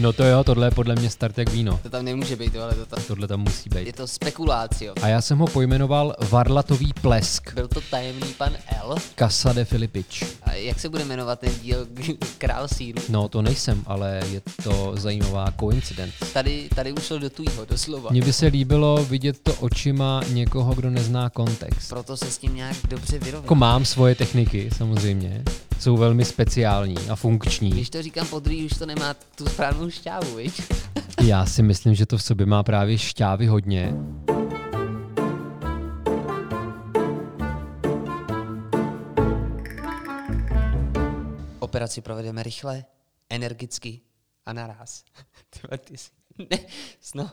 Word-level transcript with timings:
No 0.00 0.12
to 0.12 0.24
jo, 0.24 0.44
tohle 0.44 0.66
je 0.66 0.70
podle 0.70 0.94
mě 0.94 1.10
start 1.10 1.38
jak 1.38 1.50
víno. 1.50 1.80
To 1.82 1.90
tam 1.90 2.04
nemůže 2.04 2.36
být, 2.36 2.56
ale 2.56 2.74
to 2.74 2.86
tam... 2.86 3.04
Tohle 3.06 3.28
tam 3.28 3.40
musí 3.40 3.70
být. 3.70 3.86
Je 3.86 3.92
to 3.92 4.06
spekulácio. 4.06 4.94
A 5.02 5.08
já 5.08 5.20
jsem 5.20 5.38
ho 5.38 5.46
pojmenoval 5.46 6.14
Varlatový 6.30 6.92
plesk. 7.00 7.54
Byl 7.54 7.68
to 7.68 7.80
tajemný 7.80 8.34
pan 8.38 8.52
L. 8.82 8.96
Casa 9.18 9.52
de 9.52 9.64
Filipič. 9.64 10.24
A 10.42 10.52
jak 10.52 10.80
se 10.80 10.88
bude 10.88 11.04
jmenovat 11.04 11.40
ten 11.40 11.52
díl 11.62 11.86
Král 12.38 12.68
síru? 12.68 13.02
No 13.08 13.28
to 13.28 13.42
nejsem, 13.42 13.82
ale 13.86 14.20
je 14.30 14.42
to 14.62 14.92
zajímavá 14.96 15.50
koincident. 15.50 16.12
Tady, 16.32 16.68
tady 16.74 16.92
ušel 16.92 17.18
do 17.18 17.30
tvýho, 17.30 17.64
doslova. 17.64 18.10
Mně 18.10 18.22
by 18.22 18.32
se 18.32 18.46
líbilo 18.46 19.04
vidět 19.04 19.38
to 19.42 19.54
očima 19.54 20.20
někoho, 20.28 20.74
kdo 20.74 20.90
nezná 20.90 21.30
kontext. 21.30 21.88
Proto 21.88 22.16
se 22.16 22.30
s 22.30 22.38
tím 22.38 22.54
nějak 22.54 22.76
dobře 22.88 23.18
vyrovnat. 23.18 23.44
Jako 23.44 23.54
mám 23.54 23.84
svoje 23.84 24.14
techniky, 24.14 24.70
samozřejmě. 24.76 25.44
Jsou 25.80 25.96
velmi 25.96 26.24
speciální 26.24 26.96
a 27.10 27.16
funkční. 27.16 27.70
Když 27.70 27.90
to 27.90 28.02
říkám 28.02 28.26
po 28.26 28.40
druhý, 28.40 28.64
už 28.66 28.72
to 28.78 28.86
nemá 28.86 29.14
tu 29.14 29.46
správnou 29.46 29.90
šťávu, 29.90 30.34
viď? 30.34 30.62
Já 31.22 31.46
si 31.46 31.62
myslím, 31.62 31.94
že 31.94 32.06
to 32.06 32.18
v 32.18 32.22
sobě 32.22 32.46
má 32.46 32.62
právě 32.62 32.98
šťávy 32.98 33.46
hodně. 33.46 33.94
Operaci 41.58 42.00
provedeme 42.00 42.42
rychle, 42.42 42.84
energicky 43.30 44.00
a 44.46 44.52
naraz. 44.52 45.04
Tyhle, 45.50 45.78
ty 45.78 45.96
jsi... 45.96 46.10
Ne, 46.50 46.58
zno... 47.02 47.30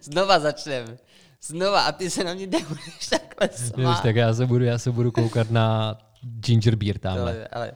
Znova 0.00 0.40
začneme. 0.40 0.96
Znova 1.42 1.80
a 1.82 1.92
ty 1.92 2.10
se 2.10 2.24
na 2.24 2.34
mě 2.34 2.46
nebudeš 2.46 3.06
takhle 3.10 3.48
Víš, 3.58 3.68
smát. 3.68 4.02
tak 4.02 4.16
já 4.16 4.34
se, 4.34 4.46
budu, 4.46 4.64
já 4.64 4.78
se 4.78 4.90
budu 4.90 5.12
koukat 5.12 5.50
na 5.50 5.98
ginger 6.24 6.76
beer 6.76 6.98
tamhle. 6.98 7.32
Ale, 7.32 7.48
ale... 7.48 7.72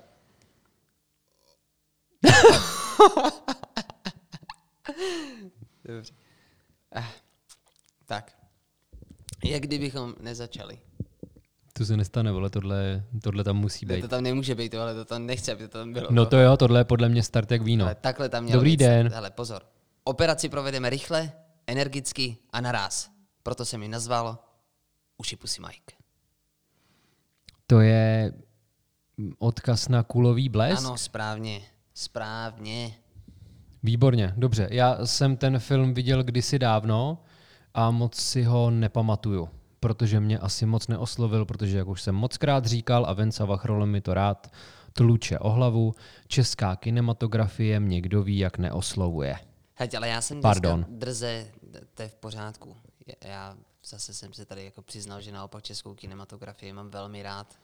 Dobře. 5.85 6.13
Ah, 6.93 7.05
tak. 8.07 8.33
Jak 9.45 9.63
kdybychom 9.63 10.15
nezačali. 10.21 10.79
To 11.73 11.85
se 11.85 11.97
nestane, 11.97 12.33
vole, 12.33 12.51
tohle, 12.51 13.05
tohle 13.23 13.45
tam 13.45 13.57
musí 13.57 13.87
Ne, 13.87 13.95
být. 13.95 14.01
to 14.03 14.09
tam 14.09 14.23
nemůže 14.23 14.55
být, 14.55 14.75
ale 14.75 14.95
to 14.95 15.05
tam 15.05 15.27
nechce, 15.27 15.53
aby 15.53 15.69
to 15.69 15.79
tam 15.79 15.93
bylo. 15.93 16.09
No 16.11 16.27
to 16.27 16.37
jo, 16.39 16.57
tohle 16.57 16.81
je 16.81 16.85
podle 16.85 17.09
mě 17.09 17.23
start 17.23 17.51
jak 17.51 17.63
víno. 17.63 17.85
Ale 17.85 17.95
takhle 17.95 18.29
tam 18.29 18.45
mělo 18.45 18.57
Dobrý 18.59 18.71
být. 18.71 18.77
den. 18.77 19.11
Ale 19.15 19.31
pozor. 19.31 19.63
Operaci 20.05 20.49
provedeme 20.49 20.91
rychle, 20.91 21.33
energicky 21.67 22.37
a 22.51 22.61
naraz. 22.61 23.11
Proto 23.43 23.65
jsem 23.65 23.83
ji 23.83 23.89
nazval 23.89 24.39
Uši 25.19 25.37
pusy 25.37 25.61
Mike. 25.61 25.95
To 27.67 27.81
je 27.81 28.33
odkaz 29.39 29.89
na 29.89 30.03
kulový 30.03 30.49
blesk? 30.49 30.87
Ano, 30.87 30.97
správně. 30.97 31.61
Správně. 31.95 32.95
Výborně, 33.83 34.35
dobře. 34.37 34.69
Já 34.71 35.07
jsem 35.07 35.37
ten 35.37 35.59
film 35.59 35.95
viděl 35.95 36.23
kdysi 36.23 36.59
dávno 36.59 37.23
a 37.75 37.91
moc 37.91 38.15
si 38.15 38.43
ho 38.43 38.71
nepamatuju, 38.71 39.49
protože 39.81 40.21
mě 40.21 40.39
asi 40.39 40.67
moc 40.67 40.89
neoslovil, 40.89 41.45
protože 41.45 41.79
jak 41.79 41.89
už 41.89 42.03
jsem 42.03 42.15
mockrát 42.15 42.67
říkal 42.67 43.07
a 43.07 43.13
Venca 43.13 43.45
Vachrole 43.45 43.87
mi 43.87 44.01
to 44.01 44.15
rád 44.15 44.53
tluče 44.93 45.39
o 45.39 45.51
hlavu, 45.51 45.95
česká 46.27 46.77
kinematografie 46.77 47.81
mě 47.81 48.01
kdo 48.01 48.23
ví, 48.23 48.39
jak 48.39 48.59
neoslovuje. 48.59 49.37
Heď, 49.75 49.95
ale 49.95 50.09
já 50.09 50.21
jsem 50.21 50.41
Pardon. 50.41 50.87
drze, 50.89 51.47
to 51.95 52.03
je 52.03 52.09
v 52.09 52.15
pořádku. 52.15 52.77
Já 53.25 53.57
zase 53.85 54.15
jsem 54.15 54.33
se 54.33 54.45
tady 54.45 54.65
jako 54.65 54.83
přiznal, 54.83 55.21
že 55.21 55.33
naopak 55.33 55.63
českou 55.63 55.95
kinematografii 55.95 56.73
mám 56.73 56.91
velmi 56.91 57.23
rád. 57.23 57.59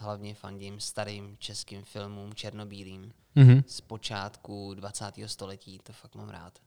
Hlavně 0.00 0.34
fandím 0.34 0.80
starým 0.80 1.36
českým 1.38 1.82
filmům, 1.84 2.34
černobílým. 2.34 3.12
Mhm. 3.34 3.62
Z 3.66 3.80
počátku 3.80 4.74
20. 4.74 5.04
století, 5.26 5.78
to 5.82 5.92
fakt 5.92 6.14
mám 6.14 6.28
rád. 6.28 6.58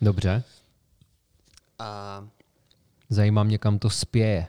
Dobře, 0.00 0.44
A 1.78 2.28
zajímá 3.08 3.42
mě, 3.42 3.58
kam 3.58 3.78
to 3.78 3.90
spěje. 3.90 4.46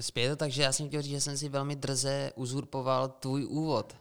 spěje 0.00 0.30
to 0.30 0.36
tak, 0.36 0.50
že 0.50 0.62
já 0.62 0.72
jsem 0.72 0.88
chtěl 0.88 1.02
říct, 1.02 1.10
že 1.10 1.20
jsem 1.20 1.36
si 1.38 1.48
velmi 1.48 1.76
drze 1.76 2.32
uzurpoval 2.34 3.08
tvůj 3.08 3.46
úvod. 3.46 3.96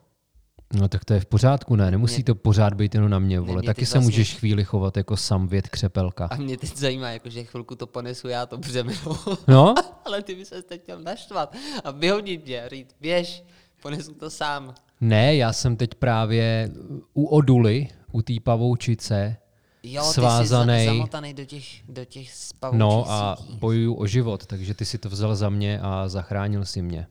No 0.73 0.87
tak 0.87 1.05
to 1.05 1.13
je 1.13 1.19
v 1.19 1.25
pořádku, 1.25 1.75
ne? 1.75 1.91
Nemusí 1.91 2.15
Mě- 2.15 2.23
to 2.23 2.35
pořád 2.35 2.73
být 2.73 2.93
jenom 2.95 3.09
na 3.09 3.19
mě, 3.19 3.39
vole. 3.39 3.59
mě 3.61 3.65
Taky 3.65 3.85
se 3.85 3.97
vlastně- 3.97 4.05
můžeš 4.05 4.35
chvíli 4.35 4.63
chovat 4.63 4.97
jako 4.97 5.17
samvět 5.17 5.69
křepelka. 5.69 6.25
A 6.31 6.35
mě 6.35 6.57
teď 6.57 6.77
zajímá, 6.77 7.09
jako, 7.09 7.29
že 7.29 7.43
chvilku 7.43 7.75
to 7.75 7.87
ponesu 7.87 8.27
já 8.27 8.45
to 8.45 8.57
břemeno. 8.57 9.17
No, 9.47 9.75
Ale 10.05 10.21
ty 10.23 10.35
by 10.35 10.45
se 10.45 10.61
teď 10.61 10.81
chtěl 10.83 11.01
naštvat 11.01 11.55
a 11.83 11.91
vyhodit 11.91 12.45
mě 12.45 12.63
říct, 12.69 12.95
běž, 13.01 13.43
ponesu 13.81 14.13
to 14.13 14.29
sám. 14.29 14.73
ne, 15.01 15.35
já 15.35 15.53
jsem 15.53 15.75
teď 15.77 15.89
právě 15.95 16.71
u 17.13 17.25
Oduly, 17.25 17.87
u 18.11 18.21
té 18.21 18.33
pavoučice, 18.43 19.37
Jo, 19.83 20.03
ty 20.07 20.13
Svázanej. 20.13 20.79
jsi 20.81 20.85
za, 20.85 20.93
zamotaný 20.93 21.33
do 21.33 21.45
těch, 21.45 21.63
do 21.89 22.05
těch 22.05 22.29
No 22.71 23.11
a 23.11 23.35
sítí. 23.35 23.57
bojuju 23.57 23.93
o 23.93 24.07
život, 24.07 24.45
takže 24.45 24.73
ty 24.73 24.85
si 24.85 24.97
to 24.97 25.09
vzal 25.09 25.35
za 25.35 25.49
mě 25.49 25.79
a 25.81 26.07
zachránil 26.07 26.65
si 26.65 26.81
mě. 26.81 27.07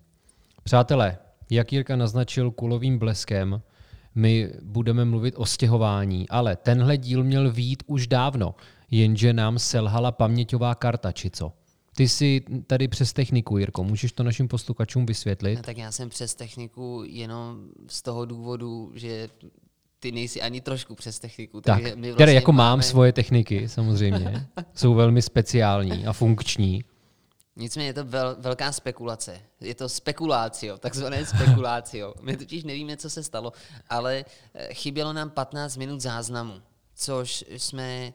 Přátelé, 0.65 1.19
jak 1.51 1.73
Jirka 1.73 1.97
naznačil 1.97 2.51
kulovým 2.51 2.99
bleskem, 2.99 3.63
my 4.15 4.53
budeme 4.63 5.05
mluvit 5.05 5.35
o 5.37 5.47
stěhování, 5.47 6.29
ale 6.29 6.57
tenhle 6.57 6.97
díl 6.97 7.25
měl 7.25 7.53
výjít 7.53 7.83
už 7.87 8.07
dávno, 8.07 8.55
jenže 8.91 9.33
nám 9.33 9.59
selhala 9.59 10.13
paměťová 10.13 10.75
karta, 10.75 11.13
či 11.13 11.31
co? 11.31 11.53
Ty 11.97 12.09
jsi 12.09 12.43
tady 12.67 12.89
přes 12.89 13.13
techniku, 13.13 13.59
Jirko, 13.59 13.85
můžeš 13.85 14.13
to 14.13 14.23
našim 14.23 14.49
posluchačům 14.49 15.07
vysvětlit? 15.07 15.57
No, 15.57 15.63
tak 15.63 15.79
já 15.79 15.93
jsem 15.93 16.09
přes 16.09 16.35
techniku 16.35 17.03
jenom 17.07 17.69
z 17.89 18.03
toho 18.03 18.25
důvodu, 18.25 18.93
že 18.95 19.29
ty 20.01 20.13
nejsi 20.13 20.43
ani 20.43 20.61
trošku 20.61 20.95
přes 20.95 21.19
techniku. 21.19 21.61
Tak, 21.61 21.83
takže 21.83 21.97
my 21.97 22.13
které 22.13 22.33
jako 22.33 22.53
mám 22.53 22.71
máme- 22.71 22.83
svoje 22.83 23.13
techniky, 23.13 23.69
samozřejmě, 23.69 24.47
jsou 24.75 24.95
velmi 24.95 25.23
speciální 25.23 26.07
a 26.07 26.13
funkční. 26.13 26.85
Nicméně 27.57 27.89
je 27.89 27.95
to 27.95 28.05
vel, 28.05 28.37
velká 28.39 28.73
spekulace. 28.73 29.41
Je 29.61 29.75
to 29.75 29.89
spekulácio, 29.89 30.79
takzvané 30.79 31.27
spekulácio. 31.27 32.15
My 32.21 32.37
totiž 32.37 32.65
nevíme, 32.65 32.97
co 32.97 33.11
se 33.11 33.23
stalo, 33.23 33.53
ale 33.89 34.25
eh, 34.55 34.75
chybělo 34.75 35.13
nám 35.13 35.31
15 35.31 35.77
minut 35.77 36.01
záznamu, 36.01 36.63
což 36.95 37.45
jsme 37.49 38.13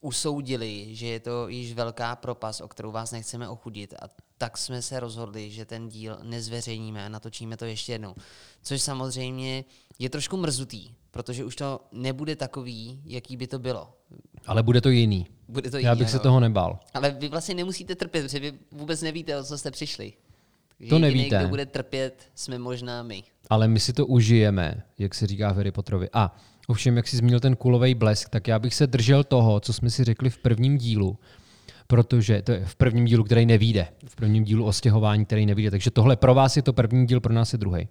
usoudili, 0.00 0.94
že 0.94 1.06
je 1.06 1.20
to 1.20 1.48
již 1.48 1.72
velká 1.74 2.16
propas, 2.16 2.60
o 2.60 2.68
kterou 2.68 2.92
vás 2.92 3.12
nechceme 3.12 3.48
ochudit 3.48 3.94
a 4.02 4.08
tak 4.38 4.58
jsme 4.58 4.82
se 4.82 5.00
rozhodli, 5.00 5.50
že 5.50 5.64
ten 5.64 5.88
díl 5.88 6.18
nezveřejníme 6.22 7.06
a 7.06 7.08
natočíme 7.08 7.56
to 7.56 7.64
ještě 7.64 7.92
jednou. 7.92 8.14
Což 8.62 8.82
samozřejmě 8.82 9.64
je 9.98 10.10
trošku 10.10 10.36
mrzutý, 10.36 10.94
protože 11.10 11.44
už 11.44 11.56
to 11.56 11.80
nebude 11.92 12.36
takový, 12.36 13.02
jaký 13.04 13.36
by 13.36 13.46
to 13.46 13.58
bylo. 13.58 13.94
Ale 14.46 14.62
bude 14.62 14.80
to 14.80 14.88
jiný. 14.88 15.26
Bude 15.52 15.70
to 15.70 15.78
Já 15.78 15.90
jiný, 15.92 15.98
bych 15.98 16.10
se 16.10 16.16
ano. 16.16 16.22
toho 16.22 16.40
nebál. 16.40 16.78
Ale 16.94 17.10
vy 17.10 17.28
vlastně 17.28 17.54
nemusíte 17.54 17.94
trpět, 17.94 18.22
protože 18.22 18.40
vy 18.40 18.52
vůbec 18.72 19.02
nevíte, 19.02 19.36
o 19.40 19.44
co 19.44 19.58
jste 19.58 19.70
přišli. 19.70 20.12
Takže 20.78 20.88
To 20.90 20.94
jediný, 20.96 21.18
nevíte. 21.18 21.38
kdo 21.38 21.48
bude 21.48 21.66
trpět, 21.66 22.14
jsme 22.34 22.58
možná 22.58 23.02
my. 23.02 23.22
ale 23.50 23.68
my 23.68 23.80
si 23.80 23.92
to 23.92 24.06
užijeme, 24.06 24.82
jak 24.98 25.14
se 25.14 25.26
říká 25.26 25.52
v 25.52 25.56
Harry 25.56 25.72
Potterovi. 25.72 26.08
A 26.12 26.36
ovšem, 26.66 26.96
jak 26.96 27.08
jsi 27.08 27.16
zmínil 27.16 27.40
ten 27.40 27.56
kulový 27.56 27.94
blesk, 27.94 28.28
tak 28.28 28.48
já 28.48 28.58
bych 28.58 28.74
se 28.74 28.86
držel 28.86 29.24
toho, 29.24 29.60
co 29.60 29.72
jsme 29.72 29.90
si 29.90 30.04
řekli 30.04 30.30
v 30.30 30.38
prvním 30.38 30.78
dílu, 30.78 31.18
protože 31.86 32.42
to 32.42 32.52
je 32.52 32.64
v 32.66 32.74
prvním 32.76 33.04
dílu, 33.04 33.24
který 33.24 33.46
nevíde, 33.46 33.88
v 34.06 34.16
prvním 34.16 34.44
dílu 34.44 34.64
o 34.64 34.72
stěhování, 34.72 35.24
který 35.24 35.46
nevíde. 35.46 35.70
Takže 35.70 35.90
tohle 35.90 36.16
pro 36.16 36.34
vás 36.34 36.56
je 36.56 36.62
to 36.62 36.72
první 36.72 37.06
díl, 37.06 37.20
pro 37.20 37.32
nás 37.34 37.52
je 37.52 37.58
druhý. 37.58 37.88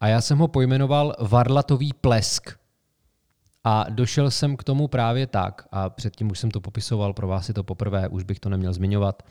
A 0.00 0.08
já 0.08 0.20
jsem 0.20 0.38
ho 0.38 0.48
pojmenoval 0.48 1.14
Varlatový 1.20 1.92
plesk. 2.00 2.50
A 3.64 3.86
došel 3.90 4.30
jsem 4.30 4.56
k 4.56 4.64
tomu 4.64 4.88
právě 4.88 5.26
tak, 5.26 5.68
a 5.72 5.90
předtím 5.90 6.30
už 6.30 6.38
jsem 6.38 6.50
to 6.50 6.60
popisoval, 6.60 7.12
pro 7.12 7.28
vás 7.28 7.48
je 7.48 7.54
to 7.54 7.64
poprvé, 7.64 8.08
už 8.08 8.22
bych 8.22 8.40
to 8.40 8.48
neměl 8.48 8.72
zmiňovat. 8.72 9.22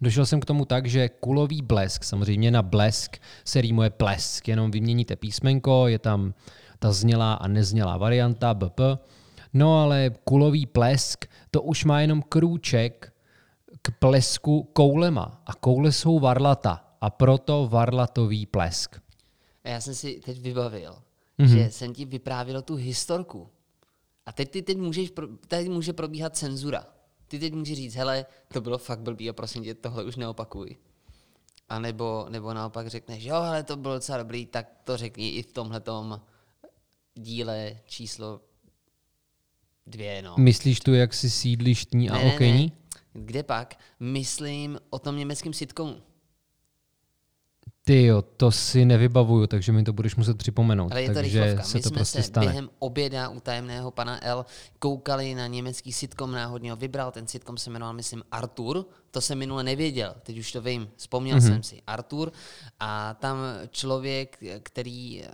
Došel 0.00 0.26
jsem 0.26 0.40
k 0.40 0.44
tomu 0.44 0.64
tak, 0.64 0.86
že 0.86 1.08
kulový 1.08 1.62
blesk, 1.62 2.04
samozřejmě 2.04 2.50
na 2.50 2.62
blesk 2.62 3.16
se 3.44 3.60
rýmuje 3.60 3.90
plesk, 3.90 4.48
jenom 4.48 4.70
vyměníte 4.70 5.16
písmenko, 5.16 5.88
je 5.88 5.98
tam 5.98 6.34
ta 6.78 6.92
znělá 6.92 7.34
a 7.34 7.48
neznělá 7.48 7.96
varianta 7.96 8.54
BP. 8.54 8.80
No 9.52 9.82
ale 9.82 10.10
kulový 10.24 10.66
plesk, 10.66 11.24
to 11.50 11.62
už 11.62 11.84
má 11.84 12.00
jenom 12.00 12.22
krůček 12.22 13.12
k 13.82 13.90
plesku 13.98 14.62
koulema. 14.72 15.42
A 15.46 15.54
koule 15.54 15.92
jsou 15.92 16.20
varlata. 16.20 16.84
A 17.00 17.10
proto 17.10 17.68
varlatový 17.70 18.46
plesk. 18.46 18.96
Já 19.64 19.80
jsem 19.80 19.94
si 19.94 20.20
teď 20.24 20.40
vybavil, 20.40 20.94
Mhm. 21.38 21.48
mm-hmm. 21.48 21.56
že 21.64 21.70
jsem 21.70 21.94
ti 21.94 22.04
vyprávěl 22.04 22.62
tu 22.62 22.74
historku. 22.74 23.48
A 24.30 24.32
teď 24.32 24.50
ty 24.50 24.62
teď 24.62 24.78
můžeš, 24.78 25.12
teď 25.48 25.68
může 25.68 25.92
probíhat 25.92 26.36
cenzura. 26.36 26.86
Ty 27.28 27.38
teď 27.38 27.52
můžeš 27.54 27.76
říct, 27.76 27.94
hele, 27.94 28.26
to 28.52 28.60
bylo 28.60 28.78
fakt 28.78 29.00
blbý 29.00 29.30
a 29.30 29.32
prosím 29.32 29.64
tě, 29.64 29.74
tohle 29.74 30.04
už 30.04 30.16
neopakuj. 30.16 30.76
A 31.68 31.78
nebo, 31.78 32.26
nebo 32.28 32.54
naopak 32.54 32.86
řekneš, 32.88 33.24
jo, 33.24 33.40
hele, 33.40 33.62
to 33.62 33.76
bylo 33.76 33.94
docela 33.94 34.18
dobrý, 34.18 34.46
tak 34.46 34.66
to 34.84 34.96
řekni 34.96 35.28
i 35.28 35.42
v 35.42 35.52
tomhletom 35.52 36.20
díle 37.14 37.76
číslo 37.86 38.40
dvě, 39.86 40.22
no. 40.22 40.34
Myslíš 40.38 40.80
tu, 40.80 40.94
jak 40.94 41.14
si 41.14 41.30
sídlištní 41.30 42.10
a 42.10 42.14
Ne, 42.14 42.24
ne, 42.24 42.34
okení? 42.34 42.72
ne. 43.14 43.22
Kde 43.22 43.42
pak? 43.42 43.78
Myslím 44.00 44.78
o 44.90 44.98
tom 44.98 45.16
německém 45.16 45.52
sitcomu. 45.52 46.02
Ty 47.90 48.04
jo, 48.04 48.22
to 48.22 48.50
si 48.50 48.84
nevybavuju, 48.84 49.46
takže 49.46 49.72
mi 49.72 49.82
to 49.82 49.92
budeš 49.92 50.16
muset 50.16 50.38
připomenout. 50.38 50.92
Ale 50.92 51.02
je 51.02 51.08
to 51.08 51.14
takže 51.14 51.40
rychlovka. 51.40 51.62
se 51.62 51.78
My 51.78 51.82
to 51.82 51.88
jsme 51.88 51.96
prostě 51.96 52.18
se 52.18 52.28
stane. 52.28 52.46
během 52.46 52.70
oběda 52.78 53.28
u 53.28 53.40
tajemného 53.40 53.90
pana 53.90 54.24
L 54.24 54.46
koukali 54.78 55.34
na 55.34 55.46
německý 55.46 55.92
sitcom, 55.92 56.32
náhodně 56.32 56.70
ho 56.70 56.76
vybral. 56.76 57.10
Ten 57.12 57.26
sitcom 57.26 57.58
se 57.58 57.70
jmenoval, 57.70 57.94
myslím, 57.94 58.22
Artur. 58.32 58.86
To 59.10 59.20
jsem 59.20 59.38
minule 59.38 59.62
nevěděl, 59.62 60.14
teď 60.22 60.38
už 60.38 60.52
to 60.52 60.62
vím. 60.62 60.88
Vzpomněl 60.96 61.38
mm-hmm. 61.38 61.46
jsem 61.46 61.62
si. 61.62 61.82
Artur. 61.86 62.32
A 62.80 63.14
tam 63.14 63.36
člověk, 63.70 64.38
který 64.62 65.22
eh, 65.22 65.28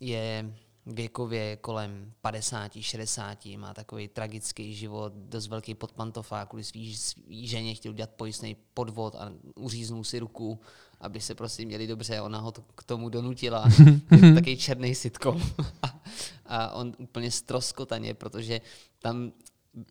je 0.00 0.50
věkově 0.86 1.56
kolem 1.56 2.12
50, 2.20 2.72
60, 2.80 3.46
má 3.56 3.74
takový 3.74 4.08
tragický 4.08 4.74
život, 4.74 5.12
dost 5.12 5.46
velký 5.46 5.74
podpantofák, 5.74 6.48
kvůli 6.48 6.64
svý, 6.64 6.96
svý 6.96 7.46
ženě 7.46 7.74
chtěl 7.74 7.92
udělat 7.92 8.10
pojistný 8.10 8.56
podvod 8.74 9.14
a 9.14 9.32
uříznul 9.54 10.04
si 10.04 10.18
ruku, 10.18 10.60
aby 11.00 11.20
se 11.20 11.34
prostě 11.34 11.64
měli 11.64 11.86
dobře, 11.86 12.20
ona 12.20 12.38
ho 12.38 12.52
to 12.52 12.62
k 12.74 12.84
tomu 12.84 13.08
donutila. 13.08 13.64
je 14.10 14.20
to 14.20 14.34
takový 14.34 14.56
černý 14.56 14.94
sitcom. 14.94 15.42
a, 15.82 16.00
a 16.46 16.70
on 16.70 16.92
úplně 16.98 17.30
stroskotaně, 17.30 18.14
protože 18.14 18.60
tam 18.98 19.32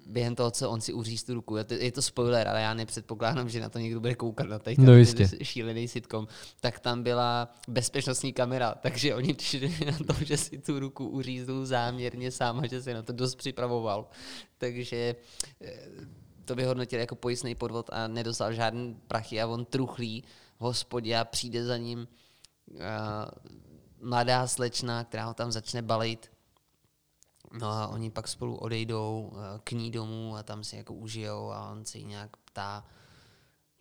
během 0.06 0.36
toho, 0.36 0.52
co 0.52 0.70
on 0.70 0.82
si 0.82 0.94
uříz 0.94 1.24
tu 1.24 1.34
ruku, 1.34 1.58
je 1.80 1.92
to, 1.92 2.02
spoiler, 2.02 2.48
ale 2.48 2.62
já 2.62 2.74
nepředpokládám, 2.74 3.50
že 3.50 3.60
na 3.60 3.70
to 3.70 3.80
někdo 3.80 4.00
bude 4.00 4.16
koukat 4.16 4.48
na 4.48 4.60
tady 4.60 4.76
No 4.80 4.94
jistě. 4.96 5.30
šílený 5.44 5.88
sitcom, 5.88 6.28
tak 6.60 6.80
tam 6.80 7.04
byla 7.04 7.54
bezpečnostní 7.68 8.34
kamera, 8.34 8.76
takže 8.76 9.16
oni 9.16 9.34
přišli 9.34 9.76
na 9.86 10.14
to, 10.14 10.26
že 10.26 10.38
si 10.38 10.58
tu 10.58 10.80
ruku 10.80 11.08
uříznul 11.08 11.66
záměrně 11.66 12.32
sám 12.32 12.60
a 12.60 12.68
že 12.68 12.82
se 12.82 12.94
na 12.94 13.02
to 13.02 13.14
dost 13.14 13.36
připravoval. 13.36 14.10
Takže 14.58 15.16
eh, 15.62 15.90
to 16.46 16.56
vyhodnotil 16.56 17.00
jako 17.00 17.16
pojistný 17.16 17.56
podvod 17.56 17.90
a 17.94 18.08
nedostal 18.08 18.54
žádný 18.54 18.96
prachy 19.08 19.42
a 19.42 19.48
on 19.48 19.66
truchlí 19.66 20.24
v 20.60 20.62
hospodě 20.62 21.18
a 21.18 21.26
přijde 21.26 21.66
za 21.66 21.78
ním 21.78 22.08
uh, 22.68 22.80
mladá 24.02 24.48
slečna, 24.48 25.04
která 25.04 25.26
ho 25.26 25.34
tam 25.34 25.52
začne 25.52 25.82
balit 25.82 26.35
No 27.54 27.68
a 27.68 27.88
oni 27.88 28.12
pak 28.12 28.28
spolu 28.28 28.56
odejdou 28.56 29.34
eh, 29.34 29.60
k 29.64 29.72
ní 29.72 29.92
domů 29.92 30.36
a 30.38 30.44
tam 30.44 30.64
si 30.64 30.76
jako 30.76 30.94
užijou 30.94 31.52
a 31.52 31.72
on 31.72 31.86
se 31.86 31.98
jí 31.98 32.06
nějak 32.06 32.38
ptá, 32.38 32.86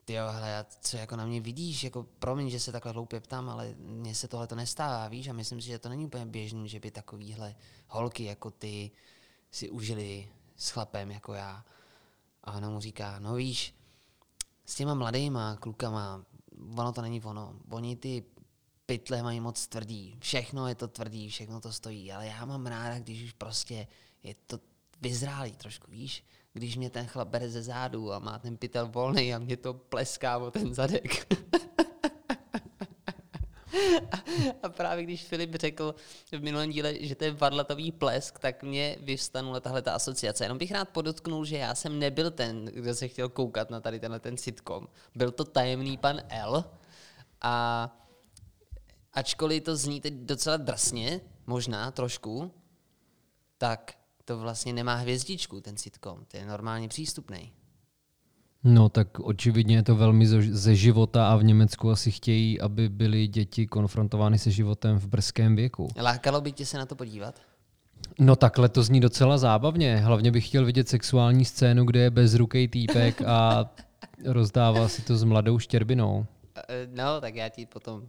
ty 0.05 0.12
jo, 0.12 0.26
hele, 0.31 0.66
co 0.81 0.96
jako 0.96 1.16
na 1.16 1.26
mě 1.26 1.40
vidíš, 1.40 1.84
jako 1.84 2.06
promiň, 2.19 2.50
že 2.50 2.61
se 2.61 2.72
takhle 2.72 2.93
hloupě 2.93 3.20
ptám, 3.20 3.49
ale 3.49 3.75
mně 3.78 4.14
se 4.14 4.28
tohle 4.28 4.46
to 4.46 4.55
nestává, 4.55 5.08
víš, 5.08 5.28
a 5.28 5.32
myslím 5.32 5.61
si, 5.61 5.66
že 5.66 5.78
to 5.78 5.88
není 5.88 6.06
úplně 6.06 6.26
běžný, 6.26 6.69
že 6.69 6.81
by 6.81 6.90
takovýhle 6.90 7.55
holky 7.88 8.25
jako 8.25 8.50
ty 8.50 8.90
si 9.50 9.70
užili 9.70 10.28
s 10.56 10.70
chlapem 10.70 11.11
jako 11.11 11.34
já. 11.34 11.64
A 12.44 12.52
ona 12.52 12.70
mu 12.70 12.81
říká, 12.81 13.19
no 13.19 13.34
víš, 13.34 13.75
s 14.64 14.75
těma 14.75 14.94
mladýma 14.94 15.56
klukama, 15.56 16.25
ono 16.76 16.93
to 16.93 17.02
není 17.02 17.22
ono, 17.22 17.55
oni 17.70 17.96
ty 17.96 18.25
pytle 18.87 19.23
mají 19.23 19.41
moc 19.41 19.67
tvrdý, 19.67 20.17
všechno 20.21 20.69
je 20.69 20.75
to 20.75 20.89
tvrdý, 20.89 21.29
všechno 21.29 21.61
to 21.61 21.73
stojí, 21.73 22.13
ale 22.13 22.27
já 22.27 22.45
mám 22.45 22.67
ráda, 22.67 22.99
když 22.99 23.23
už 23.23 23.33
prostě 23.33 23.87
je 24.23 24.35
to 24.47 24.61
vyzrálý 25.01 25.53
trošku, 25.53 25.91
víš, 25.91 26.25
když 26.53 26.77
mě 26.77 26.91
ten 26.91 27.07
chlap 27.07 27.29
bere 27.29 27.51
ze 27.51 27.63
zádu 27.63 28.13
a 28.13 28.19
má 28.19 28.39
ten 28.39 28.57
pytel 28.57 28.89
volný 28.89 29.35
a 29.35 29.39
mě 29.39 29.57
to 29.57 29.75
pleská 29.75 30.39
o 30.39 30.51
ten 30.51 30.75
zadek. 30.75 31.35
A 34.63 34.69
právě 34.69 35.05
když 35.05 35.25
Filip 35.25 35.55
řekl 35.55 35.95
v 36.33 36.41
minulém 36.41 36.71
díle, 36.71 36.95
že 37.01 37.15
to 37.15 37.25
je 37.25 37.33
varlatový 37.33 37.93
plesk, 37.93 38.39
tak 38.39 38.63
mě 38.63 38.97
vyvstanula 39.01 39.61
tahle 39.61 39.83
ta 39.83 39.95
asociace. 39.95 40.45
Jenom 40.45 40.59
bych 40.59 40.73
rád 40.73 40.89
podotknul, 40.89 41.45
že 41.45 41.57
já 41.57 41.75
jsem 41.75 41.99
nebyl 41.99 42.31
ten, 42.31 42.65
kdo 42.65 42.95
se 42.95 43.09
chtěl 43.09 43.29
koukat 43.29 43.71
na 43.71 43.81
tady 43.81 44.01
tenhle 44.01 44.21
ten 44.21 44.37
sitcom. 44.37 44.87
Byl 45.15 45.31
to 45.31 45.45
tajemný 45.45 45.99
pan 45.99 46.21
L. 46.29 46.65
A 47.41 48.04
ačkoliv 49.14 49.62
to 49.62 49.76
zní 49.76 50.00
teď 50.00 50.14
docela 50.14 50.56
drsně, 50.56 51.20
možná 51.46 51.90
trošku, 51.90 52.50
tak 53.58 53.93
to 54.25 54.38
vlastně 54.38 54.72
nemá 54.72 54.94
hvězdičku, 54.94 55.61
ten 55.61 55.76
sitcom. 55.76 56.25
To 56.28 56.37
je 56.37 56.46
normálně 56.46 56.88
přístupný. 56.88 57.52
No 58.64 58.88
tak 58.88 59.20
očividně 59.20 59.76
je 59.76 59.82
to 59.82 59.96
velmi 59.96 60.26
ze 60.26 60.75
života 60.76 61.28
a 61.28 61.37
v 61.37 61.44
Německu 61.44 61.90
asi 61.90 62.11
chtějí, 62.11 62.61
aby 62.61 62.88
byly 62.88 63.26
děti 63.26 63.66
konfrontovány 63.66 64.38
se 64.38 64.50
životem 64.50 64.99
v 64.99 65.06
brzkém 65.06 65.56
věku. 65.56 65.88
Lákalo 66.00 66.40
by 66.40 66.52
tě 66.52 66.66
se 66.66 66.78
na 66.78 66.87
to 66.87 66.94
podívat? 66.96 67.40
No 68.19 68.37
takhle 68.37 68.69
to 68.69 68.82
zní 68.82 69.00
docela 69.00 69.38
zábavně. 69.38 69.96
Hlavně 69.96 70.31
bych 70.31 70.49
chtěl 70.49 70.64
vidět 70.64 70.88
sexuální 70.88 71.44
scénu, 71.44 71.84
kde 71.84 72.00
je 72.00 72.11
bezrukej 72.11 72.69
týpek 72.69 73.22
a 73.22 73.70
rozdává 74.25 74.88
si 74.88 75.02
to 75.02 75.16
s 75.16 75.25
mladou 75.25 75.58
štěrbinou. 75.58 76.26
Eh, 76.69 76.87
No, 76.94 77.20
tak 77.20 77.34
já 77.34 77.49
ti 77.49 77.66
potom 77.66 78.08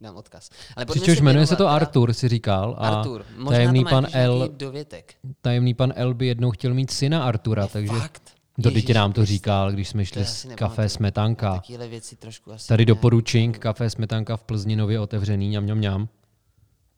dám 0.00 0.16
odkaz. 0.16 0.50
Ale 0.76 0.86
Přičemž 0.86 1.20
jmenuje 1.20 1.46
se 1.46 1.56
to 1.56 1.68
Artur, 1.68 2.12
si 2.12 2.28
říkal. 2.28 2.76
A 2.78 2.88
Artur. 2.88 3.24
Možná 3.36 3.50
tajemný 3.50 3.84
to 3.84 3.90
pan 3.90 4.06
L, 4.12 4.48
dovětek. 4.52 5.14
tajemný 5.40 5.74
pan 5.74 5.92
L 5.96 6.14
by 6.14 6.26
jednou 6.26 6.50
chtěl 6.50 6.74
mít 6.74 6.90
syna 6.90 7.24
Artura, 7.24 7.66
takže 7.66 7.92
Fakt? 7.92 8.38
to 8.62 8.70
dítě 8.70 8.94
nám 8.94 9.12
to 9.12 9.24
říkal, 9.24 9.72
když 9.72 9.88
jsme 9.88 10.04
šli 10.06 10.24
si 10.24 10.48
kafe. 10.48 10.88
Smetanka. 10.88 11.62
Věci 11.88 12.16
trošku 12.16 12.52
asi 12.52 12.68
Tady 12.68 12.86
doporučink, 12.86 13.58
kafe 13.58 13.90
Smetanka 13.90 14.36
v 14.36 14.44
Plzni 14.44 14.76
nově 14.76 15.00
otevřený, 15.00 15.48
ňam, 15.48 15.66
ňam, 15.66 15.80
ňam. 15.80 16.08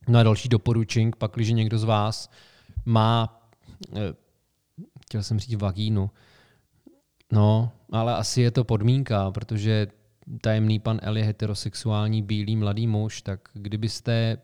No 0.08 0.18
a 0.18 0.22
další 0.22 0.48
doporučink, 0.48 1.16
pak, 1.16 1.32
když 1.34 1.50
někdo 1.50 1.78
z 1.78 1.84
vás 1.84 2.30
má, 2.84 3.40
eh, 3.96 4.14
chtěl 5.04 5.22
jsem 5.22 5.40
říct 5.40 5.54
vagínu, 5.54 6.10
no, 7.32 7.72
ale 7.92 8.14
asi 8.14 8.42
je 8.42 8.50
to 8.50 8.64
podmínka, 8.64 9.30
protože 9.30 9.86
tajemný 10.40 10.78
pan 10.78 11.00
je 11.14 11.24
heterosexuální 11.24 12.22
bílý 12.22 12.56
mladý 12.56 12.86
muž, 12.86 13.22
tak 13.22 13.48
kdybyste 13.52 14.38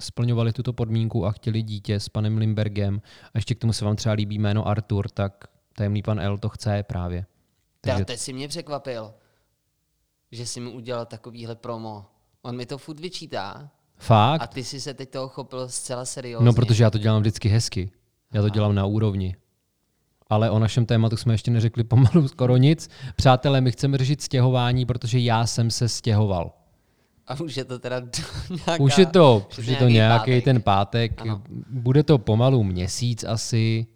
splňovali 0.00 0.52
tuto 0.52 0.72
podmínku 0.72 1.26
a 1.26 1.32
chtěli 1.32 1.62
dítě 1.62 2.00
s 2.00 2.08
panem 2.08 2.38
Limbergem 2.38 3.02
a 3.24 3.30
ještě 3.34 3.54
k 3.54 3.58
tomu 3.58 3.72
se 3.72 3.84
vám 3.84 3.96
třeba 3.96 4.12
líbí 4.14 4.38
jméno 4.38 4.68
Artur, 4.68 5.08
tak 5.08 5.44
tajemný 5.76 6.02
pan 6.02 6.20
L 6.20 6.38
to 6.38 6.48
chce 6.48 6.82
právě. 6.82 7.18
Já 7.86 7.92
Takže 7.92 8.04
teď 8.04 8.18
si 8.18 8.32
mě 8.32 8.48
překvapil, 8.48 9.14
že 10.32 10.46
jsi 10.46 10.60
mi 10.60 10.70
udělal 10.70 11.06
takovýhle 11.06 11.54
promo. 11.54 12.06
On 12.42 12.56
mi 12.56 12.66
to 12.66 12.78
furt 12.78 13.00
vyčítá 13.00 13.70
fakt? 13.96 14.42
a 14.42 14.46
ty 14.46 14.64
jsi 14.64 14.80
se 14.80 14.94
teď 14.94 15.10
toho 15.10 15.28
chopil 15.28 15.68
zcela 15.68 16.04
seriózně. 16.04 16.46
No, 16.46 16.52
protože 16.52 16.82
já 16.82 16.90
to 16.90 16.98
dělám 16.98 17.20
vždycky 17.20 17.48
hezky. 17.48 17.90
Já 18.32 18.42
to 18.42 18.48
dělám 18.48 18.74
na 18.74 18.86
úrovni. 18.86 19.36
Ale 20.30 20.50
o 20.50 20.58
našem 20.58 20.86
tématu 20.86 21.16
jsme 21.16 21.34
ještě 21.34 21.50
neřekli 21.50 21.84
pomalu 21.84 22.28
skoro 22.28 22.56
nic. 22.56 22.90
Přátelé, 23.16 23.60
my 23.60 23.72
chceme 23.72 23.98
řešit 23.98 24.22
stěhování, 24.22 24.86
protože 24.86 25.18
já 25.18 25.46
jsem 25.46 25.70
se 25.70 25.88
stěhoval. 25.88 26.52
A 27.26 27.40
už 27.40 27.56
je 27.56 27.64
to 27.64 27.78
teda 27.78 28.00
nějaká... 28.66 28.84
Už 28.84 28.98
je 28.98 29.06
to, 29.06 29.46
už 29.58 29.66
je 29.66 29.76
to 29.76 29.88
nějaký 29.88 30.30
pátek. 30.30 30.44
ten 30.44 30.62
pátek. 30.62 31.20
Ano. 31.20 31.42
Bude 31.70 32.02
to 32.02 32.18
pomalu 32.18 32.64
měsíc 32.64 33.24
asi, 33.24 33.86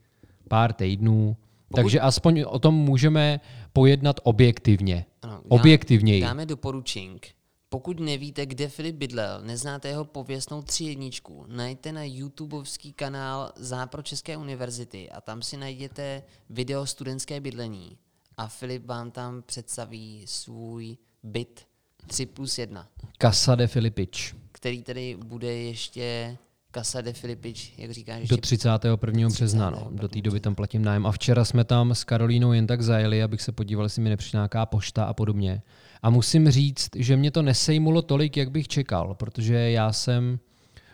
pár 0.49 0.73
týdnů. 0.73 1.37
Takže 1.75 2.01
aspoň 2.01 2.45
o 2.47 2.59
tom 2.59 2.75
můžeme 2.75 3.41
pojednat 3.73 4.21
objektivně. 4.23 5.05
Ano, 5.23 5.41
Objektivněji. 5.49 6.23
Dáme 6.23 6.47
doporučink. 6.47 7.27
Pokud 7.71 8.01
nevíte, 8.01 8.47
kde 8.47 8.69
Filip 8.69 8.97
bydlel, 8.97 9.41
neznáte 9.43 9.89
jeho 9.89 10.05
pověstnou 10.05 10.63
tři 10.63 10.85
jedničku, 10.85 11.45
najděte 11.49 11.93
na 11.93 12.05
YouTubeovský 12.05 12.93
kanál 12.93 13.53
Zápro 13.57 14.03
České 14.03 14.37
univerzity 14.37 15.11
a 15.11 15.21
tam 15.21 15.43
si 15.43 15.57
najděte 15.57 16.23
video 16.51 16.87
studentské 16.87 17.41
bydlení 17.41 17.99
a 18.37 18.49
Filip 18.49 18.87
vám 18.87 19.11
tam 19.11 19.43
představí 19.43 20.23
svůj 20.27 20.97
byt 21.23 21.67
3 22.07 22.27
plus 22.27 22.59
1, 22.59 22.89
Casa 23.23 23.55
de 23.55 23.67
Filipič. 23.67 24.35
který 24.53 24.83
tedy 24.83 25.17
bude 25.25 25.53
ještě 25.53 26.37
Casa 26.75 27.01
de 27.01 27.13
Filipič, 27.13 27.73
jak 27.79 27.91
říkáš, 27.91 28.17
Do 28.17 28.23
ještě 28.23 28.37
31. 28.37 29.29
března. 29.29 29.71
No. 29.71 29.89
Do 29.93 30.09
té 30.09 30.21
doby 30.21 30.41
tam 30.41 30.55
platím 30.55 30.85
nájem. 30.85 31.07
A 31.07 31.13
včera 31.13 31.45
jsme 31.45 31.65
tam 31.65 31.95
s 31.95 32.05
Karolínou 32.05 32.53
jen 32.53 32.67
tak 32.67 32.83
zajeli, 32.83 33.23
abych 33.23 33.43
se 33.43 33.53
podíval, 33.53 33.85
jestli 33.87 34.03
mi 34.03 34.09
nepřišla 34.11 34.39
nějaká 34.39 34.67
pošta 34.67 35.05
a 35.05 35.13
podobně. 35.13 35.63
A 36.03 36.11
musím 36.11 36.51
říct, 36.51 36.89
že 36.97 37.17
mě 37.17 37.31
to 37.31 37.43
nesejmulo 37.43 38.03
tolik, 38.03 38.37
jak 38.37 38.51
bych 38.51 38.69
čekal, 38.69 39.15
protože 39.15 39.71
já 39.71 39.93
jsem 39.93 40.39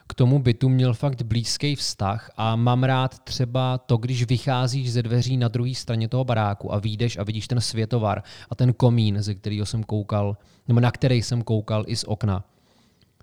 k 0.08 0.14
tomu 0.14 0.38
bytu 0.38 0.68
měl 0.68 0.94
fakt 0.94 1.22
blízký 1.22 1.74
vztah 1.74 2.30
a 2.36 2.56
mám 2.56 2.84
rád 2.84 3.18
třeba 3.18 3.78
to, 3.78 3.96
když 3.96 4.24
vycházíš 4.24 4.92
ze 4.92 5.02
dveří 5.02 5.36
na 5.36 5.48
druhé 5.48 5.74
straně 5.74 6.08
toho 6.08 6.24
baráku 6.24 6.74
a 6.74 6.78
vyjdeš 6.78 7.16
a 7.16 7.22
vidíš 7.22 7.48
ten 7.48 7.60
světovar 7.60 8.22
a 8.50 8.54
ten 8.54 8.72
komín, 8.72 9.22
ze 9.22 9.34
kterého 9.34 9.66
jsem 9.66 9.84
koukal, 9.84 10.36
nebo 10.68 10.80
na 10.80 10.90
který 10.90 11.22
jsem 11.22 11.42
koukal 11.42 11.84
i 11.86 11.96
z 11.96 12.04
okna. 12.04 12.44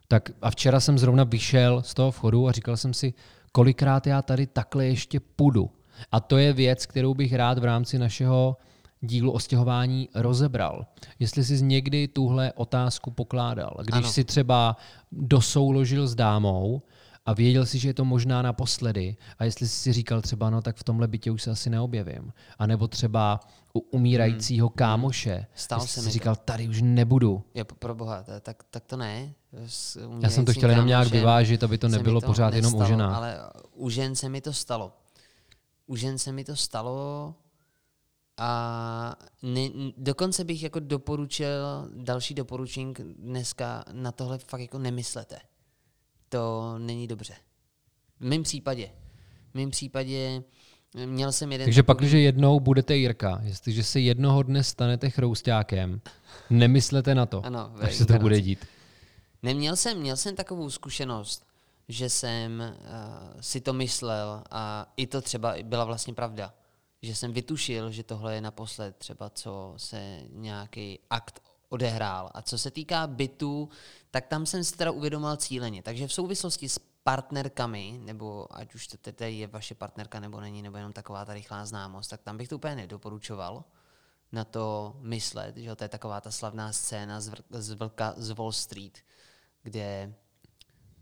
Tak 0.07 0.29
a 0.41 0.51
včera 0.51 0.79
jsem 0.79 0.97
zrovna 0.97 1.23
vyšel 1.23 1.81
z 1.85 1.93
toho 1.93 2.11
vchodu 2.11 2.47
a 2.47 2.51
říkal 2.51 2.77
jsem 2.77 2.93
si, 2.93 3.13
kolikrát 3.51 4.07
já 4.07 4.21
tady 4.21 4.47
takhle 4.47 4.85
ještě 4.85 5.19
půjdu. 5.19 5.69
A 6.11 6.19
to 6.19 6.37
je 6.37 6.53
věc, 6.53 6.85
kterou 6.85 7.13
bych 7.13 7.33
rád 7.33 7.59
v 7.59 7.63
rámci 7.63 7.99
našeho 7.99 8.57
dílu 9.01 9.31
o 9.31 9.39
stěhování 9.39 10.09
rozebral. 10.15 10.85
Jestli 11.19 11.43
jsi 11.43 11.63
někdy 11.63 12.07
tuhle 12.07 12.53
otázku 12.53 13.11
pokládal, 13.11 13.77
když 13.81 13.95
Ano. 13.95 14.09
si 14.09 14.23
třeba 14.23 14.77
dosouložil 15.11 16.07
s 16.07 16.15
dámou 16.15 16.81
a 17.25 17.33
věděl 17.33 17.65
si, 17.65 17.79
že 17.79 17.89
je 17.89 17.93
to 17.93 18.05
možná 18.05 18.41
naposledy 18.41 19.15
a 19.39 19.43
jestli 19.43 19.67
jsi 19.67 19.75
si 19.75 19.93
říkal 19.93 20.21
třeba, 20.21 20.49
no 20.49 20.61
tak 20.61 20.77
v 20.77 20.83
tomhle 20.83 21.07
bytě 21.07 21.31
už 21.31 21.41
se 21.41 21.51
asi 21.51 21.69
neobjevím. 21.69 22.33
A 22.59 22.67
nebo 22.67 22.87
třeba 22.87 23.39
u 23.73 23.79
umírajícího 23.79 24.67
hmm. 24.67 24.75
kámoše. 24.75 25.45
Stalo 25.55 25.87
se 25.87 26.01
si 26.01 26.05
mi 26.05 26.11
říkal, 26.11 26.35
tady 26.35 26.67
už 26.67 26.81
nebudu. 26.81 27.43
Je 27.53 27.63
pro 27.63 27.95
boha, 27.95 28.23
tak, 28.41 28.63
tak 28.69 28.83
to 28.85 28.97
ne. 28.97 29.33
Já 30.21 30.29
jsem 30.29 30.45
to 30.45 30.53
chtěl 30.53 30.69
jenom 30.69 30.87
nějak 30.87 31.07
vyvážit, 31.07 31.63
aby 31.63 31.77
to 31.77 31.87
nebylo 31.87 32.21
to 32.21 32.27
pořád 32.27 32.53
jenom 32.53 32.73
u 32.73 32.79
nestalo, 32.79 32.89
ženách. 32.89 33.15
Ale 33.15 33.37
u 33.75 33.89
žen 33.89 34.15
se 34.15 34.29
mi 34.29 34.41
to 34.41 34.53
stalo. 34.53 34.93
U 35.87 35.95
žen 35.95 36.17
se 36.17 36.31
mi 36.31 36.43
to 36.43 36.55
stalo 36.55 37.33
a 38.37 39.15
ne, 39.41 39.69
dokonce 39.97 40.43
bych 40.43 40.63
jako 40.63 40.79
doporučil, 40.79 41.89
další 41.95 42.33
doporučení 42.33 42.93
dneska 43.17 43.83
na 43.91 44.11
tohle 44.11 44.37
fakt 44.37 44.61
jako 44.61 44.79
nemyslete. 44.79 45.39
To 46.29 46.75
není 46.77 47.07
dobře. 47.07 47.33
V 48.19 48.25
mém 48.25 48.43
případě. 48.43 48.89
V 49.51 49.55
mém 49.55 49.71
případě 49.71 50.43
měl 51.05 51.31
jsem 51.31 51.51
jeden 51.51 51.65
Takže 51.65 51.83
pak, 51.83 51.97
když 51.97 52.11
jednou 52.11 52.59
budete 52.59 52.95
Jirka, 52.95 53.41
jestliže 53.43 53.83
se 53.83 53.99
jednoho 53.99 54.43
dne 54.43 54.63
stanete 54.63 55.09
chroustákem, 55.09 56.01
nemyslete 56.49 57.15
na 57.15 57.25
to, 57.25 57.45
Ano, 57.45 57.73
až 57.79 57.95
se 57.95 58.05
to 58.05 58.13
bude 58.13 58.41
dít. 58.41 58.65
Neměl 59.43 59.75
jsem, 59.75 59.97
měl 59.99 60.17
jsem 60.17 60.35
takovou 60.35 60.69
zkušenost, 60.69 61.45
že 61.87 62.09
jsem 62.09 62.59
uh, 62.59 63.41
si 63.41 63.61
to 63.61 63.73
myslel 63.73 64.43
a 64.51 64.93
i 64.97 65.07
to 65.07 65.21
třeba 65.21 65.55
byla 65.63 65.85
vlastně 65.85 66.13
pravda. 66.13 66.53
Že 67.01 67.15
jsem 67.15 67.33
vytušil, 67.33 67.91
že 67.91 68.03
tohle 68.03 68.35
je 68.35 68.41
naposled 68.41 68.95
třeba, 68.97 69.29
co 69.29 69.73
se 69.77 70.21
nějaký 70.29 70.99
akt 71.09 71.43
odehrál. 71.69 72.29
A 72.33 72.41
co 72.41 72.57
se 72.57 72.71
týká 72.71 73.07
bytu, 73.07 73.69
tak 74.11 74.27
tam 74.27 74.45
jsem 74.45 74.63
si 74.63 74.77
teda 74.77 74.91
uvědomil 74.91 75.37
cíleně. 75.37 75.83
Takže 75.83 76.07
v 76.07 76.13
souvislosti 76.13 76.69
s 76.69 76.79
partnerkami, 77.03 77.99
nebo 78.03 78.47
ať 78.51 78.75
už 78.75 78.87
to 78.87 79.23
je 79.23 79.47
vaše 79.47 79.75
partnerka 79.75 80.19
nebo 80.19 80.41
není, 80.41 80.61
nebo 80.61 80.77
jenom 80.77 80.93
taková 80.93 81.25
ta 81.25 81.33
rychlá 81.33 81.65
známost, 81.65 82.09
tak 82.09 82.21
tam 82.21 82.37
bych 82.37 82.47
to 82.47 82.55
úplně 82.55 82.75
nedoporučoval 82.75 83.63
na 84.31 84.43
to 84.43 84.95
myslet, 84.99 85.57
že 85.57 85.75
to 85.75 85.83
je 85.83 85.89
taková 85.89 86.21
ta 86.21 86.31
slavná 86.31 86.73
scéna 86.73 87.21
z, 87.21 87.31
z 87.49 87.71
Vlka 87.73 88.13
z 88.17 88.29
Wall 88.31 88.51
Street, 88.51 88.97
kde 89.63 90.13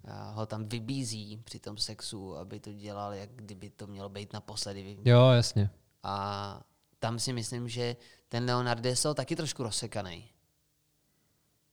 a, 0.08 0.32
ho 0.32 0.46
tam 0.46 0.66
vybízí 0.66 1.38
při 1.44 1.60
tom 1.60 1.78
sexu, 1.78 2.38
aby 2.38 2.60
to 2.60 2.74
dělal, 2.74 3.14
jak 3.14 3.30
kdyby 3.36 3.70
to 3.70 3.88
mělo 3.88 4.10
být 4.10 4.34
naposledy. 4.34 4.98
Jo, 5.06 5.30
jasně. 5.30 5.70
A 6.04 6.62
tam 7.00 7.20
si 7.20 7.34
myslím, 7.34 7.70
že 7.70 7.96
ten 8.30 8.46
Leonardo 8.46 8.90
je 8.90 8.96
taky 9.14 9.36
trošku 9.36 9.64
rozsekaný. 9.64 10.26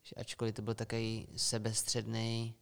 Že 0.02 0.14
ačkoliv 0.16 0.54
to 0.54 0.62
byl 0.62 0.74
takový 0.74 1.28
sebestředný, 1.36 2.54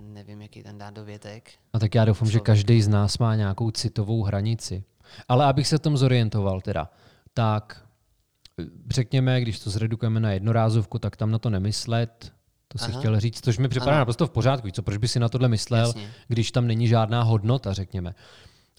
nevím, 0.00 0.42
jaký 0.42 0.62
ten 0.62 0.78
dá 0.78 0.90
dovětek. 0.90 1.52
A 1.72 1.78
tak 1.78 1.94
já 1.94 2.04
doufám, 2.04 2.28
že 2.28 2.32
Člověk. 2.32 2.46
každý 2.46 2.82
z 2.82 2.88
nás 2.88 3.18
má 3.18 3.34
nějakou 3.34 3.70
citovou 3.70 4.22
hranici. 4.22 4.84
Ale 5.28 5.44
abych 5.44 5.68
se 5.68 5.78
v 5.78 5.80
tom 5.80 5.96
zorientoval 5.96 6.60
teda, 6.60 6.90
tak 7.34 7.86
eh, 8.60 8.64
řekněme, 8.90 9.40
když 9.40 9.60
to 9.60 9.70
zredukujeme 9.70 10.20
na 10.20 10.32
jednorázovku, 10.32 10.98
tak 10.98 11.16
tam 11.16 11.30
na 11.30 11.38
to 11.38 11.50
nemyslet, 11.50 12.32
to 12.68 12.78
si 12.78 12.90
Aha. 12.90 12.98
chtěl 12.98 13.20
říct, 13.20 13.44
což 13.44 13.58
mi 13.58 13.68
připadá 13.68 13.90
Ano. 13.90 13.98
naprosto 13.98 14.26
v 14.26 14.30
pořádku. 14.30 14.70
Co, 14.70 14.82
proč 14.82 14.96
by 14.96 15.08
si 15.08 15.20
na 15.20 15.28
tohle 15.28 15.48
myslel, 15.48 15.86
Jasně. 15.86 16.12
když 16.28 16.52
tam 16.52 16.66
není 16.66 16.88
žádná 16.88 17.22
hodnota, 17.22 17.72
řekněme. 17.72 18.14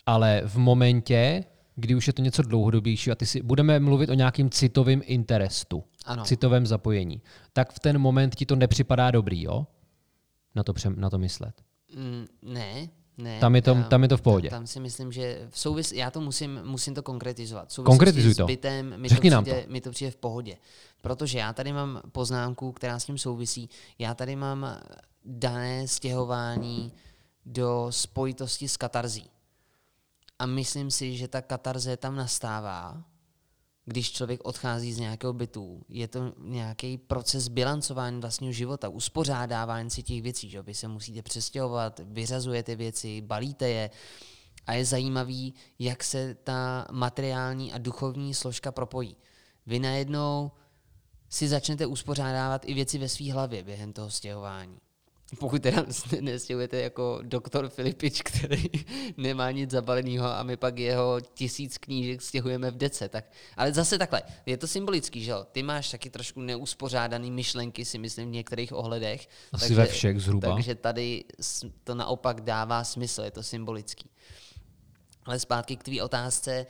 Ale 0.09 0.41
v 0.45 0.57
momentě, 0.57 1.43
kdy 1.75 1.95
už 1.95 2.07
je 2.07 2.13
to 2.13 2.21
něco 2.21 2.41
dlouhodobějšího 2.41 3.11
a 3.11 3.15
ty 3.15 3.25
si 3.25 3.41
budeme 3.41 3.79
mluvit 3.79 4.09
o 4.09 4.13
nějakým 4.13 4.49
citovém 4.49 5.01
interestu, 5.05 5.83
Ano. 6.05 6.23
citovém 6.23 6.65
zapojení, 6.65 7.21
tak 7.53 7.73
v 7.73 7.79
ten 7.79 7.97
moment 7.99 8.35
ti 8.35 8.45
to 8.45 8.55
nepřipadá 8.55 9.11
dobrý, 9.11 9.43
jo? 9.43 9.67
Na 10.55 10.63
to, 10.63 10.73
přem, 10.73 10.99
na 10.99 11.09
to 11.09 11.17
myslet. 11.17 11.55
Mm, 11.95 12.25
ne, 12.41 12.89
ne. 13.17 13.39
Tam 13.39 13.55
je 13.55 13.61
to- 13.61 13.71
já- 13.75 13.83
tam 13.83 14.03
je 14.03 14.09
to 14.09 14.17
v 14.17 14.21
pohodě. 14.21 14.49
Tam 14.49 14.67
si 14.67 14.79
myslím, 14.79 15.11
že 15.11 15.47
v 15.49 15.59
souvis, 15.59 15.91
já 15.91 16.11
to 16.11 16.21
musím, 16.21 16.59
musím 16.63 16.93
to 16.95 17.03
konkretizovat. 17.03 17.71
V 17.73 17.83
Konkretizuj 17.83 18.33
to. 18.35 18.43
S 18.43 18.47
bytem 18.47 18.93
mi 19.01 19.07
Řekni 19.09 19.29
to, 19.29 19.33
nám 19.35 19.43
přijde, 19.43 19.65
mi 19.67 19.81
to 19.81 19.91
přijde 19.91 20.11
v 20.11 20.15
pohodě. 20.15 20.57
Protože 21.01 21.39
já 21.39 21.53
tady 21.53 21.73
mám 21.73 22.01
poznámku, 22.11 22.71
která 22.71 22.99
s 22.99 23.05
tím 23.05 23.17
souvisí. 23.17 23.69
Já 23.99 24.13
tady 24.13 24.35
mám 24.35 24.79
dané 25.25 25.87
stěhování 25.87 26.93
do 27.45 27.87
spojitosti 27.89 28.67
s 28.67 28.77
katarzí. 28.77 29.29
A 30.39 30.45
myslím 30.45 30.91
si, 30.91 31.17
že 31.17 31.27
ta 31.27 31.41
katarze 31.41 31.97
tam 31.97 32.15
nastává, 32.15 33.03
když 33.85 34.11
člověk 34.11 34.41
odchází 34.43 34.93
z 34.93 34.99
nějakého 34.99 35.33
bytu. 35.33 35.85
Je 35.89 36.07
to 36.07 36.33
nějaký 36.37 36.97
proces 36.97 37.47
bilancování 37.47 38.21
vlastního 38.21 38.53
života, 38.53 38.89
uspořádávání 38.89 39.89
si 39.89 40.03
těch 40.03 40.21
věcí, 40.21 40.49
že 40.49 40.61
vy 40.61 40.73
se 40.73 40.87
musíte 40.87 41.21
přestěhovat, 41.21 42.01
vyřazujete 42.03 42.75
věci, 42.75 43.21
balíte 43.21 43.69
je 43.69 43.89
a 44.67 44.73
je 44.73 44.85
zajímavý, 44.85 45.53
jak 45.79 46.03
se 46.03 46.35
ta 46.35 46.87
materiální 46.91 47.73
a 47.73 47.77
duchovní 47.77 48.33
složka 48.33 48.71
propojí. 48.71 49.15
Vy 49.65 49.79
najednou 49.79 50.51
si 51.29 51.47
začnete 51.47 51.85
uspořádávat 51.85 52.65
i 52.65 52.73
věci 52.73 52.97
ve 52.97 53.09
své 53.09 53.33
hlavě 53.33 53.63
během 53.63 53.93
toho 53.93 54.09
stěhování. 54.09 54.77
Pokud 55.37 55.61
teda 55.63 55.85
nestěhujete 56.21 56.81
jako 56.81 57.19
doktor 57.23 57.69
Filipič, 57.69 58.21
který 58.21 58.63
nemá 59.17 59.51
nic 59.51 59.71
zabaleného 59.71 60.25
a 60.25 60.43
my 60.43 60.57
pak 60.57 60.79
jeho 60.79 61.21
tisíc 61.21 61.77
knížek 61.77 62.21
stěhujeme 62.21 62.71
v 62.71 62.77
dece. 62.77 63.09
Tak, 63.09 63.31
ale 63.57 63.73
zase 63.73 63.97
takhle, 63.97 64.21
je 64.45 64.57
to 64.57 64.67
symbolický, 64.67 65.23
že 65.23 65.31
jo? 65.31 65.45
Ty 65.51 65.63
máš 65.63 65.91
taky 65.91 66.09
trošku 66.09 66.41
neuspořádaný 66.41 67.31
myšlenky, 67.31 67.85
si 67.85 67.97
myslím, 67.97 68.29
v 68.29 68.33
některých 68.33 68.73
ohledech. 68.73 69.27
Asi 69.53 69.73
ve 69.73 69.85
všech 69.85 70.21
zhruba. 70.21 70.53
Takže 70.53 70.75
tady 70.75 71.23
to 71.83 71.95
naopak 71.95 72.41
dává 72.41 72.83
smysl, 72.83 73.21
je 73.21 73.31
to 73.31 73.43
symbolický. 73.43 74.09
Ale 75.25 75.39
zpátky 75.39 75.77
k 75.77 75.83
tvý 75.83 76.01
otázce. 76.01 76.65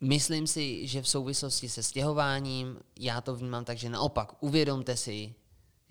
Myslím 0.00 0.46
si, 0.46 0.86
že 0.86 1.02
v 1.02 1.08
souvislosti 1.08 1.68
se 1.68 1.82
stěhováním, 1.82 2.78
já 2.98 3.20
to 3.20 3.36
vnímám 3.36 3.64
tak, 3.64 3.78
že 3.78 3.90
naopak 3.90 4.42
uvědomte 4.42 4.96
si, 4.96 5.34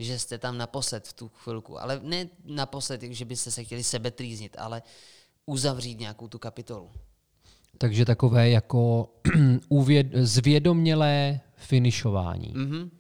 že 0.02 0.20
jste 0.20 0.38
tam 0.38 0.58
naposled 0.58 1.08
v 1.08 1.14
tu 1.14 1.30
chvilku. 1.30 1.82
Ale 1.82 2.00
ne 2.04 2.30
naposled, 2.46 3.02
že 3.02 3.26
byste 3.26 3.52
se 3.52 3.64
chtěli 3.64 3.84
sebe 3.84 4.12
trýznit, 4.12 4.56
ale 4.60 4.82
uzavřít 5.46 6.00
nějakou 6.00 6.28
tu 6.28 6.40
kapitolu. 6.40 6.92
Takže 7.78 8.06
takové 8.06 8.50
jako 8.50 9.10
uvěd, 9.70 10.08
zvědomělé 10.14 11.40
finišování. 11.56 12.54
Mhm. 12.56 12.92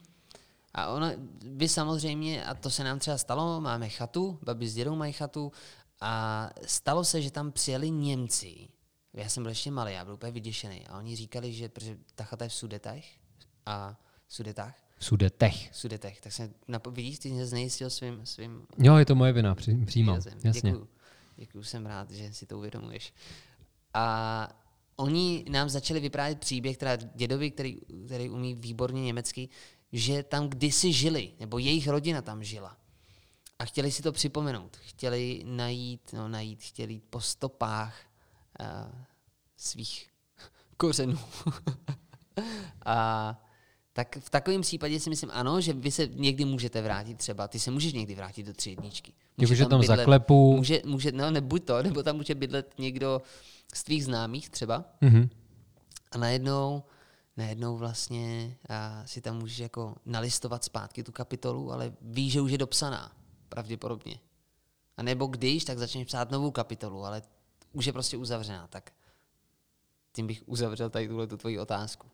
A 0.73 0.87
ono, 0.87 1.11
vy 1.45 1.69
samozřejmě, 1.69 2.45
a 2.45 2.53
to 2.53 2.69
se 2.69 2.83
nám 2.83 2.99
třeba 2.99 3.17
stalo, 3.17 3.61
máme 3.61 3.89
chatu, 3.89 4.39
babi 4.41 4.67
s 4.67 4.73
dědou 4.73 4.95
mají 4.95 5.13
chatu, 5.13 5.51
a 6.01 6.49
stalo 6.65 7.03
se, 7.03 7.21
že 7.21 7.31
tam 7.31 7.51
přijeli 7.51 7.89
Němci. 7.89 8.67
Já 9.13 9.29
jsem 9.29 9.43
byl 9.43 9.49
ještě 9.49 9.71
malý, 9.71 9.93
já 9.93 10.05
byl 10.05 10.13
úplně 10.13 10.31
vyděšený. 10.31 10.87
A 10.87 10.97
oni 10.97 11.15
říkali, 11.15 11.53
že 11.53 11.69
protože 11.69 11.97
ta 12.15 12.23
chata 12.23 12.45
je 12.45 12.49
v 12.49 12.53
Sudetech 12.53 13.05
a 13.65 13.99
Sudetách, 14.27 14.75
Sudetech. 15.01 15.69
Sudetech, 15.75 16.21
tak 16.21 16.33
jsem, 16.33 16.53
napo- 16.69 16.91
vidíš, 16.91 17.19
ty 17.19 17.31
mě 17.31 17.45
znejistil 17.45 17.89
svým, 17.89 18.25
svým 18.25 18.67
Jo, 18.77 18.95
je 18.95 19.05
to 19.05 19.15
moje 19.15 19.33
vina, 19.33 19.55
při- 19.55 19.85
přijímám. 19.85 20.15
výrazem. 20.15 20.39
Jasně. 20.43 20.71
Děkuju. 20.71 20.89
Děkuju, 21.35 21.63
jsem 21.63 21.85
rád, 21.85 22.11
že 22.11 22.33
si 22.33 22.45
to 22.45 22.57
uvědomuješ. 22.57 23.13
A 23.93 24.47
oni 24.95 25.45
nám 25.49 25.69
začali 25.69 25.99
vyprávět 25.99 26.39
příběh, 26.39 26.77
teda 26.77 26.95
dědovi, 27.15 27.51
který, 27.51 27.77
který 28.05 28.29
umí 28.29 28.55
výborně 28.55 29.03
německy, 29.03 29.49
že 29.91 30.23
tam 30.23 30.47
kdysi 30.49 30.93
žili, 30.93 31.31
nebo 31.39 31.57
jejich 31.57 31.87
rodina 31.87 32.21
tam 32.21 32.43
žila. 32.43 32.77
A 33.59 33.65
chtěli 33.65 33.91
si 33.91 34.01
to 34.01 34.11
připomenout. 34.11 34.77
Chtěli 34.77 35.43
najít, 35.45 36.13
no 36.13 36.27
najít, 36.27 36.63
chtěli 36.63 36.93
jít 36.93 37.03
po 37.09 37.21
stopách 37.21 37.95
uh, 38.59 38.67
svých 39.57 40.09
kořenů. 40.77 41.19
a 42.85 43.43
tak 44.03 44.17
v 44.19 44.29
takovém 44.29 44.61
případě 44.61 44.99
si 44.99 45.09
myslím, 45.09 45.29
ano, 45.33 45.61
že 45.61 45.73
vy 45.73 45.91
se 45.91 46.07
někdy 46.07 46.45
můžete 46.45 46.81
vrátit 46.81 47.17
třeba, 47.17 47.47
ty 47.47 47.59
se 47.59 47.71
můžeš 47.71 47.93
někdy 47.93 48.15
vrátit 48.15 48.43
do 48.43 48.53
tři 48.53 48.69
jedničky. 48.69 49.13
Může 49.37 49.53
Jakože 49.53 49.65
tam 49.65 49.81
bydlet- 49.81 49.97
zaklepu. 49.97 50.55
Může, 50.57 50.81
může, 50.85 51.11
no 51.11 51.31
nebuď 51.31 51.63
to, 51.65 51.83
nebo 51.83 52.03
tam 52.03 52.15
může 52.15 52.35
bydlet 52.35 52.73
někdo 52.77 53.21
z 53.73 53.83
tvých 53.83 54.05
známých 54.05 54.49
třeba 54.49 54.85
Mhm. 55.01 55.29
a 56.11 56.17
najednou, 56.17 56.83
najednou 57.37 57.77
vlastně 57.77 58.57
a 58.69 59.03
si 59.05 59.21
tam 59.21 59.37
můžeš 59.39 59.57
jako 59.59 59.95
nalistovat 60.05 60.63
zpátky 60.63 61.03
tu 61.03 61.11
kapitolu, 61.11 61.71
ale 61.71 61.93
víš, 62.01 62.33
že 62.33 62.41
už 62.41 62.51
je 62.51 62.57
dopsaná, 62.57 63.11
pravděpodobně. 63.49 64.19
A 64.97 65.03
nebo 65.03 65.25
když, 65.25 65.63
tak 65.65 65.77
začneš 65.77 66.07
psát 66.07 66.31
novou 66.31 66.51
kapitolu, 66.51 67.05
ale 67.05 67.21
už 67.73 67.85
je 67.85 67.93
prostě 67.93 68.17
uzavřená, 68.17 68.67
tak 68.67 68.91
tím 70.13 70.27
bych 70.27 70.43
uzavřel 70.45 70.89
tady 70.89 71.07
tuhle 71.07 71.27
tu 71.27 71.37
tvoji 71.37 71.59
otázku. 71.59 72.07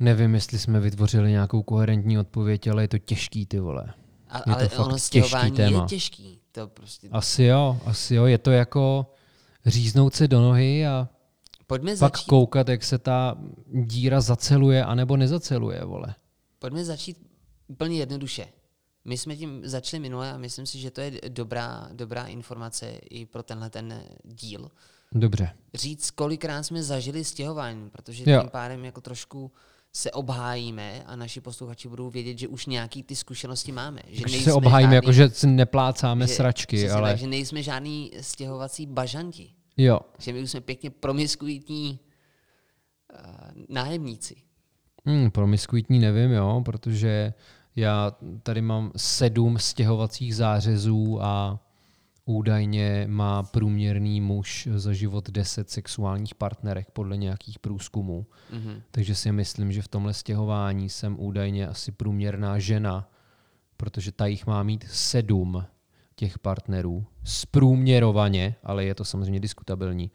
Nevím, 0.00 0.34
jestli 0.34 0.58
jsme 0.58 0.80
vytvořili 0.80 1.30
nějakou 1.30 1.62
koherentní 1.62 2.18
odpověď, 2.18 2.66
ale 2.66 2.82
je 2.84 2.88
to 2.88 2.98
těžký, 2.98 3.46
ty 3.46 3.58
vole. 3.60 3.94
A, 4.28 4.38
Je 4.38 4.42
to 4.44 4.50
ale 4.52 4.68
fakt 4.68 4.78
ono 4.86 4.94
těžký 4.94 5.06
stěhování 5.06 5.56
téma. 5.56 5.80
je 5.82 5.86
těžký. 5.88 6.40
To 6.52 6.68
prostě... 6.68 7.08
Asi 7.12 7.42
jo, 7.44 7.80
asi 7.84 8.14
jo. 8.14 8.24
Je 8.26 8.38
to 8.38 8.50
jako 8.50 9.12
říznout 9.66 10.14
se 10.14 10.28
do 10.28 10.40
nohy 10.40 10.86
a 10.86 11.08
Pojďme 11.66 11.90
pak 11.96 12.16
začít, 12.16 12.26
koukat, 12.28 12.68
jak 12.68 12.84
se 12.84 12.98
ta 12.98 13.36
díra 13.72 14.20
zaceluje 14.20 14.84
anebo 14.84 15.16
nezaceluje, 15.16 15.84
vole. 15.84 16.14
pojďme 16.58 16.84
začít 16.84 17.16
úplně 17.68 17.96
jednoduše. 17.96 18.46
My 19.04 19.18
jsme 19.18 19.36
tím 19.36 19.60
začali 19.64 20.00
minule 20.00 20.32
a 20.32 20.38
myslím 20.38 20.66
si, 20.66 20.78
že 20.78 20.90
to 20.90 21.00
je 21.00 21.12
dobrá, 21.28 21.88
dobrá 21.92 22.24
informace 22.26 22.90
i 22.90 23.26
pro 23.26 23.42
tenhle 23.42 23.70
ten 23.70 24.02
díl. 24.24 24.70
Dobře. 25.12 25.50
Říct, 25.74 26.10
kolikrát 26.10 26.62
jsme 26.62 26.82
zažili 26.82 27.24
stěhování, 27.24 27.90
protože 27.90 28.30
Jo. 28.30 28.40
tím 28.40 28.50
pádem 28.50 28.84
jako 28.84 29.00
trošku 29.00 29.52
se 29.98 30.10
obhájíme 30.10 31.02
a 31.06 31.16
naši 31.16 31.40
posluchači 31.40 31.88
budou 31.88 32.10
vědět, 32.10 32.38
že 32.38 32.48
už 32.48 32.66
nějaký 32.66 33.02
ty 33.02 33.16
zkušenosti 33.16 33.72
máme. 33.72 34.00
Že 34.08 34.28
Že 34.28 34.40
se 34.44 34.52
obhájíme, 34.52 34.82
žádný- 34.92 34.94
jako 34.94 35.12
že 35.12 35.28
si 35.28 35.46
neplácáme 35.46 36.28
sračky, 36.28 36.76
přesně 36.76 36.90
ale 36.90 37.10
Tak, 37.10 37.18
že 37.18 37.26
nejsme 37.26 37.62
žádný 37.62 38.10
stěhovací 38.20 38.86
bažanti. 38.86 39.50
jo. 39.76 40.00
Že 40.18 40.32
my 40.32 40.42
už 40.42 40.50
jsme 40.50 40.60
pěkně 40.60 40.90
promiskuitní 40.90 41.98
uh, 43.14 43.20
nájemníci. 43.68 44.34
Hmm, 45.06 45.30
promiskuitní 45.30 45.98
nevím, 45.98 46.30
jo, 46.30 46.62
protože 46.64 47.32
já 47.76 48.12
tady 48.42 48.62
mám 48.62 48.92
sedm 48.96 49.58
stěhovacích 49.58 50.36
zářezů 50.36 51.18
a 51.22 51.60
údajně 52.28 53.04
má 53.08 53.42
průměrný 53.42 54.20
muž 54.20 54.68
za 54.74 54.92
život 54.92 55.30
10 55.30 55.70
sexuálních 55.70 56.34
partnerek 56.34 56.90
podle 56.90 57.16
nějakých 57.16 57.58
průzkumů. 57.58 58.26
Mhm. 58.52 58.82
Takže 58.90 59.14
si 59.14 59.32
myslím, 59.32 59.72
že 59.72 59.82
v 59.82 59.88
tomhle 59.88 60.14
stěhování 60.14 60.88
jsem 60.88 61.16
údajně 61.20 61.68
asi 61.68 61.92
průměrná 61.92 62.58
žena, 62.58 63.10
protože 63.76 64.12
ta 64.12 64.26
jich 64.26 64.46
má 64.46 64.62
mít 64.62 64.84
sedm 64.90 65.64
těch 66.16 66.38
partnerů. 66.38 67.06
Zprůměrovaně, 67.24 68.54
ale 68.64 68.84
je 68.84 68.94
to 68.94 69.04
samozřejmě 69.04 69.40
diskutabilní. 69.40 70.10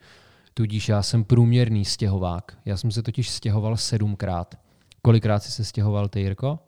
Tudíž 0.54 0.88
já 0.88 1.02
jsem 1.02 1.24
průměrný 1.24 1.84
stěhovák. 1.84 2.58
Já 2.64 2.76
jsem 2.76 2.90
se 2.90 3.02
totiž 3.02 3.30
stěhoval 3.30 3.76
sedmkrát. 3.76 4.54
Kolikrát 5.02 5.42
jsi 5.42 5.52
se 5.52 5.64
stěhoval 5.64 6.08
ty, 6.08 6.20
Jirko? 6.20 6.58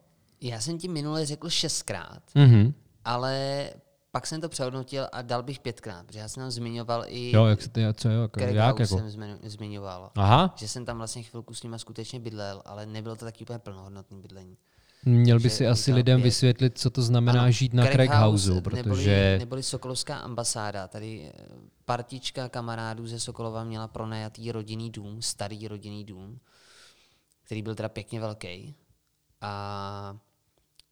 Já 0.41 0.61
jsem 0.61 0.79
ti 0.79 0.89
minule 0.89 1.27
řekl 1.27 1.49
šestkrát, 1.51 2.23
Mhm. 2.35 2.75
ale 3.05 3.71
pak 4.17 4.27
jsem 4.27 4.41
to 4.41 4.49
přehodnotil 4.49 5.09
a 5.13 5.23
dal 5.23 5.43
bych 5.43 5.59
pětkrát, 5.61 6.07
protože 6.07 6.19
já 6.19 6.29
jsem 6.29 6.41
tam 6.43 6.51
zmiňoval 6.51 7.05
i 7.07 7.31
Jo, 7.37 7.45
jak 7.47 7.63
se 7.63 7.69
ty, 7.69 7.83
co 7.95 8.09
jo, 8.11 8.23
jako, 8.23 8.41
jak 8.41 8.57
House 8.57 8.83
jako? 8.83 8.99
jsem 8.99 9.09
zmiňo- 9.09 9.39
zmiňoval. 9.43 10.11
Aha, 10.15 10.55
Že 10.59 10.69
jsem 10.69 10.85
tam 10.85 10.99
vlastně 10.99 11.23
chvilku 11.23 11.55
s 11.55 11.63
nima 11.63 11.79
skutečně 11.79 12.21
bydlel, 12.21 12.63
ale 12.65 12.87
nebylo 12.87 13.17
to 13.17 13.25
taky 13.25 13.45
úplně 13.45 13.59
plnohodnotný 13.59 14.21
bydlení. 14.21 14.57
měl 15.05 15.41
by 15.41 15.51
si 15.51 15.67
asi 15.67 15.93
lidem 15.93 16.19
pět. 16.21 16.25
vysvětlit, 16.25 16.79
co 16.79 16.91
to 16.91 17.03
znamená 17.03 17.41
Ano, 17.43 17.51
žít 17.51 17.75
na 17.75 17.83
Craig 17.83 17.95
Craig 17.95 18.11
House, 18.11 18.25
Houseu, 18.51 18.55
Neboli, 18.55 18.83
protože... 18.83 19.37
neboli 19.39 19.63
Sokolovská 19.63 20.17
ambasáda. 20.19 20.89
Tady 20.89 21.33
eh, 21.35 21.43
partička 21.85 22.49
kamarádů 22.49 23.07
ze 23.07 23.21
Sokolova 23.21 23.65
měla 23.65 23.89
pronajatý 23.89 24.53
rodinný 24.53 24.91
dům, 24.91 25.23
starý 25.23 25.69
rodinný 25.69 26.05
dům, 26.05 26.41
který 27.45 27.63
byl 27.63 27.75
teda 27.75 27.89
pěkně 27.89 28.21
velký. 28.21 28.75
A 29.41 30.17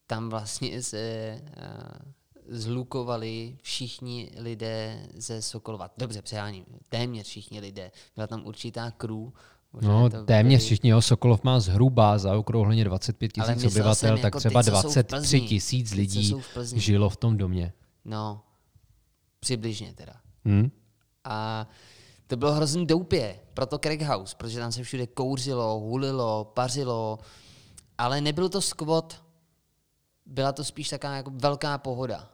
tam 0.06 0.28
vlastně 0.30 0.82
se 0.82 0.98
eh, 0.98 1.42
zlukovali 2.48 3.56
všichni 3.62 4.30
lidé 4.38 5.06
ze 5.14 5.42
Sokolova. 5.42 5.90
Dobře, 5.98 6.22
přeháním, 6.22 6.64
téměř 6.88 7.26
všichni 7.26 7.60
lidé. 7.60 7.90
Byla 8.14 8.26
tam 8.26 8.46
určitá 8.46 8.92
možná 9.72 9.88
No, 9.92 10.10
téměř 10.24 10.60
byli- 10.60 10.66
všichni, 10.66 10.90
jo, 10.90 11.02
Sokolov 11.02 11.44
má 11.44 11.60
zhruba 11.60 12.18
zaokrouhleně 12.18 12.84
25 12.84 13.32
Ale 13.38 13.48
tisíc 13.54 13.64
myslel 13.64 13.82
obyvatel, 13.82 13.94
jsem 14.08 14.16
tak 14.16 14.24
jako 14.24 14.38
třeba 14.38 14.62
ty, 14.62 14.70
co 14.70 14.76
jsou 14.82 14.88
v 14.90 14.92
23 14.92 15.04
Plzni. 15.16 15.40
tisíc 15.48 15.92
lidí 15.94 16.34
v 16.62 16.72
žilo 16.76 17.08
v 17.10 17.16
tom 17.16 17.36
domě. 17.36 17.72
No, 18.04 18.42
přibližně 19.40 19.92
teda. 19.94 20.12
Hm? 20.44 20.70
A 21.24 21.66
to 22.26 22.36
bylo 22.36 22.52
hrozný 22.52 22.86
doupě, 22.86 23.40
proto 23.54 23.78
Craig 23.78 24.02
House, 24.02 24.36
protože 24.38 24.58
tam 24.58 24.72
se 24.72 24.82
všude 24.82 25.06
kouřilo, 25.06 25.78
hulilo, 25.80 26.44
pařilo, 26.54 27.18
ale 27.98 28.20
nebyl 28.20 28.48
to 28.48 28.60
skvot, 28.62 29.24
byla 30.26 30.52
to 30.52 30.64
spíš 30.64 30.88
taková 30.88 31.16
jako 31.16 31.30
velká 31.34 31.78
pohoda. 31.78 32.30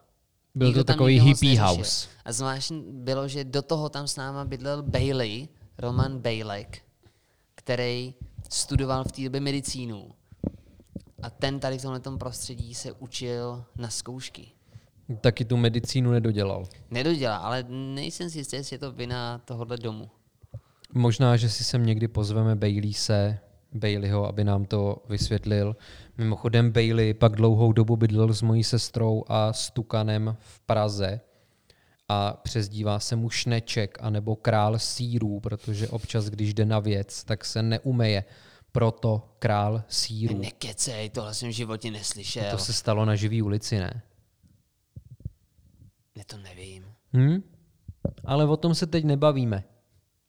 Byl 0.55 0.67
Nikdo 0.67 0.83
to 0.83 0.83
takový 0.83 1.19
hippie 1.19 1.61
house. 1.61 2.07
A 2.25 2.31
zvláštní 2.31 2.83
bylo, 2.91 3.27
že 3.27 3.43
do 3.43 3.61
toho 3.61 3.89
tam 3.89 4.07
s 4.07 4.15
náma 4.15 4.45
bydlel 4.45 4.83
Bailey, 4.83 5.47
Roman 5.77 6.19
Bailek, 6.19 6.81
který 7.55 8.13
studoval 8.49 9.03
v 9.03 9.11
té 9.11 9.21
době 9.21 9.41
medicínu. 9.41 10.11
A 11.23 11.29
ten 11.29 11.59
tady 11.59 11.77
v 11.77 11.81
tomhle 11.81 12.17
prostředí 12.19 12.73
se 12.73 12.91
učil 12.91 13.65
na 13.75 13.89
zkoušky. 13.89 14.47
Taky 15.21 15.45
tu 15.45 15.57
medicínu 15.57 16.11
nedodělal. 16.11 16.65
Nedodělá, 16.91 17.37
ale 17.37 17.65
nejsem 17.69 18.29
si 18.29 18.37
jistý, 18.37 18.55
jestli 18.55 18.73
je 18.73 18.79
to 18.79 18.91
vina 18.91 19.41
tohohle 19.45 19.77
domu. 19.77 20.09
Možná, 20.93 21.37
že 21.37 21.49
si 21.49 21.63
sem 21.63 21.85
někdy 21.85 22.07
pozveme 22.07 22.55
Baileyse, 22.55 23.39
Baileyho, 23.73 24.27
aby 24.27 24.43
nám 24.43 24.65
to 24.65 25.03
vysvětlil. 25.09 25.75
Mimochodem 26.17 26.71
Bailey 26.71 27.13
pak 27.13 27.35
dlouhou 27.35 27.73
dobu 27.73 27.97
bydlel 27.97 28.33
s 28.33 28.41
mojí 28.41 28.63
sestrou 28.63 29.23
a 29.27 29.53
Stukanem 29.53 30.37
v 30.39 30.59
Praze 30.59 31.21
a 32.09 32.33
přezdívá 32.33 32.99
se 32.99 33.15
mu 33.15 33.29
Šneček 33.29 33.97
anebo 34.01 34.35
Král 34.35 34.79
sírů, 34.79 35.39
protože 35.39 35.87
občas, 35.87 36.25
když 36.25 36.53
jde 36.53 36.65
na 36.65 36.79
věc, 36.79 37.23
tak 37.23 37.45
se 37.45 37.63
neumeje. 37.63 38.23
Proto 38.71 39.35
Král 39.39 39.83
sírů. 39.87 40.37
Nekecej, 40.37 41.09
tohle 41.09 41.33
jsem 41.33 41.49
v 41.49 41.51
životě 41.51 41.91
neslyšel. 41.91 42.51
To 42.51 42.57
se 42.57 42.73
stalo 42.73 43.05
na 43.05 43.15
živý 43.15 43.41
ulici, 43.41 43.79
ne? 43.79 44.01
Ne, 46.15 46.23
to 46.25 46.37
nevím. 46.37 46.85
Hm? 47.13 47.43
Ale 48.25 48.45
o 48.45 48.57
tom 48.57 48.75
se 48.75 48.87
teď 48.87 49.03
nebavíme. 49.03 49.63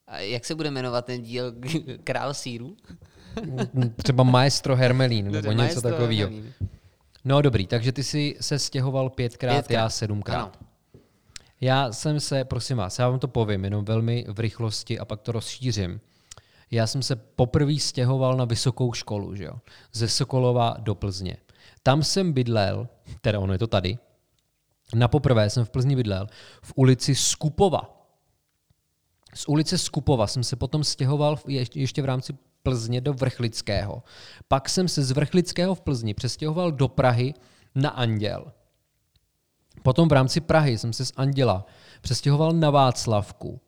A 0.07 0.19
jak 0.19 0.45
se 0.45 0.55
bude 0.55 0.71
jmenovat 0.71 1.05
ten 1.05 1.21
díl 1.21 1.53
Král 2.03 2.33
síru? 2.33 2.77
Třeba 3.95 4.23
Maestro 4.23 4.75
Hermelín 4.75 5.25
nebo 5.31 5.37
něco 5.51 5.53
Maestro 5.57 5.81
takového. 5.91 6.29
Hermelín. 6.29 6.53
No 7.25 7.41
dobrý, 7.41 7.67
takže 7.67 7.91
ty 7.91 8.03
jsi 8.03 8.35
se 8.41 8.59
stěhoval 8.59 9.09
pětkrát, 9.09 9.53
Pětkrát, 9.55 9.71
já 9.83 9.89
sedmkrát. 9.89 10.35
ano. 10.41 10.51
Já 11.61 11.91
jsem 11.91 12.19
se, 12.19 12.43
prosím 12.45 12.77
vás, 12.77 12.99
já 12.99 13.09
vám 13.09 13.19
to 13.19 13.27
povím 13.27 13.63
jenom 13.63 13.85
velmi 13.85 14.25
v 14.27 14.39
rychlosti 14.39 14.99
a 14.99 15.05
pak 15.05 15.21
to 15.21 15.31
rozšířím. 15.31 16.01
Já 16.71 16.87
jsem 16.87 17.03
se 17.03 17.15
poprvé 17.15 17.79
stěhoval 17.79 18.37
na 18.37 18.45
vysokou 18.45 18.93
školu, 18.93 19.35
že 19.35 19.43
jo? 19.43 19.53
ze 19.93 20.07
Sokolova 20.07 20.75
do 20.79 20.95
Plzně. 20.95 21.37
Tam 21.83 22.03
jsem 22.03 22.33
bydlel, 22.33 22.87
teda 23.21 23.39
ono 23.39 23.53
je 23.53 23.59
to 23.59 23.67
tady, 23.67 23.97
na 24.95 25.07
poprvé 25.07 25.49
jsem 25.49 25.65
v 25.65 25.69
Plzni 25.69 25.95
bydlel 25.95 26.27
v 26.63 26.73
ulici 26.75 27.15
Skupova. 27.15 28.07
Z 29.33 29.47
ulice 29.47 29.77
Skupova 29.77 30.27
jsem 30.27 30.43
se 30.43 30.55
potom 30.55 30.83
stěhoval 30.83 31.35
v- 31.35 31.45
ještě 31.75 32.01
v 32.01 32.05
rámci 32.05 32.33
Plzně 32.63 33.01
do 33.01 33.13
Vrchlického. 33.13 34.03
Pak 34.47 34.69
jsem 34.69 34.87
se 34.87 35.03
z 35.03 35.11
Vrchlického 35.11 35.75
v 35.75 35.81
Plzni 35.81 36.13
přestěhoval 36.13 36.71
do 36.71 36.87
Prahy 36.87 37.33
na 37.75 37.89
Anděl. 37.89 38.51
Potom 39.83 40.09
v 40.09 40.11
rámci 40.11 40.41
Prahy 40.41 40.77
jsem 40.77 40.93
se 40.93 41.05
z 41.05 41.11
Anděla 41.15 41.65
přestěhoval 42.01 42.51
na 42.51 42.69
Václavku. 42.69 43.61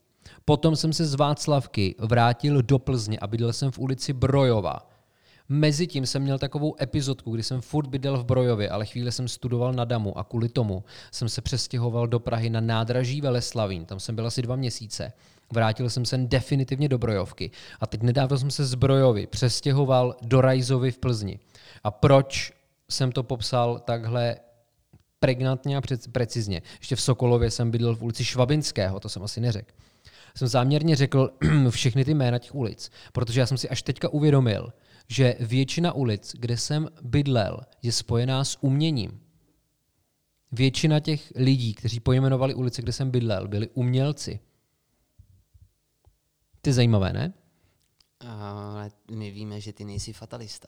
Potom 0.46 0.76
jsem 0.76 0.94
se 0.94 1.06
z 1.06 1.16
Václavky 1.16 1.96
vrátil 2.00 2.62
do 2.62 2.80
Plzně 2.80 3.20
a 3.20 3.28
bydlel 3.28 3.54
jsem 3.54 3.72
v 3.72 3.80
ulici 3.80 4.14
Brojova. 4.14 4.90
Mezitím 5.50 6.06
jsem 6.06 6.22
měl 6.22 6.40
takovou 6.40 6.76
epizodku, 6.82 7.32
kdy 7.32 7.44
jsem 7.44 7.62
furt 7.62 7.88
bydlel 7.88 8.18
v 8.18 8.26
Brojově, 8.26 8.70
ale 8.70 8.86
chvíli 8.86 9.12
jsem 9.12 9.28
studoval 9.28 9.74
na 9.74 9.86
Damu 9.86 10.18
a 10.18 10.24
kvůli 10.24 10.50
tomu 10.50 10.84
jsem 11.12 11.30
se 11.30 11.42
přestěhoval 11.42 12.08
do 12.08 12.20
Prahy 12.20 12.50
na 12.50 12.62
nádraží 12.62 13.22
Veleslavín. 13.22 13.86
Tam 13.86 14.00
jsem 14.00 14.16
byl 14.16 14.28
asi 14.28 14.42
dva 14.42 14.56
měsíce. 14.56 15.14
Vrátil 15.54 15.90
jsem 15.90 16.06
se 16.06 16.18
definitivně 16.18 16.90
do 16.90 16.98
Brojovky. 16.98 17.52
A 17.80 17.88
teď 17.88 18.02
nedávno 18.02 18.38
jsem 18.38 18.52
se 18.52 18.66
z 18.66 18.76
Brojovy 18.76 19.28
přestěhoval 19.28 20.16
do 20.22 20.42
Rajzovy 20.42 20.92
v 20.92 20.98
Plzni. 20.98 21.40
A 21.84 21.92
proč 21.92 22.54
jsem 22.90 23.12
to 23.12 23.24
popsal 23.24 23.80
takhle 23.80 24.36
pregnantně 25.20 25.78
a 25.78 25.82
precizně. 26.12 26.62
Ještě 26.80 26.96
v 26.96 27.02
Sokolově 27.02 27.52
jsem 27.52 27.72
bydlel 27.72 27.96
v 27.96 28.04
ulici 28.04 28.26
Švabinského, 28.26 29.00
to 29.00 29.10
jsem 29.10 29.24
asi 29.24 29.42
neřekl. 29.42 29.72
Jsem 30.38 30.48
záměrně 30.48 30.96
řekl 30.96 31.30
všechny 31.70 32.06
ty 32.06 32.14
jména 32.14 32.40
těch 32.40 32.56
ulic, 32.56 32.92
protože 33.14 33.40
já 33.40 33.46
jsem 33.46 33.58
si 33.58 33.70
až 33.70 33.82
teďka 33.82 34.10
uvědomil, 34.10 34.74
že 35.08 35.36
většina 35.40 35.94
ulic, 35.94 36.36
kde 36.40 36.58
jsem 36.58 36.90
bydlel, 37.02 37.60
je 37.82 37.92
spojená 37.92 38.44
s 38.44 38.64
uměním. 38.64 39.20
Většina 40.52 41.00
těch 41.00 41.34
lidí, 41.36 41.74
kteří 41.74 42.00
pojmenovali 42.00 42.54
ulice, 42.54 42.82
kde 42.82 42.92
jsem 42.92 43.12
bydlel, 43.12 43.48
byli 43.48 43.70
umělci. 43.74 44.40
Ty 46.66 46.74
zajímavé, 46.74 47.14
ne? 47.14 47.34
Ale 48.20 48.92
my 49.12 49.32
víme, 49.32 49.62
že 49.62 49.74
ty 49.74 49.86
nejsi 49.86 50.14
fatalista. 50.14 50.68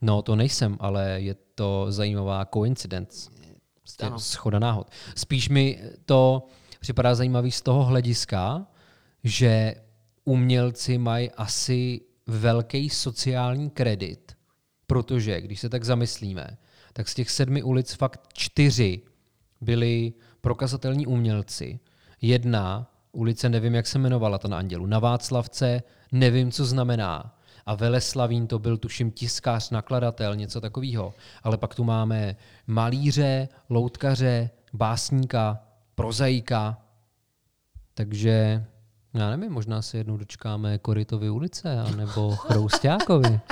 No, 0.00 0.22
to 0.22 0.36
nejsem, 0.36 0.76
ale 0.80 1.20
je 1.20 1.34
to 1.54 1.86
zajímavá 1.92 2.44
coincidence. 2.54 3.30
Prostě 3.74 4.04
Ano. 4.04 4.20
schoda 4.20 4.58
náhod. 4.58 4.90
Spíš 5.16 5.48
mi 5.48 5.82
to 6.04 6.46
připadá 6.80 7.14
zajímavý 7.14 7.50
z 7.50 7.62
toho 7.62 7.84
hlediska, 7.84 8.66
že 9.24 9.74
umělci 10.24 10.98
mají 10.98 11.30
asi 11.30 12.00
velký 12.26 12.90
sociální 12.90 13.70
kredit, 13.70 14.36
protože 14.86 15.40
když 15.40 15.60
se 15.60 15.68
tak 15.68 15.84
zamyslíme, 15.84 16.58
tak 16.92 17.08
z 17.08 17.14
těch 17.14 17.30
sedmi 17.30 17.62
ulic 17.62 17.92
fakt 17.92 18.28
čtyři 18.32 19.02
byli 19.60 20.12
prokazatelní 20.40 21.06
umělci. 21.06 21.80
Jedna 22.20 22.94
ulice, 23.12 23.48
nevím, 23.48 23.74
jak 23.74 23.86
se 23.86 23.98
jmenovala 23.98 24.38
ta 24.38 24.48
na 24.48 24.58
Andělu, 24.58 24.86
na 24.86 24.98
Václavce, 24.98 25.82
nevím, 26.12 26.50
co 26.52 26.64
znamená. 26.64 27.34
a 27.66 27.74
Veleslavín 27.74 28.46
to 28.46 28.58
byl 28.58 28.76
tuším 28.76 29.10
tiskář, 29.10 29.70
nakladatel, 29.70 30.36
něco 30.36 30.60
takového. 30.60 31.14
Ale 31.42 31.56
pak 31.58 31.74
tu 31.74 31.84
máme 31.84 32.36
malíře, 32.66 33.48
loutkaře, 33.70 34.50
básníka, 34.72 35.58
prozaika, 35.94 36.78
takže 37.94 38.64
já 39.14 39.30
nevím, 39.36 39.52
možná 39.52 39.82
se 39.82 39.98
jednou 39.98 40.16
dočkáme 40.16 40.78
Korytovy 40.78 41.30
ulice, 41.30 41.78
anebo 41.80 42.30
Chroustákovi. 42.36 43.40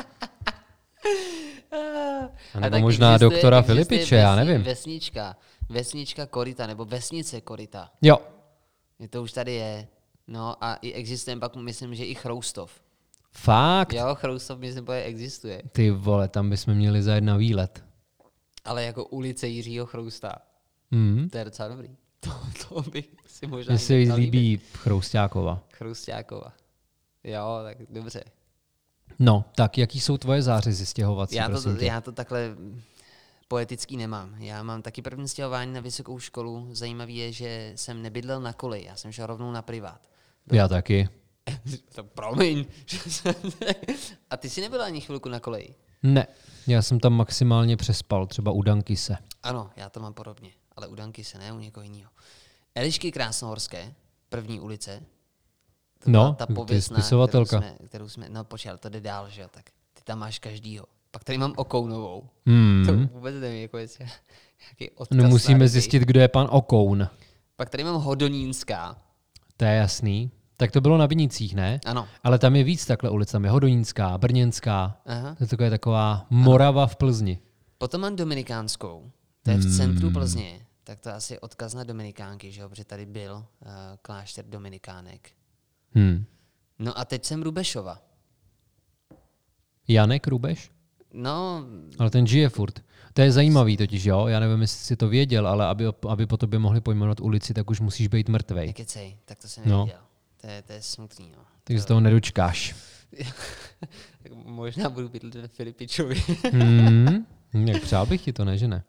A 2.54 2.60
nebo 2.60 2.70
tak 2.74 2.82
možná 2.82 3.14
existuje- 3.14 3.30
doktora 3.30 3.58
existuje 3.58 3.84
Filipiče, 3.84 4.16
já 4.16 4.36
nevím. 4.36 4.62
Vesnička, 4.62 5.36
vesnička 5.68 6.26
Korita, 6.26 6.66
nebo 6.66 6.84
vesnice 6.84 7.40
Korita. 7.40 7.90
Jo, 8.02 8.18
Je 8.98 9.08
To 9.08 9.22
už 9.22 9.32
tady 9.32 9.54
je. 9.54 9.88
No 10.26 10.64
a 10.64 10.74
i 10.74 10.92
existuje 10.92 11.36
pak, 11.36 11.56
myslím, 11.56 11.94
že 11.94 12.04
i 12.04 12.14
Chroustov. 12.14 12.80
fakt. 13.32 13.92
Jo, 13.92 14.14
Chroustov, 14.14 14.58
myslím, 14.58 14.86
že 14.86 15.02
existuje. 15.02 15.62
Ty 15.72 15.90
vole, 15.90 16.28
tam 16.28 16.50
bychom 16.50 16.74
měli 16.74 17.02
zajet 17.02 17.24
na 17.24 17.36
výlet. 17.36 17.84
Ale 18.64 18.84
jako 18.84 19.04
ulice 19.04 19.48
Jiřího 19.48 19.86
Chrousta. 19.86 20.32
Hmm. 20.92 21.28
To 21.30 21.38
je 21.38 21.44
docela 21.44 21.68
dobrý. 21.68 21.88
To, 22.20 22.30
to 22.68 22.90
bych 22.90 23.08
si 23.26 23.46
možná 23.46 23.72
Mně 23.72 23.78
se 23.78 23.94
líbí 23.94 24.60
Chroustákova. 24.72 25.62
Chroustákova. 25.72 26.52
Jo, 27.24 27.60
tak 27.62 27.78
dobře. 27.88 28.24
No, 29.18 29.44
tak 29.54 29.78
jaký 29.78 30.00
jsou 30.00 30.18
tvoje 30.18 30.42
zářezy 30.42 30.86
stěhovací, 30.86 31.34
Já 31.36 31.44
to, 31.44 31.50
prosím 31.50 31.76
já 31.80 32.00
to 32.00 32.12
takhle 32.12 32.48
mm, 32.48 32.82
poetický 33.48 33.96
nemám. 33.96 34.34
Já 34.38 34.62
mám 34.62 34.82
taky 34.82 35.02
první 35.02 35.28
stěhování 35.28 35.72
na 35.72 35.80
vysokou 35.80 36.18
školu. 36.18 36.68
Zajímavý 36.72 37.16
je, 37.16 37.32
že 37.32 37.72
jsem 37.76 38.02
nebydlel 38.02 38.40
na 38.40 38.52
koleji, 38.52 38.84
já 38.84 38.96
jsem 38.96 39.12
šel 39.12 39.26
rovnou 39.26 39.52
na 39.52 39.62
privát. 39.62 40.00
Já 40.52 40.68
taky. 40.68 41.08
to 41.94 42.04
promiň. 42.04 42.64
A 44.30 44.36
ty 44.36 44.50
jsi 44.50 44.60
nebyl 44.60 44.82
ani 44.82 45.00
chvilku 45.00 45.28
na 45.28 45.40
koleji? 45.40 45.74
Ne, 46.02 46.26
já 46.66 46.82
jsem 46.82 47.00
tam 47.00 47.12
maximálně 47.12 47.76
přespal, 47.76 48.26
třeba 48.26 48.52
u 48.52 48.62
Dankise. 48.62 49.16
Ano, 49.42 49.70
já 49.76 49.88
to 49.90 50.00
mám 50.00 50.14
podobně, 50.14 50.50
ale 50.76 50.86
u 50.86 50.94
Danky 50.94 51.24
se 51.24 51.38
ne, 51.38 51.52
u 51.52 51.58
někoho 51.58 51.84
jiného. 51.84 52.10
Elišky 52.74 53.12
Krásnohorské, 53.12 53.94
první 54.28 54.60
ulice. 54.60 55.02
To 56.04 56.10
No, 56.10 56.34
ta 56.34 56.46
ty 56.46 56.54
pověstná, 56.54 56.96
spisovatelka. 56.96 57.58
Kterou 57.58 57.68
jsme, 57.76 57.88
kterou 57.88 58.08
jsme, 58.08 58.28
no 58.28 58.44
počkej, 58.44 58.72
to 58.80 58.88
jde 58.88 59.00
dál, 59.00 59.30
že 59.30 59.42
jo, 59.42 59.48
tak 59.50 59.70
ty 59.94 60.02
tam 60.04 60.18
máš 60.18 60.38
každýho. 60.38 60.86
Pak 61.10 61.24
tady 61.24 61.38
mám 61.38 61.52
Okounovou. 61.56 62.28
Hmm. 62.46 62.82
To 62.86 63.14
vůbec 63.14 63.34
nevím, 63.40 63.62
jako 63.62 63.78
jestli 63.78 64.04
nějaký 64.04 64.96
odkaz 64.96 65.18
No 65.18 65.28
musíme 65.28 65.58
na 65.58 65.66
zjistit, 65.66 66.02
kdo 66.02 66.20
je 66.20 66.28
pan 66.28 66.46
Okoun. 66.50 67.08
Pak 67.56 67.70
tady 67.70 67.84
mám 67.84 68.00
Hodonínská. 68.00 68.96
To 69.56 69.64
je 69.64 69.74
jasný. 69.74 70.30
Tak 70.56 70.72
to 70.72 70.80
bylo 70.80 70.98
na 70.98 71.06
Vinicích, 71.06 71.54
ne? 71.54 71.80
Ano. 71.86 72.08
Ale 72.24 72.38
tam 72.38 72.56
je 72.56 72.64
víc 72.64 72.86
takhle 72.86 73.10
ulic. 73.10 73.30
Tam 73.32 73.44
je 73.44 73.50
Hodonínská, 73.50 74.18
Brněnská. 74.18 75.00
Aha. 75.06 75.34
To 75.34 75.44
je 75.44 75.48
taková, 75.48 75.70
taková 75.70 76.26
Morava 76.30 76.86
v 76.86 76.96
Plzni. 76.96 77.38
Potom 77.78 78.00
mám 78.00 78.16
Dominikánskou. 78.16 79.10
To 79.42 79.50
je 79.50 79.56
v 79.56 79.62
Hmm. 79.62 79.76
centru 79.76 80.10
Plzně. 80.10 80.60
Tak 80.84 81.00
to 81.00 81.08
je 81.08 81.14
asi 81.14 81.38
odkaz 81.38 81.74
na 81.74 81.84
Dominikánky, 81.84 82.52
že 82.52 82.60
jo, 82.60 82.68
protože 82.68 82.84
tady 82.84 83.06
byl 83.06 83.32
uh, 83.34 83.68
klášter 84.02 84.44
Dominikánek. 84.48 85.30
Hmm. 85.90 86.24
No 86.78 86.98
a 86.98 87.04
teď 87.04 87.24
jsem 87.24 87.42
Rubešova. 87.42 87.98
Janek 89.88 90.26
Rubeš? 90.26 90.70
No, 91.18 91.64
Ale 91.98 92.10
ten 92.10 92.26
žije 92.26 92.48
furt. 92.48 92.80
To 93.12 93.22
je 93.22 93.32
zajímavý 93.32 93.76
totiž, 93.76 94.04
jo? 94.04 94.26
Já 94.26 94.40
nevím, 94.40 94.60
jestli 94.60 94.84
si 94.84 94.96
to 94.96 95.08
věděl, 95.08 95.48
ale 95.48 95.66
aby, 95.66 95.84
aby 96.08 96.26
po 96.26 96.36
tobě 96.36 96.58
mohli 96.58 96.80
pojmenovat 96.80 97.20
ulici, 97.20 97.54
tak 97.54 97.70
už 97.70 97.80
musíš 97.80 98.08
být 98.08 98.28
mrtvej. 98.28 98.66
nekecej, 98.66 99.16
tak 99.24 99.38
to 99.38 99.48
jsem 99.48 99.64
No. 99.66 99.78
nevěděl. 99.78 100.02
To 100.40 100.46
je, 100.46 100.62
to 100.62 100.72
je 100.72 100.82
smutný, 100.82 101.32
no. 101.36 101.42
Takže 101.64 101.80
se 101.82 101.88
toho 101.88 102.00
nedočkáš. 102.00 102.74
Tak 104.22 104.32
možná 104.44 104.90
budu 104.90 105.08
bydlet 105.08 105.34
ve 105.34 105.48
Filipičovi. 105.48 106.22
Hmm. 106.52 107.26
Jak 107.66 107.82
přál 107.82 108.06
bych 108.06 108.22
ti 108.22 108.32
to, 108.32 108.44
ne, 108.44 108.58
že 108.58 108.68
ne? 108.68 108.84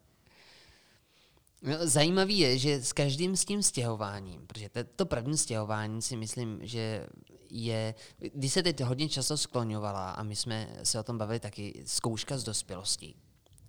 No, 1.62 1.72
zajímavý 1.80 2.38
je, 2.38 2.58
že 2.58 2.82
s 2.82 2.92
každým 2.92 3.36
s 3.36 3.44
tím 3.44 3.62
stěhováním, 3.62 4.40
protože 4.46 4.68
to, 4.68 4.80
to 4.96 5.06
první 5.06 5.38
stěhování 5.38 6.02
si 6.02 6.16
myslím, 6.16 6.58
že 6.62 7.06
je, 7.50 7.94
když 8.34 8.52
se 8.52 8.62
teď 8.62 8.80
hodně 8.80 9.08
často 9.08 9.36
skloňovala 9.36 10.10
a 10.10 10.22
my 10.22 10.36
jsme 10.36 10.68
se 10.82 11.00
o 11.00 11.02
tom 11.02 11.18
bavili 11.18 11.40
taky, 11.40 11.82
zkouška 11.86 12.38
z 12.38 12.44
dospělosti, 12.44 13.14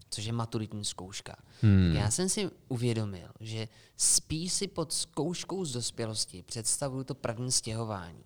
což 0.10 0.26
je 0.26 0.34
maturitní 0.34 0.86
zkouška. 0.86 1.36
Hmm. 1.62 1.96
Já 1.96 2.12
jsem 2.12 2.30
si 2.30 2.50
uvědomil, 2.68 3.30
že 3.39 3.68
spíš 3.98 4.54
si 4.54 4.68
pod 4.68 4.94
zkouškou 4.94 5.65
z 5.65 5.72
dospělosti 5.72 6.44
představuju 6.44 7.04
to 7.04 7.15
první 7.15 7.52
stěhování. 7.52 8.24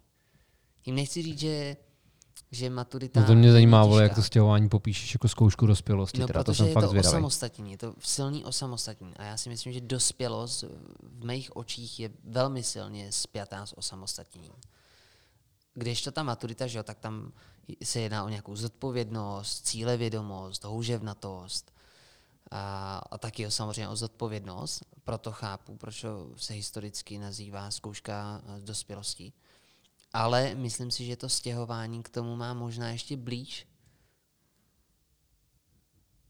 Tím 0.82 0.96
nechci 0.96 1.22
říct, 1.22 1.40
že, 1.40 1.78
že 2.52 2.70
maturita... 2.70 3.20
No 3.20 3.28
to 3.28 3.36
mě 3.36 3.52
zajímá, 3.52 3.86
vole, 3.86 4.04
jak 4.04 4.16
to 4.16 4.24
stěhování 4.24 4.70
popíšeš 4.70 5.14
jako 5.14 5.28
zkoušku 5.28 5.66
dospělosti. 5.66 6.20
No, 6.20 6.28
teda, 6.28 6.44
to 6.44 6.52
protože 6.52 6.58
jsem 6.58 6.68
je 6.68 6.74
fakt 6.74 6.84
to 6.84 6.90
zvědavý. 6.90 7.12
osamostatnění, 7.12 7.72
je 7.72 7.78
to 7.78 7.94
silný 8.00 8.46
osamostatnění. 8.46 9.14
A 9.18 9.24
já 9.24 9.38
si 9.38 9.50
myslím, 9.50 9.74
že 9.74 9.82
dospělost 9.82 10.64
v 11.04 11.26
mých 11.26 11.56
očích 11.56 12.00
je 12.00 12.10
velmi 12.24 12.64
silně 12.64 13.12
spjatá 13.12 13.66
s 13.66 13.78
osamostatněním. 13.78 14.54
Když 15.74 16.02
to 16.02 16.12
ta 16.12 16.24
maturita, 16.24 16.68
že 16.68 16.78
jo, 16.78 16.84
tak 16.84 17.00
tam 17.00 17.32
se 17.84 18.00
jedná 18.00 18.24
o 18.24 18.30
nějakou 18.30 18.56
zodpovědnost, 18.56 19.68
cílevědomost, 19.68 20.64
houževnatost 20.64 21.74
a, 22.52 22.98
a 23.12 23.18
taky 23.18 23.48
o, 23.48 23.52
samozřejmě 23.52 23.88
o 23.88 23.96
zodpovědnost. 23.96 24.84
Proto 25.04 25.32
chápu, 25.32 25.78
proč 25.78 26.06
se 26.36 26.54
historicky 26.54 27.20
nazývá 27.20 27.72
zkouška 27.72 28.42
eh, 28.46 28.60
z 28.60 28.64
dospělosti. 28.64 29.34
Ale 30.14 30.56
myslím 30.56 30.92
si, 30.92 31.06
že 31.06 31.16
to 31.16 31.30
stěhování 31.30 32.04
k 32.04 32.10
tomu 32.10 32.36
má 32.36 32.54
možná 32.54 32.90
ještě 32.90 33.18
blíž, 33.18 33.68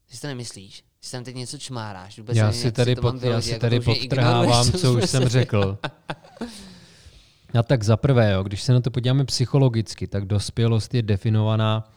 ty 0.06 0.16
si 0.16 0.20
to 0.20 0.26
nemyslíš? 0.26 0.84
Ty 1.00 1.06
si 1.06 1.12
tam 1.12 1.24
teď 1.24 1.36
něco 1.36 1.58
čmáráš. 1.58 2.18
Vůbec 2.18 2.36
Já 2.36 2.46
nevím, 2.46 2.62
si 2.62 2.72
tady, 2.72 2.96
pod, 2.96 3.22
já 3.22 3.40
si 3.40 3.50
jako 3.50 3.60
tady 3.60 3.80
podtrhávám, 3.80 4.72
co 4.72 4.94
už 4.94 5.10
jsem 5.10 5.22
se- 5.22 5.28
řekl. 5.28 5.78
A 7.58 7.62
tak 7.62 7.82
za 7.82 7.96
prvé, 7.96 8.32
jo, 8.32 8.42
když 8.42 8.62
se 8.62 8.72
na 8.72 8.80
to 8.80 8.90
podíváme 8.90 9.24
psychologicky, 9.24 10.06
tak 10.06 10.24
dospělost 10.24 10.94
je 10.94 11.02
definovaná 11.02 11.90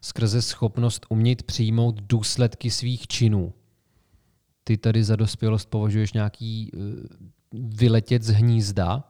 skrze 0.00 0.42
schopnost 0.42 1.06
umět 1.08 1.42
přijmout 1.42 2.00
důsledky 2.02 2.70
svých 2.70 3.06
činů. 3.06 3.52
Ty 4.64 4.76
tady 4.76 5.04
za 5.04 5.16
dospělost 5.16 5.70
považuješ 5.70 6.12
nějaký 6.12 6.70
uh, 6.74 6.80
vyletět 7.52 8.22
z 8.22 8.28
hnízda. 8.28 9.04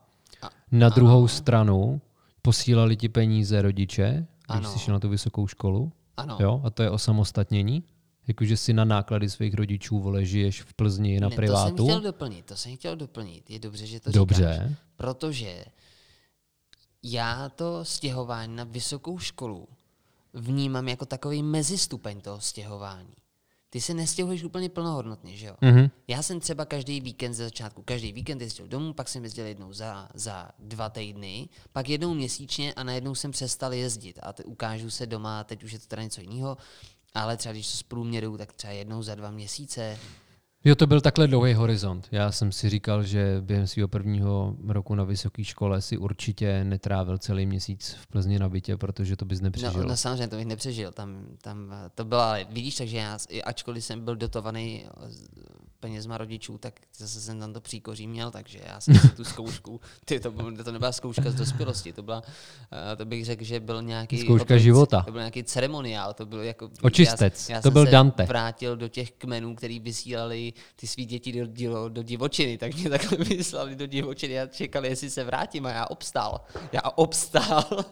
Na 0.73 0.89
druhou 0.89 1.29
stranu 1.29 2.01
posílali 2.43 2.97
ti 2.97 3.09
peníze 3.09 3.63
rodiče, 3.63 4.11
když 4.11 4.27
Ano. 4.49 4.73
jsi 4.73 4.79
šel 4.79 4.95
na 4.95 5.01
tu 5.01 5.09
vysokou 5.09 5.47
školu. 5.47 5.93
Ano. 6.17 6.37
Jo, 6.41 6.61
a 6.65 6.71
to 6.71 6.83
je 6.83 6.91
osamostatnění. 6.91 7.85
Jakože 8.29 8.57
si 8.57 8.73
na 8.73 8.85
náklady 8.85 9.31
svých 9.31 9.55
rodičů 9.55 10.01
vole, 10.01 10.25
žiješ 10.25 10.63
v 10.63 10.75
Plzni 10.75 11.21
na 11.21 11.29
ne, 11.29 11.37
privátu. 11.37 11.77
To 11.77 11.83
jsem 11.83 11.87
chtěl 11.87 12.01
doplnit, 12.01 12.47
to 12.47 12.57
jsem 12.57 12.77
chtěl 12.77 12.97
doplnit. 12.97 13.51
Je 13.51 13.59
dobře, 13.59 13.87
že 13.87 14.01
to 14.01 14.11
Dobře. 14.11 14.53
říkáš. 14.53 14.73
Protože 14.97 15.65
já 17.03 17.49
to 17.49 17.85
stěhování 17.85 18.57
na 18.57 18.65
vysokou 18.65 19.19
školu 19.19 19.69
vnímám 20.35 20.89
jako 20.89 21.07
takový 21.07 21.43
mezistupeň 21.43 22.21
toho 22.21 22.41
stěhování. 22.41 23.15
Ty 23.71 23.81
se 23.81 23.95
nestěhuješ 23.95 24.45
úplně 24.45 24.69
plnohodnotně, 24.69 25.37
že 25.37 25.47
jo? 25.47 25.57
Mhm. 25.61 25.91
Já 26.09 26.23
jsem 26.23 26.41
třeba 26.41 26.65
každý 26.65 27.01
víkend 27.01 27.35
ze 27.35 27.45
začátku, 27.45 27.83
každý 27.83 28.13
víkend 28.13 28.41
jezdil 28.41 28.69
domů, 28.69 28.93
pak 28.93 29.09
jsem 29.09 29.25
jezdil 29.25 29.47
jednou 29.47 29.73
za, 29.73 30.09
za 30.15 30.51
dva 30.59 30.91
týdny, 30.91 31.49
pak 31.73 31.89
jednou 31.89 32.15
měsíčně 32.15 32.75
a 32.75 32.83
najednou 32.85 33.15
jsem 33.15 33.31
přestal 33.31 33.73
jezdit. 33.73 34.19
A 34.23 34.33
te, 34.33 34.45
ukážu 34.45 34.91
se 34.91 35.07
doma, 35.07 35.45
teď 35.45 35.65
už 35.65 35.73
je 35.73 35.79
to 35.79 35.87
teda 35.87 36.03
něco 36.03 36.21
jiného, 36.21 36.57
ale 37.15 37.37
třeba 37.37 37.53
když 37.53 37.71
to 37.71 37.77
z 37.77 37.83
průměru, 37.83 38.39
tak 38.39 38.53
třeba 38.53 38.73
jednou 38.73 39.03
za 39.03 39.15
dva 39.15 39.31
měsíce. 39.31 39.99
Jo, 40.65 40.75
to 40.75 40.87
byl 40.87 41.01
takhle 41.01 41.29
dlouhý 41.29 41.55
horizont. 41.55 42.09
Já 42.13 42.33
jsem 42.33 42.53
si 42.53 42.69
říkal, 42.69 43.03
že 43.03 43.37
během 43.41 43.67
svého 43.67 43.89
prvního 43.89 44.57
roku 44.69 44.95
na 44.95 45.05
vysoké 45.05 45.45
škole 45.45 45.83
si 45.83 45.99
určitě 45.99 46.65
netrávil 46.65 47.19
celý 47.19 47.47
měsíc 47.47 47.97
v 48.01 48.07
Plzni 48.07 48.39
na 48.39 48.49
bytě, 48.49 48.77
protože 48.77 49.17
to 49.17 49.25
bys 49.25 49.41
nepřežil. 49.41 49.81
No, 49.81 49.89
no 49.89 49.97
samozřejmě, 49.97 50.29
to 50.29 50.37
bych 50.37 50.47
nepřežil. 50.47 50.93
Tam, 50.93 51.27
tam 51.41 51.75
to 51.95 52.05
byla, 52.05 52.37
vidíš, 52.51 52.77
takže 52.77 52.97
já, 52.97 53.19
ačkoliv 53.45 53.85
jsem 53.85 54.05
byl 54.05 54.17
dotovaný 54.17 54.85
penězma 55.83 56.19
rodičů, 56.19 56.59
tak 56.59 56.81
zase 56.97 57.21
jsem 57.21 57.41
tam 57.41 57.53
to 57.53 57.61
příkoří 57.61 58.07
měl, 58.07 58.31
takže 58.31 58.61
já 58.67 58.81
jsem 58.81 58.95
si 58.95 59.09
tu 59.09 59.25
zkoušku, 59.25 59.81
ty, 60.05 60.21
to, 60.21 60.33
to 60.65 60.73
nebyla 60.73 60.93
zkouška 60.93 61.31
z 61.31 61.35
dospělosti, 61.35 61.93
to 61.93 62.03
byla, 62.03 62.23
eh, 62.93 62.97
to 62.97 63.05
bych 63.05 63.25
řekl, 63.25 63.45
že 63.45 63.61
byl 63.61 63.83
nějaký... 63.83 64.19
Zkouška 64.19 64.43
opravdu- 64.43 64.63
života. 64.63 65.03
To 65.03 65.13
byl 65.13 65.21
nějaký 65.21 65.45
ceremoniál, 65.45 66.15
to 66.15 66.27
byl 66.27 66.43
jako... 66.43 66.71
Očistec, 66.83 67.49
já, 67.49 67.57
já 67.57 67.63
to 67.63 67.71
byl 67.71 67.85
se 67.85 67.91
Dante. 67.91 68.25
vrátil 68.25 68.77
do 68.77 68.89
těch 68.89 69.11
kmenů, 69.13 69.55
který 69.55 69.81
vysílali 69.81 70.53
ty 70.77 70.87
svý 70.87 71.07
děti 71.07 71.33
do, 71.33 71.47
do, 71.47 71.89
do 71.89 72.03
divočiny, 72.03 72.59
tak 72.59 72.75
mě 72.75 72.91
takhle 72.91 73.19
vyslali 73.25 73.77
do 73.77 73.87
divočiny 73.87 74.41
a 74.41 74.47
čekali, 74.47 74.89
jestli 74.89 75.11
se 75.11 75.25
vrátím 75.25 75.67
a 75.67 75.71
já 75.71 75.87
obstál. 75.87 76.41
Já 76.73 76.81
obstál. 76.95 77.65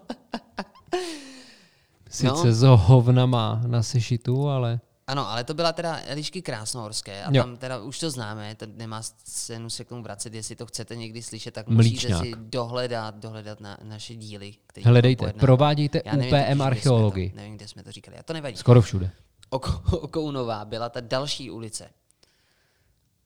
Sice 2.11 2.47
no. 2.47 2.53
s 2.53 2.63
hovnama 2.63 3.63
na 3.67 3.83
sešitu, 3.83 4.49
ale... 4.49 4.81
Ano, 5.11 5.31
ale 5.31 5.45
to 5.45 5.55
byla 5.55 5.73
teda 5.73 6.01
Elišky 6.07 6.43
Krásnohorské 6.43 7.25
a 7.25 7.31
Jo. 7.33 7.43
tam 7.43 7.57
teda 7.57 7.79
už 7.79 7.99
to 7.99 8.11
známe, 8.11 8.55
to 8.55 8.67
nemá 8.67 9.03
cenu 9.25 9.71
se 9.71 9.85
k 9.85 9.89
tomu 9.89 10.03
vracet, 10.03 10.35
jestli 10.35 10.57
to 10.57 10.67
chcete 10.67 10.97
někdy 10.97 11.23
slyšet, 11.23 11.55
tak 11.55 11.69
Mlíčňák. 11.69 12.19
musíte 12.19 12.37
si 12.37 12.43
dohledat, 12.45 13.15
dohledat 13.15 13.61
na 13.61 13.79
naše 13.83 14.15
díly. 14.15 14.55
které 14.67 14.85
Hledejte, 14.85 15.33
provádějte 15.33 16.03
Já 16.05 16.17
nevím 16.17 16.35
UPM 16.35 16.63
archeologii. 16.63 17.31
To, 17.31 17.37
nevím, 17.37 17.57
kde 17.57 17.69
jsme 17.69 17.83
to 17.83 17.93
říkali, 17.93 18.17
a 18.19 18.23
to 18.23 18.33
nevadí. 18.33 18.57
Skoro 18.57 18.83
všude. 18.83 19.11
Oko, 19.51 19.83
Okounová 19.97 20.65
byla 20.65 20.89
ta 20.89 21.01
další 21.01 21.51
ulice. 21.51 21.91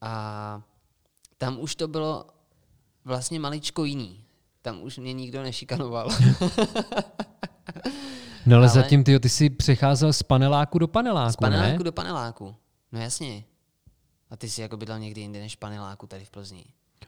A 0.00 0.62
tam 1.38 1.60
už 1.60 1.74
to 1.74 1.88
bylo 1.88 2.26
vlastně 3.04 3.40
maličko 3.40 3.84
jiný. 3.84 4.24
Tam 4.62 4.82
už 4.82 4.98
mě 4.98 5.12
nikdo 5.12 5.42
nešikanoval. 5.42 6.08
No 8.46 8.56
ale, 8.56 8.66
Ale- 8.66 8.74
zatím 8.74 9.04
ty, 9.04 9.20
ty 9.20 9.28
jsi 9.28 9.50
přecházel 9.50 10.12
z 10.12 10.22
paneláku 10.22 10.78
do 10.78 10.88
paneláku, 10.88 11.32
Z 11.32 11.36
paneláku 11.36 11.78
ne? 11.78 11.84
do 11.84 11.92
paneláku. 11.92 12.54
No 12.92 13.00
jasně. 13.00 13.44
A 14.30 14.36
ty 14.36 14.48
jsi 14.48 14.60
jako 14.60 14.76
bydlel 14.76 14.98
někdy 14.98 15.20
jinde 15.20 15.40
než 15.40 15.56
v 15.56 15.58
paneláku 15.58 16.06
tady 16.06 16.24
v 16.24 16.30
Plzni. 16.30 16.64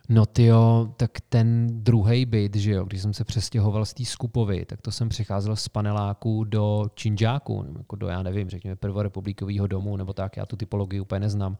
No 0.08 0.26
ty 0.26 0.44
jo, 0.44 0.94
tak 0.96 1.10
ten 1.28 1.66
druhý 1.82 2.26
byt, 2.26 2.54
že 2.56 2.72
jo, 2.72 2.84
když 2.84 3.02
jsem 3.02 3.14
se 3.14 3.24
přestěhoval 3.24 3.84
z 3.84 3.94
té 3.94 4.04
Skupovy, 4.04 4.64
tak 4.64 4.82
to 4.82 4.90
jsem 4.90 5.08
přecházel 5.08 5.56
z 5.56 5.68
paneláku 5.68 6.44
do 6.44 6.84
činžáku, 6.94 7.62
nebo 7.62 7.78
jako 7.78 7.96
do, 7.96 8.08
já 8.08 8.22
nevím, 8.22 8.50
řekněme, 8.50 8.76
prvorepublikového 8.76 9.66
domu, 9.66 9.96
nebo 9.96 10.12
tak, 10.12 10.36
já 10.36 10.46
tu 10.46 10.56
typologii 10.56 11.00
úplně 11.00 11.20
neznám. 11.20 11.58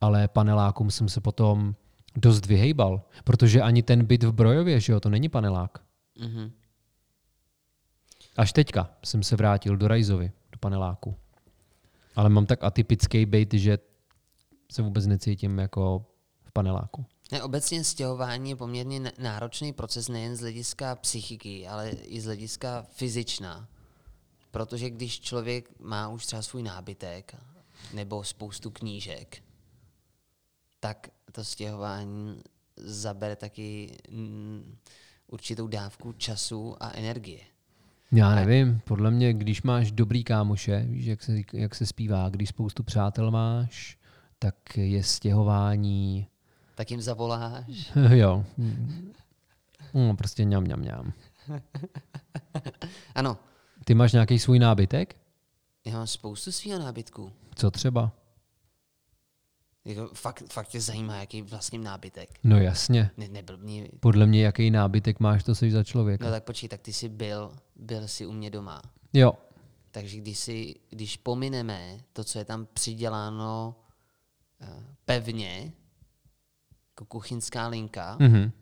Ale 0.00 0.28
panelákům 0.28 0.90
jsem 0.90 1.08
se 1.08 1.20
potom 1.20 1.74
dost 2.16 2.46
vyhejbal, 2.46 3.02
protože 3.24 3.62
ani 3.62 3.82
ten 3.82 4.04
byt 4.04 4.22
v 4.22 4.32
Brojově, 4.32 4.80
že 4.80 4.92
jo, 4.92 5.00
to 5.00 5.08
není 5.10 5.28
panelák. 5.28 5.78
Mhm. 6.20 6.50
Až 8.40 8.52
teďka 8.52 8.90
jsem 9.04 9.22
se 9.22 9.36
vrátil 9.36 9.76
do 9.76 9.88
Rajzovy, 9.88 10.32
do 10.52 10.58
paneláku. 10.58 11.16
Ale 12.16 12.28
mám 12.28 12.46
tak 12.46 12.64
atypický 12.64 13.26
byt, 13.26 13.54
že 13.54 13.78
se 14.72 14.82
vůbec 14.82 15.06
necítím 15.06 15.58
jako 15.58 16.06
v 16.44 16.52
paneláku. 16.52 17.06
Ne, 17.32 17.42
obecně 17.42 17.84
stěhování 17.84 18.50
je 18.50 18.56
poměrně 18.56 19.12
náročný 19.18 19.72
proces 19.72 20.08
nejen 20.08 20.36
z 20.36 20.40
hlediska 20.40 20.94
psychiky, 20.94 21.68
ale 21.68 21.90
i 21.90 22.20
z 22.20 22.24
hlediska 22.24 22.86
fyzičná. 22.88 23.68
Protože 24.50 24.90
když 24.90 25.20
člověk 25.20 25.80
má 25.80 26.08
už 26.08 26.26
třeba 26.26 26.42
svůj 26.42 26.62
nábytek 26.62 27.36
nebo 27.94 28.24
spoustu 28.24 28.70
knížek, 28.70 29.42
tak 30.80 31.08
to 31.32 31.44
stěhování 31.44 32.42
zabere 32.76 33.36
taky 33.36 33.96
určitou 35.26 35.66
dávku 35.66 36.12
času 36.12 36.76
a 36.80 36.92
energie. 36.92 37.49
Já 38.12 38.34
nevím, 38.34 38.80
podle 38.84 39.10
mě, 39.10 39.32
když 39.32 39.62
máš 39.62 39.92
dobrý 39.92 40.24
kámoše, 40.24 40.84
víš, 40.88 41.06
jak 41.06 41.22
se, 41.22 41.32
jak 41.52 41.74
se 41.74 41.86
zpívá, 41.86 42.28
když 42.28 42.48
spoustu 42.48 42.82
přátel 42.82 43.30
máš, 43.30 43.98
tak 44.38 44.54
je 44.76 45.02
stěhování, 45.02 46.26
Tak 46.74 46.90
jim 46.90 47.00
zavoláš. 47.02 47.92
jo, 48.10 48.44
no, 49.94 50.16
prostě 50.16 50.44
ňam, 50.44 50.64
ňam, 50.64 50.82
ňam. 50.82 51.12
Ano, 53.14 53.38
Ty 53.84 53.94
máš 53.94 54.12
nějaký 54.12 54.38
svůj 54.38 54.58
nábytek? 54.58 55.16
já 55.84 55.92
mám 55.92 56.06
spoustu 56.06 56.52
svého 56.52 56.78
nábytku. 56.78 57.32
Co 57.54 57.70
třeba? 57.70 58.12
Jako, 59.84 60.10
fakt, 60.14 60.42
fakt 60.52 60.68
tě 60.68 60.80
zajímá, 60.80 61.16
jaký 61.16 61.42
vlastně 61.42 61.78
nábytek. 61.78 62.30
No 62.44 62.58
jasně, 62.58 63.10
Ne, 63.16 63.28
nebyl 63.28 63.56
mě, 63.56 63.88
podle 64.00 64.26
mě, 64.26 64.44
jaký 64.44 64.70
nábytek 64.70 65.20
máš, 65.20 65.44
to 65.44 65.54
jsi 65.54 65.70
za 65.70 65.84
člověka. 65.84 66.24
no 66.24 66.30
tak 66.30 66.44
počkej, 66.44 66.68
tak 66.68 66.80
ty 66.80 66.92
jsi 66.92 67.08
byl, 67.08 67.52
byl 67.76 68.08
jsi 68.08 68.26
u 68.26 68.32
mě 68.32 68.50
doma. 68.50 68.82
Jo, 69.12 69.32
Takže 69.90 70.16
když, 70.18 70.38
si, 70.38 70.74
když 70.90 71.16
pomineme 71.16 71.98
to, 72.12 72.24
co 72.24 72.38
je 72.38 72.44
tam 72.44 72.66
přiděláno 72.72 73.76
eh, 74.60 74.66
pevně, 75.04 75.72
jako 76.90 77.04
kuchyňská 77.04 77.68
linka, 77.68 78.16
mhm. 78.20 78.52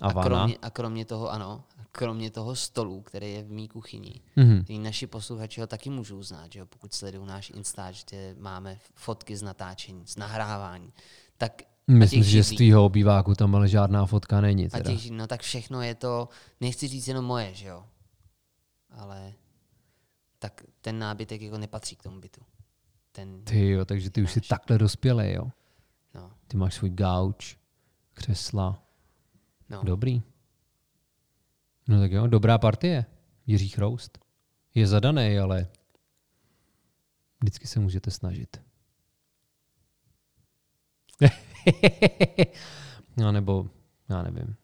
A, 0.00 0.08
a, 0.08 0.12
vana? 0.12 0.26
kromě, 0.28 0.56
a 0.62 0.70
kromě 0.70 1.04
toho, 1.04 1.30
ano, 1.32 1.64
kromě 1.92 2.30
toho 2.30 2.56
stolu, 2.56 3.00
který 3.02 3.32
je 3.32 3.42
v 3.42 3.50
mý 3.50 3.68
kuchyni, 3.68 4.20
Mhm. 4.36 4.62
který 4.64 4.78
naši 4.78 5.06
posluchači 5.06 5.60
ho 5.60 5.66
taky 5.66 5.90
můžou 5.90 6.22
znát, 6.22 6.52
že 6.52 6.58
jo, 6.58 6.66
pokud 6.66 6.94
sledují 6.94 7.26
náš 7.26 7.50
Instač, 7.50 8.04
kde 8.04 8.34
máme 8.38 8.78
fotky 8.94 9.36
z 9.36 9.42
natáčení, 9.42 10.06
z 10.06 10.16
nahrávání, 10.16 10.92
tak 11.38 11.62
a 11.62 11.92
Myslím 11.92 12.24
si, 12.24 12.30
že 12.30 12.44
z 12.44 12.48
tvýho 12.48 12.84
obýváku 12.84 13.34
tam 13.34 13.54
ale 13.54 13.68
žádná 13.68 14.06
fotka 14.06 14.40
není. 14.40 14.66
a 14.66 14.70
Teda. 14.70 14.90
těch, 14.90 15.10
no 15.10 15.26
tak 15.26 15.40
všechno 15.42 15.82
je 15.82 15.94
to, 15.94 16.28
nechci 16.60 16.88
říct 16.88 17.08
jenom 17.08 17.24
moje, 17.24 17.54
že 17.54 17.66
jo, 17.68 17.84
ale 18.90 19.32
tak 20.38 20.64
ten 20.80 20.98
nábytek 20.98 21.42
jako 21.42 21.58
nepatří 21.58 21.96
k 21.96 22.02
tomu 22.02 22.20
bytu. 22.20 22.40
Ten, 23.12 23.44
Ty 23.44 23.68
jo, 23.70 23.84
takže 23.84 24.10
ty 24.10 24.22
už 24.22 24.32
jsi 24.32 24.40
takhle 24.40 24.78
dospělý, 24.78 25.32
jo. 25.32 25.50
no, 26.14 26.30
Ty 26.48 26.56
máš 26.56 26.74
svůj 26.74 26.90
gauč, 26.90 27.56
křesla. 28.14 28.82
no. 29.70 29.80
Dobrý. 29.84 30.22
No 31.88 32.00
tak 32.00 32.12
jo, 32.12 32.26
dobrá 32.26 32.58
partie. 32.58 33.04
Jiří 33.46 33.68
Chroust. 33.68 34.18
Je 34.74 34.86
zadaný, 34.86 35.38
ale 35.38 35.66
vždycky 37.40 37.66
se 37.66 37.80
můžete 37.80 38.10
snažit. 38.10 38.60
no 43.16 43.32
nebo, 43.32 43.70
já 44.08 44.22
nevím. 44.22 44.56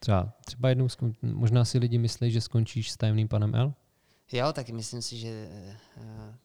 Třeba, 0.00 0.32
třeba 0.44 0.68
jednou, 0.68 0.88
skon, 0.88 1.12
možná 1.22 1.64
si 1.64 1.78
lidi 1.78 1.98
myslí, 1.98 2.30
že 2.30 2.40
skončíš 2.40 2.90
s 2.90 2.96
tajemným 2.96 3.28
panem 3.28 3.54
L? 3.54 3.74
Jo, 4.32 4.52
tak 4.52 4.68
myslím 4.68 5.02
si, 5.02 5.16
že 5.18 5.48
eh, 5.50 5.76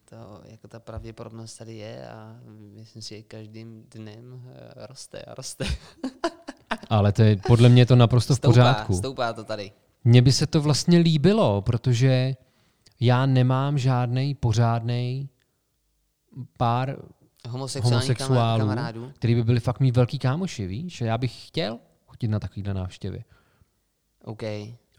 to, 0.06 0.42
jako 0.46 0.68
ta 0.68 0.80
pravděpodobnost 0.80 1.58
tady 1.58 1.76
je 1.76 2.10
a 2.10 2.40
myslím 2.76 3.02
si, 3.02 3.16
že 3.18 3.24
každým 3.24 3.84
dnem 3.92 4.42
eh, 4.46 4.88
roste 4.88 5.22
a 5.22 5.34
roste. 5.36 5.66
Ale 6.90 7.12
to 7.12 7.22
je, 7.22 7.38
podle 7.48 7.70
mě 7.70 7.82
je 7.82 7.86
to 7.86 7.96
naprosto 7.96 8.34
v 8.34 8.38
Stoupá, 8.38 8.52
pořádku. 8.52 8.94
stoupá 8.98 9.34
to 9.34 9.44
tady. 9.44 9.72
Mně 10.04 10.22
by 10.22 10.32
se 10.32 10.48
to 10.48 10.62
vlastně 10.62 10.98
líbilo, 10.98 11.62
protože 11.62 12.36
já 13.00 13.26
nemám 13.26 13.78
žádný 13.78 14.36
pořádný 14.36 15.30
pár 16.58 16.98
homosexuálů, 17.50 18.14
kama- 18.14 18.58
kamarádů. 18.58 19.12
který 19.16 19.36
by 19.36 19.44
byli 19.44 19.60
fakt 19.60 19.80
mý 19.80 19.92
velký 19.92 20.20
kámoši, 20.20 20.68
víš? 20.68 21.02
A 21.02 21.06
já 21.06 21.18
bych 21.18 21.48
chtěl 21.48 21.80
chodit 22.08 22.28
na 22.28 22.40
takovýhle 22.40 22.74
návštěvy. 22.74 23.24
OK. 24.24 24.44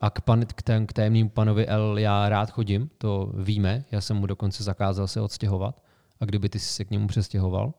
A 0.01 0.11
k, 0.13 0.21
pan, 0.21 0.47
k, 0.47 0.63
tém, 0.63 0.87
k 0.87 0.93
témnímu 0.93 1.31
panovi 1.31 1.67
L 1.67 1.99
já 1.99 2.29
rád 2.29 2.51
chodím, 2.51 2.91
to 2.99 3.33
víme, 3.35 3.85
já 3.91 4.01
jsem 4.01 4.17
mu 4.17 4.27
dokonce 4.27 4.65
zakázal 4.65 5.07
se 5.07 5.21
odstěhovat. 5.21 5.83
A 6.21 6.25
kdyby 6.25 6.49
ty 6.49 6.59
jsi 6.59 6.73
se 6.73 6.85
k 6.85 6.91
němu 6.91 7.07
přestěhoval, 7.07 7.75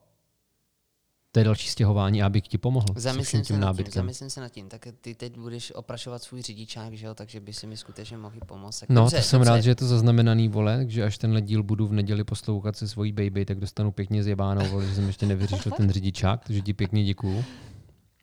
to 1.36 1.40
je 1.40 1.44
další 1.44 1.68
stěhování, 1.68 2.22
abych 2.22 2.48
ti 2.48 2.58
pomohl 2.58 2.86
Zamyslím 2.96 3.44
se 3.44 3.46
tím 3.46 3.60
nad 3.60 3.76
tím, 3.76 3.86
zamyslím 3.90 4.30
se 4.30 4.40
nad 4.40 4.48
tím. 4.48 4.68
Tak 4.68 4.88
ty 5.00 5.14
teď 5.14 5.38
budeš 5.38 5.72
oprašovat 5.74 6.22
svůj 6.22 6.42
řidičák, 6.42 6.94
že 6.94 7.06
jo, 7.06 7.14
takže 7.14 7.40
by 7.40 7.52
si 7.52 7.66
mi 7.66 7.76
skutečně 7.76 8.16
mohl 8.16 8.36
pomoct. 8.46 8.80
Tak 8.80 8.88
No, 8.88 9.00
dobře, 9.02 9.16
to 9.16 9.22
jsem 9.22 9.40
dobře. 9.40 9.50
rád, 9.50 9.60
že 9.60 9.70
je 9.70 9.74
to 9.74 9.86
zaznamenaný, 9.86 10.48
vole, 10.48 10.76
takže 10.76 11.04
až 11.04 11.18
tenhle 11.18 11.40
díl 11.40 11.62
budu 11.62 11.86
v 11.86 11.92
neděli 11.92 12.24
poslouchat 12.24 12.76
se 12.76 12.88
svojí 12.88 13.12
baby, 13.12 13.44
tak 13.44 13.60
dostanu 13.60 13.92
pěkně 13.92 14.22
zjebánou, 14.22 14.66
vole, 14.66 14.86
že 14.86 14.94
jsem 14.94 15.06
ještě 15.06 15.26
nevyřešil 15.26 15.72
ten 15.72 15.90
řidičák, 15.90 16.44
takže 16.46 16.60
ti 16.60 16.72
pěkně 16.74 17.04
děkuju. 17.04 17.44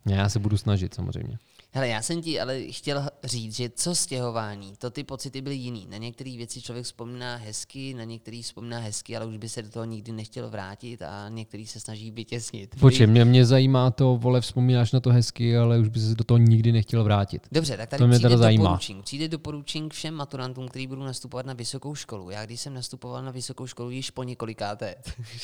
Já 0.10 0.30
se 0.30 0.40
budu 0.40 0.58
snažit 0.58 0.94
samozřejmě. 0.94 1.38
Hele, 1.76 1.88
já 1.88 2.02
jsem 2.02 2.22
ti 2.22 2.40
ale 2.40 2.62
chtěl 2.62 3.10
říct, 3.24 3.56
že 3.56 3.70
co 3.76 3.96
stěhování, 3.96 4.74
to 4.78 4.90
ty 4.90 5.04
pocity 5.04 5.42
byly 5.42 5.56
jiný. 5.56 5.88
Na 5.90 5.98
některé 5.98 6.38
věci 6.38 6.62
člověk 6.62 6.86
vzpomíná 6.86 7.36
hezky, 7.36 7.94
na 7.94 8.04
některé 8.04 8.42
vzpomíná 8.44 8.80
hezky, 8.80 9.18
ale 9.18 9.26
už 9.26 9.38
by 9.38 9.50
se 9.50 9.62
do 9.62 9.70
toho 9.70 9.86
nikdy 9.86 10.12
nechtěl 10.12 10.50
vrátit 10.50 11.02
a 11.02 11.30
některý 11.30 11.68
se 11.68 11.80
snaží 11.80 12.12
vytěsnit. 12.12 12.76
Počkej, 12.80 13.08
mě, 13.08 13.26
mě 13.26 13.46
zajímá 13.46 13.92
to, 13.92 14.18
vole, 14.18 14.42
vzpomínáš 14.42 14.92
na 14.92 15.00
to 15.00 15.10
hezky, 15.10 15.58
ale 15.58 15.80
už 15.80 15.88
by 15.88 16.00
se 16.00 16.16
do 16.16 16.24
toho 16.24 16.38
nikdy 16.38 16.72
nechtěl 16.72 17.04
vrátit. 17.04 17.48
Dobře, 17.52 17.78
tak 17.78 17.90
tady 17.90 18.00
To 18.00 18.08
mě 18.08 18.20
přijde 18.20 18.38
doporučení. 18.38 19.02
Přijde 19.04 19.28
doporučení 19.28 19.90
všem 19.90 20.14
maturantům, 20.14 20.68
kteří 20.68 20.88
budou 20.88 21.04
nastupovat 21.04 21.46
na 21.46 21.54
vysokou 21.54 21.96
školu. 21.96 22.30
Já 22.30 22.46
když 22.46 22.62
jsem 22.62 22.74
nastupoval 22.74 23.24
na 23.24 23.32
vysokou 23.32 23.68
školu 23.68 23.90
již 23.90 24.12
po 24.12 24.24
několikáté, 24.24 24.96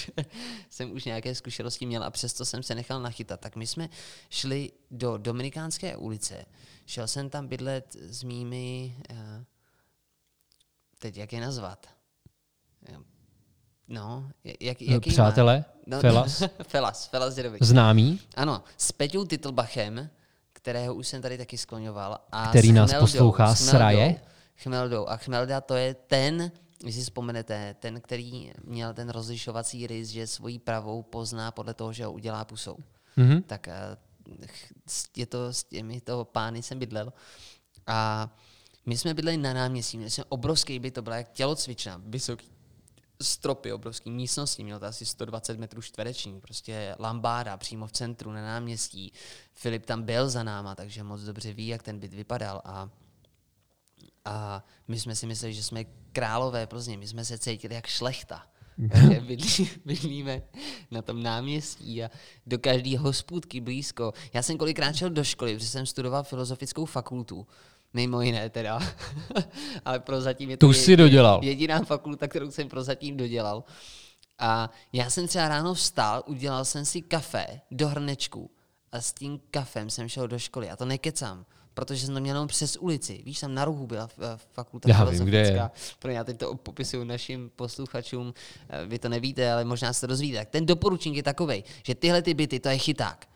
jsem 0.69 0.91
už 0.91 1.05
nějaké 1.05 1.35
zkušenosti 1.35 1.85
měl 1.85 2.03
a 2.03 2.09
přesto 2.09 2.45
jsem 2.45 2.63
se 2.63 2.75
nechal 2.75 3.01
nachytat. 3.01 3.39
Tak 3.39 3.55
my 3.55 3.67
jsme 3.67 3.89
šli 4.29 4.71
do 4.91 5.17
Dominikánské 5.17 5.97
ulice. 5.97 6.18
Šel 6.86 7.08
jsem 7.08 7.29
tam 7.29 7.47
bydlet 7.47 7.95
s 7.95 8.23
mými, 8.23 8.95
eh, 9.10 9.45
teď 10.99 11.17
jak 11.17 11.34
je 11.34 11.41
nazvat? 11.41 11.88
Eh, 12.89 12.97
No, 13.89 14.29
jak, 14.60 14.82
jaký 14.82 15.10
Přátelé? 15.10 15.65
No, 15.88 15.99
Felas? 16.01 16.43
Felas, 16.67 17.08
Felas 17.08 17.38
je 17.38 17.43
dobrý. 17.43 17.60
Známý? 17.62 18.19
Ano, 18.36 18.63
s 18.77 18.91
Peťou 18.91 19.25
Titlbachem, 19.25 20.10
kterého 20.53 20.95
už 20.95 21.08
jsem 21.08 21.21
tady 21.21 21.38
taky 21.38 21.58
skloňoval. 21.58 22.17
A 22.32 22.49
Který 22.49 22.71
nás 22.71 22.89
Chmeldou, 22.89 23.05
poslouchá 23.05 23.55
s 23.55 23.73
Raje? 23.73 24.21
Chmeldou. 24.58 25.08
A 25.10 25.17
Chmelda 25.17 25.62
to 25.62 25.75
je 25.75 25.93
ten, 25.93 26.51
když 26.79 26.95
si 26.95 27.01
vzpomenete, 27.01 27.75
ten, 27.79 28.01
který 28.01 28.51
měl 28.63 28.93
ten 28.93 29.10
rozlišovací 29.10 29.88
rys, 29.88 30.10
že 30.10 30.27
svojí 30.27 30.60
pravou 30.60 31.03
pozná 31.03 31.51
podle 31.51 31.73
toho, 31.73 31.93
že 31.93 32.05
ho 32.05 32.12
udělá 32.12 32.45
pusou. 32.45 32.77
Mhm. 33.15 33.43
Tak 33.43 33.67
eh, 33.67 33.97
je 35.15 35.25
to 35.25 35.53
s 35.53 35.63
těmi 35.63 36.01
toho 36.01 36.25
pány 36.25 36.63
jsem 36.63 36.79
bydlel. 36.79 37.13
A 37.87 38.29
my 38.85 38.97
jsme 38.97 39.13
bydleli 39.13 39.37
na 39.37 39.53
náměstí, 39.53 39.97
měli 39.97 40.11
jsme 40.11 40.23
obrovský 40.29 40.79
byt, 40.79 40.93
to 40.93 41.01
byla 41.01 41.15
jak 41.15 41.31
tělocvična, 41.31 42.01
vysoký. 42.05 42.51
stropy, 43.21 43.73
obrovský 43.73 44.11
místnosti, 44.11 44.63
měl 44.63 44.79
to 44.79 44.85
asi 44.85 45.05
120 45.05 45.59
metrů 45.59 45.81
čtvereční, 45.81 46.41
prostě 46.41 46.95
lambáda 46.99 47.57
přímo 47.57 47.87
v 47.87 47.91
centru 47.91 48.31
na 48.31 48.41
náměstí. 48.41 49.13
Filip 49.53 49.85
tam 49.85 50.03
byl 50.03 50.29
za 50.29 50.43
náma, 50.43 50.75
takže 50.75 51.03
moc 51.03 51.21
dobře 51.21 51.53
ví, 51.53 51.67
jak 51.67 51.83
ten 51.83 51.99
byt 51.99 52.13
vypadal 52.13 52.61
a, 52.65 52.89
a 54.25 54.63
my 54.87 54.99
jsme 54.99 55.15
si 55.15 55.27
mysleli, 55.27 55.53
že 55.53 55.63
jsme 55.63 55.83
králové 56.11 56.67
Plzně, 56.67 56.97
my 56.97 57.07
jsme 57.07 57.25
se 57.25 57.37
cítili 57.37 57.75
jak 57.75 57.87
šlechta. 57.87 58.47
Takže 58.91 59.19
bydlí, 59.27 59.69
bydlíme 59.85 60.41
na 60.91 61.01
tom 61.01 61.23
náměstí 61.23 62.03
a 62.03 62.09
do 62.45 62.59
každé 62.59 62.97
hospůdky 62.97 63.61
blízko. 63.61 64.13
Já 64.33 64.41
jsem 64.43 64.57
kolikrát 64.57 64.95
šel 64.95 65.09
do 65.09 65.23
školy, 65.23 65.53
protože 65.53 65.67
jsem 65.67 65.85
studoval 65.85 66.23
filozofickou 66.23 66.85
fakultu. 66.85 67.47
Mimo 67.93 68.21
jiné 68.21 68.49
teda. 68.49 68.79
Ale 69.85 69.99
prozatím 69.99 70.49
je 70.49 70.57
to 70.57 70.67
Tu 70.67 70.73
jsi 70.73 70.97
dodělal. 70.97 71.39
jediná 71.43 71.79
fakulta, 71.83 72.27
kterou 72.27 72.51
jsem 72.51 72.69
prozatím 72.69 73.17
dodělal. 73.17 73.63
A 74.39 74.69
já 74.93 75.09
jsem 75.09 75.27
třeba 75.27 75.47
ráno 75.47 75.73
vstal, 75.73 76.23
udělal 76.27 76.65
jsem 76.65 76.85
si 76.85 77.01
kafe 77.01 77.61
do 77.71 77.87
hrnečku 77.87 78.51
a 78.91 79.01
s 79.01 79.13
tím 79.13 79.39
kafem 79.51 79.89
jsem 79.89 80.09
šel 80.09 80.27
do 80.27 80.39
školy. 80.39 80.69
A 80.69 80.75
to 80.75 80.85
nekecám, 80.85 81.45
protože 81.79 82.05
jsem 82.05 82.15
to 82.15 82.21
měl 82.21 82.35
jenom 82.35 82.47
přes 82.47 82.77
ulici. 82.77 83.21
Víš, 83.25 83.39
tam 83.39 83.53
na 83.53 83.65
rohu 83.65 83.87
byla 83.87 84.09
eh, 84.21 84.37
fakulta 84.53 84.89
Já 84.89 85.03
vím, 85.03 85.25
kde 85.25 85.37
je. 85.37 85.45
filozofická. 85.45 85.71
Pro 85.99 86.11
já 86.11 86.23
teď 86.23 86.37
to 86.37 86.55
popisuju 86.55 87.03
našim 87.03 87.51
posluchačům, 87.55 88.33
eh, 88.69 88.85
vy 88.85 88.99
to 88.99 89.09
nevíte, 89.09 89.53
ale 89.53 89.65
možná 89.65 89.93
se 89.93 90.01
to 90.01 90.07
dozvíte. 90.07 90.37
Tak 90.37 90.49
ten 90.49 90.65
doporučník 90.65 91.15
je 91.15 91.23
takový, 91.23 91.63
že 91.83 91.95
tyhle 91.95 92.21
ty 92.21 92.33
byty, 92.33 92.59
to 92.59 92.69
je 92.69 92.77
chyták. 92.77 93.27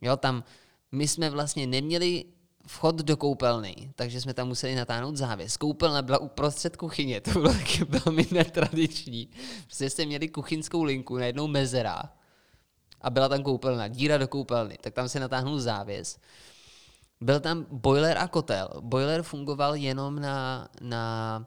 Jo, 0.00 0.16
tam 0.16 0.44
my 0.92 1.08
jsme 1.08 1.30
vlastně 1.30 1.66
neměli 1.66 2.24
vchod 2.66 2.96
do 2.96 3.16
koupelny, 3.16 3.92
takže 3.94 4.20
jsme 4.20 4.34
tam 4.34 4.48
museli 4.48 4.74
natáhnout 4.74 5.16
závěs. 5.16 5.56
Koupelna 5.56 6.02
byla 6.02 6.18
uprostřed 6.18 6.76
kuchyně, 6.76 7.20
to 7.20 7.30
bylo 7.30 7.52
taky 7.52 7.84
velmi 7.88 8.26
netradiční. 8.30 9.28
Prostě 9.64 9.90
jste 9.90 10.06
měli 10.06 10.28
kuchyňskou 10.28 10.82
linku, 10.82 11.16
najednou 11.16 11.46
mezera 11.46 12.02
a 13.00 13.10
byla 13.10 13.28
tam 13.28 13.42
koupelna, 13.42 13.88
díra 13.88 14.18
do 14.18 14.28
koupelny, 14.28 14.78
tak 14.80 14.94
tam 14.94 15.08
se 15.08 15.20
natáhnul 15.20 15.60
závěs. 15.60 16.18
Byl 17.22 17.40
tam 17.40 17.66
boiler 17.70 18.18
a 18.18 18.28
kotel. 18.28 18.68
Boiler 18.80 19.22
fungoval 19.22 19.74
jenom 19.74 20.20
na, 20.20 20.68
na 20.80 21.46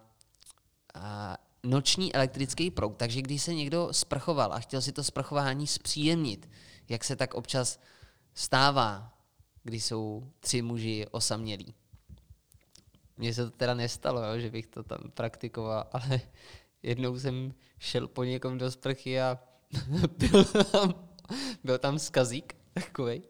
a, 0.93 1.37
noční 1.63 2.15
elektrický 2.15 2.71
proud, 2.71 2.97
takže 2.97 3.21
když 3.21 3.41
se 3.41 3.53
někdo 3.53 3.89
sprchoval 3.91 4.53
a 4.53 4.59
chtěl 4.59 4.81
si 4.81 4.91
to 4.91 5.03
sprchování 5.03 5.67
zpříjemnit, 5.67 6.49
jak 6.89 7.03
se 7.03 7.15
tak 7.15 7.33
občas 7.33 7.79
stává, 8.33 9.13
když 9.63 9.85
jsou 9.85 10.31
tři 10.39 10.61
muži 10.61 11.05
osamělí. 11.11 11.73
Mně 13.17 13.33
se 13.33 13.45
to 13.45 13.51
teda 13.51 13.73
nestalo, 13.73 14.23
jo, 14.23 14.39
že 14.39 14.49
bych 14.49 14.67
to 14.67 14.83
tam 14.83 14.99
praktikoval, 15.13 15.87
ale 15.91 16.21
jednou 16.83 17.19
jsem 17.19 17.53
šel 17.79 18.07
po 18.07 18.23
někom 18.23 18.57
do 18.57 18.71
sprchy 18.71 19.21
a 19.21 19.39
byl 20.17 20.45
tam, 20.45 20.93
byl 21.63 21.77
tam 21.77 21.99
skazík 21.99 22.55
takový. 22.73 23.21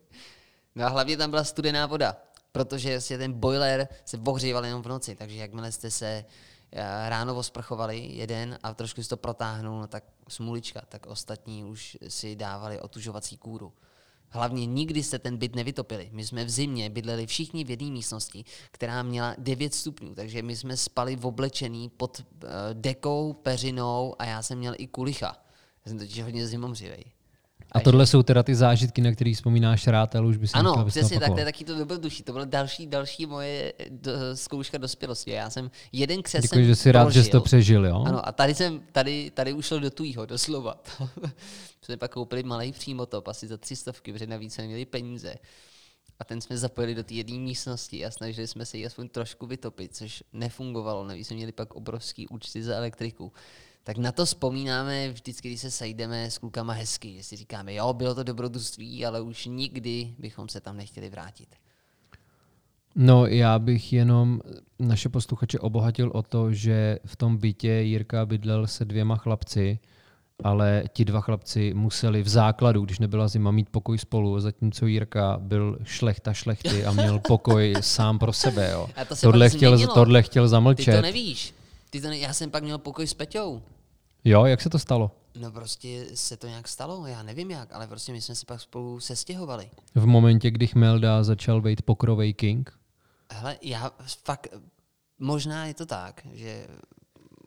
No 0.75 0.85
a 0.85 0.89
hlavně 0.89 1.17
tam 1.17 1.29
byla 1.29 1.43
studená 1.43 1.85
voda, 1.85 2.17
protože 2.55 2.89
vlastně 2.89 3.17
ten 3.17 3.33
boiler 3.33 3.87
se 4.05 4.17
ohříval 4.17 4.65
jenom 4.65 4.83
v 4.83 4.87
noci, 4.87 5.15
takže 5.15 5.37
jakmile 5.37 5.71
jste 5.71 5.91
se 5.91 6.25
eh, 6.71 7.09
ráno 7.09 7.35
osprchovali 7.35 7.97
jeden 7.99 8.59
a 8.63 8.73
trošku 8.73 9.03
si 9.03 9.09
to 9.09 9.17
protáhnul, 9.17 9.79
no 9.79 9.87
tak 9.87 10.03
smulička, 10.29 10.81
tak 10.89 11.05
ostatní 11.05 11.63
už 11.63 11.97
si 12.07 12.35
dávali 12.35 12.79
otužovací 12.79 13.37
kůru. 13.37 13.73
Hlavně 14.29 14.65
nikdy 14.65 15.03
jste 15.03 15.19
ten 15.19 15.37
byt 15.37 15.55
nevytopili. 15.55 16.09
My 16.11 16.25
jsme 16.25 16.45
v 16.45 16.49
zimě 16.49 16.89
bydleli 16.89 17.27
všichni 17.27 17.63
v 17.63 17.69
jedné 17.69 17.91
místnosti, 17.91 18.45
která 18.71 19.03
měla 19.03 19.35
9 19.37 19.73
stupňů, 19.73 20.15
takže 20.15 20.41
my 20.41 20.55
jsme 20.55 20.77
spali 20.77 21.15
v 21.15 21.25
oblečený 21.25 21.89
pod 21.89 22.19
uh, 22.19 22.49
dekou, 22.73 23.33
peřinou 23.33 24.15
a 24.19 24.25
já 24.25 24.41
jsem 24.41 24.57
měl 24.57 24.73
i 24.77 24.87
kulicha. 24.87 25.35
Já 25.85 25.89
jsem 25.89 25.99
totiž 25.99 26.23
hodně 26.23 26.47
zimomřivej. 26.47 27.03
A 27.75 27.79
tohle 27.79 28.07
jsou 28.07 28.23
teda 28.23 28.43
ty 28.43 28.55
zážitky, 28.55 29.01
na 29.01 29.11
které 29.11 29.33
vzpomínáš 29.33 29.87
rád, 29.87 30.15
ale 30.15 30.27
už 30.27 30.37
bys 30.37 30.51
Ano, 30.53 30.69
nechtěl, 30.69 30.81
abys 30.81 30.93
to 30.93 30.99
přesně 30.99 31.19
tak, 31.19 31.33
to 31.33 31.39
je 31.39 31.45
taky 31.45 31.65
to 31.65 31.75
dobrodružší. 31.75 32.23
To 32.23 32.31
byla 32.31 32.45
další, 32.45 32.87
další 32.87 33.25
moje 33.25 33.73
do, 33.89 34.11
zkouška 34.33 34.77
dospělosti. 34.77 35.31
Já 35.31 35.49
jsem 35.49 35.71
jeden 35.91 36.23
křes 36.23 36.41
Děkuji, 36.41 36.65
že 36.65 36.75
jsi 36.75 36.91
rád, 36.91 37.11
že 37.11 37.23
jsi 37.23 37.29
to 37.29 37.41
přežil, 37.41 37.85
jo? 37.85 38.03
Ano, 38.07 38.27
a 38.27 38.31
tady 38.31 38.55
jsem, 38.55 38.81
tady, 38.91 39.31
tady 39.33 39.53
ušlo 39.53 39.79
do 39.79 39.89
tujího, 39.89 40.25
doslova. 40.25 40.83
jsme 41.81 41.97
pak 41.97 42.11
koupili 42.11 42.43
malý 42.43 42.71
přímotop, 42.71 43.27
asi 43.27 43.47
za 43.47 43.57
tři 43.57 43.75
stovky, 43.75 44.13
protože 44.13 44.27
navíc 44.27 44.53
jsme 44.53 44.67
měli 44.67 44.85
peníze. 44.85 45.35
A 46.19 46.23
ten 46.23 46.41
jsme 46.41 46.57
zapojili 46.57 46.95
do 46.95 47.03
té 47.03 47.13
jedné 47.13 47.37
místnosti 47.37 48.05
a 48.05 48.11
snažili 48.11 48.47
jsme 48.47 48.65
se 48.65 48.77
ji 48.77 48.85
aspoň 48.85 49.09
trošku 49.09 49.45
vytopit, 49.45 49.95
což 49.95 50.23
nefungovalo. 50.33 51.03
Navíc 51.03 51.27
jsme 51.27 51.35
měli 51.35 51.51
pak 51.51 51.75
obrovský 51.75 52.27
účty 52.27 52.63
za 52.63 52.75
elektriku. 52.75 53.33
Tak 53.87 53.97
na 53.97 54.11
to 54.11 54.25
vzpomínáme 54.25 55.09
vždycky, 55.09 55.49
když 55.49 55.61
se 55.61 55.71
sejdeme 55.71 56.31
s 56.31 56.37
klukama 56.37 56.73
hezky, 56.73 57.13
že 57.17 57.23
si 57.23 57.35
říkáme, 57.35 57.73
jo, 57.73 57.93
bylo 57.93 58.15
to 58.15 58.23
dobrodružství, 58.23 59.05
ale 59.05 59.21
už 59.21 59.45
nikdy 59.45 60.13
bychom 60.19 60.49
se 60.49 60.61
tam 60.61 60.77
nechtěli 60.77 61.09
vrátit. 61.09 61.55
No, 62.95 63.25
já 63.25 63.59
bych 63.59 63.93
jenom 63.93 64.41
naše 64.79 65.09
posluchače 65.09 65.59
obohatil 65.59 66.11
o 66.13 66.21
to, 66.21 66.53
že 66.53 66.99
v 67.05 67.15
tom 67.15 67.37
bytě 67.37 67.69
Jirka 67.69 68.25
bydlel 68.25 68.67
se 68.67 68.85
dvěma 68.85 69.15
chlapci, 69.15 69.79
ale 70.43 70.83
ti 70.93 71.05
dva 71.05 71.21
chlapci 71.21 71.73
museli 71.73 72.23
v 72.23 72.27
základu, 72.27 72.85
když 72.85 72.99
nebyla 72.99 73.27
zima, 73.27 73.51
mít 73.51 73.69
pokoj 73.69 73.97
spolu, 73.97 74.39
zatímco 74.39 74.85
Jirka 74.87 75.37
byl 75.41 75.77
šlechta 75.83 76.33
šlechty 76.33 76.85
a 76.85 76.91
měl 76.91 77.19
pokoj 77.27 77.73
sám 77.79 78.19
pro 78.19 78.33
sebe. 78.33 78.69
Jo. 78.71 78.87
A 78.95 79.05
to 79.05 79.15
se 79.15 79.21
Tohle 79.21 79.49
chtěl, 79.49 79.71
změnilo. 79.77 79.93
tohle 79.93 80.23
chtěl 80.23 80.43
Ty 80.43 80.45
to 80.45 80.49
zamlčet. 80.49 81.01
nevíš. 81.01 81.53
Ty 81.89 82.01
to 82.01 82.07
ne... 82.07 82.17
Já 82.17 82.33
jsem 82.33 82.49
pak 82.51 82.63
měl 82.63 82.77
pokoj 82.77 83.07
s 83.07 83.13
Peťou. 83.13 83.61
Jo, 84.25 84.45
jak 84.45 84.61
se 84.61 84.69
to 84.69 84.79
stalo? 84.79 85.11
No 85.39 85.51
prostě 85.51 86.05
se 86.13 86.37
to 86.37 86.47
nějak 86.47 86.67
stalo, 86.67 87.07
já 87.07 87.23
nevím 87.23 87.51
jak, 87.51 87.73
ale 87.73 87.87
prostě 87.87 88.11
my 88.11 88.21
jsme 88.21 88.35
se 88.35 88.45
pak 88.45 88.61
spolu 88.61 88.99
sestěhovali. 88.99 89.69
V 89.95 90.05
momentě, 90.05 90.51
kdy 90.51 90.67
Chmelda 90.67 91.23
začal 91.23 91.61
být 91.61 91.81
pokrovej 91.81 92.33
king? 92.33 92.79
Hele, 93.31 93.57
já 93.61 93.91
fakt, 94.23 94.47
možná 95.19 95.65
je 95.65 95.73
to 95.73 95.85
tak, 95.85 96.27
že 96.33 96.67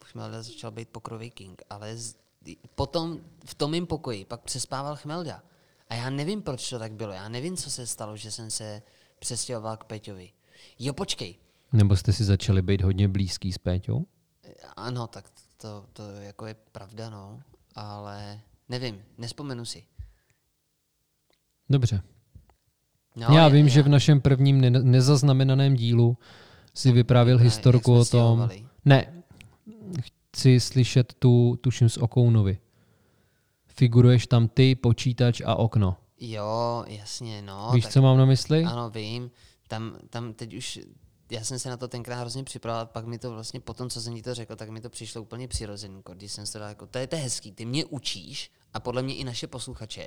Chmelda 0.05 0.43
začal 0.43 0.71
být 0.71 0.89
pokrový 0.89 1.31
king, 1.31 1.63
ale 1.71 1.97
z, 1.97 2.17
potom 2.75 3.21
v 3.45 3.55
tom 3.55 3.71
mým 3.71 3.87
pokoji 3.87 4.25
pak 4.25 4.41
přespával 4.41 4.97
Chmelda. 4.97 5.43
A 5.89 5.95
já 5.95 6.11
nevím, 6.11 6.43
proč 6.43 6.71
to 6.71 6.79
tak 6.79 6.93
bylo, 6.93 7.13
já 7.13 7.29
nevím, 7.29 7.57
co 7.57 7.71
se 7.71 7.87
stalo, 7.87 8.17
že 8.17 8.31
jsem 8.31 8.51
se 8.51 8.83
přestěhoval 9.19 9.77
k 9.77 9.85
Peťovi. 9.85 10.31
Jo, 10.79 10.93
počkej, 10.93 11.35
Nebo 11.73 11.97
jste 11.97 12.13
si 12.13 12.25
začali 12.25 12.63
být 12.63 12.81
hodně 12.81 13.09
blízký 13.09 13.53
s 13.53 13.59
Péťou? 13.59 14.07
ano, 14.77 15.07
tak 15.07 15.31
to, 15.61 15.85
to 15.93 16.03
jako 16.11 16.47
je 16.47 16.55
pravda, 16.73 17.11
no, 17.11 17.41
ale 17.75 18.41
nevím, 18.69 19.03
nespomenu 19.19 19.65
si. 19.65 19.85
Dobře. 21.71 22.03
No, 23.17 23.27
já 23.37 23.45
je- 23.45 23.51
vím, 23.53 23.69
že 23.69 23.83
v 23.83 23.89
našem 23.89 24.21
prvním 24.21 24.61
ne- 24.61 24.71
nezaznamenaném 24.71 25.75
dílu 25.77 26.19
si 26.75 26.93
vyprávěl 26.93 27.37
jak 27.37 27.45
historku 27.45 27.93
o 27.93 27.97
tom. 27.97 28.05
stěhovali. 28.05 28.67
Ne, 28.85 29.23
chci 30.33 30.61
slyšet 30.61 31.15
tu, 31.19 31.59
tuším 31.61 31.89
z 31.89 31.97
Okounovy. 31.99 32.59
Figuruješ 33.67 34.27
tam 34.27 34.49
ty, 34.49 34.75
počítač 34.75 35.41
a 35.47 35.55
okno. 35.55 35.97
Jo, 36.21 36.85
jasně, 36.87 37.43
no. 37.43 37.71
Víš, 37.75 37.85
tak, 37.85 37.93
co 37.93 38.03
mám 38.03 38.19
na 38.19 38.25
mysli? 38.25 38.65
Ano, 38.65 38.91
vím. 38.91 39.31
Tam, 39.69 39.97
tam 40.11 40.33
teď 40.35 40.55
už, 40.55 40.81
já 41.31 41.45
jsem 41.45 41.59
se 41.59 41.69
na 41.71 41.77
to 41.77 41.89
tenkrát 41.89 42.21
hrozně 42.21 42.45
připravil, 42.45 42.87
pak 42.87 43.07
mi 43.07 43.19
to 43.19 43.31
vlastně, 43.31 43.61
po 43.61 43.75
tom, 43.75 43.91
co 43.91 44.01
jsem 44.01 44.15
ti 44.15 44.23
to 44.23 44.35
řekl, 44.35 44.57
tak 44.57 44.69
mi 44.69 44.81
to 44.81 44.91
přišlo 44.91 45.23
úplně 45.23 45.49
přirozený, 45.49 46.03
když 46.15 46.33
jsem 46.33 46.45
to 46.47 46.59
dal 46.59 46.69
jako, 46.69 46.87
to 46.87 46.99
je, 46.99 47.07
to 47.07 47.17
je 47.17 47.23
hezký, 47.23 47.53
ty 47.53 47.65
mě 47.65 47.85
učíš 47.85 48.51
a 48.75 48.81
podle 48.81 49.03
mě 49.03 49.15
i 49.15 49.25
naše 49.25 49.47
posluchače 49.47 50.07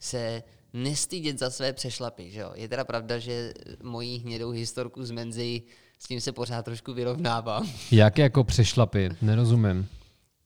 se 0.00 0.42
nestydět 0.72 1.38
za 1.38 1.50
své 1.50 1.72
přešlapy, 1.72 2.30
že 2.30 2.40
jo. 2.40 2.50
Je 2.54 2.68
teda 2.68 2.84
pravda, 2.84 3.18
že 3.18 3.52
moji 3.82 4.18
hnědou 4.18 4.50
historku 4.50 5.04
z 5.04 5.10
Menzy 5.10 5.62
s 5.98 6.08
tím 6.08 6.20
se 6.20 6.32
pořád 6.32 6.64
trošku 6.64 6.94
vyrovnávám. 6.94 7.70
Jak 7.90 8.18
jako 8.18 8.44
přešlapy? 8.44 9.08
Nerozumím. 9.22 9.88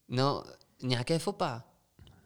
No, 0.08 0.42
nějaké 0.82 1.18
fopa. 1.18 1.62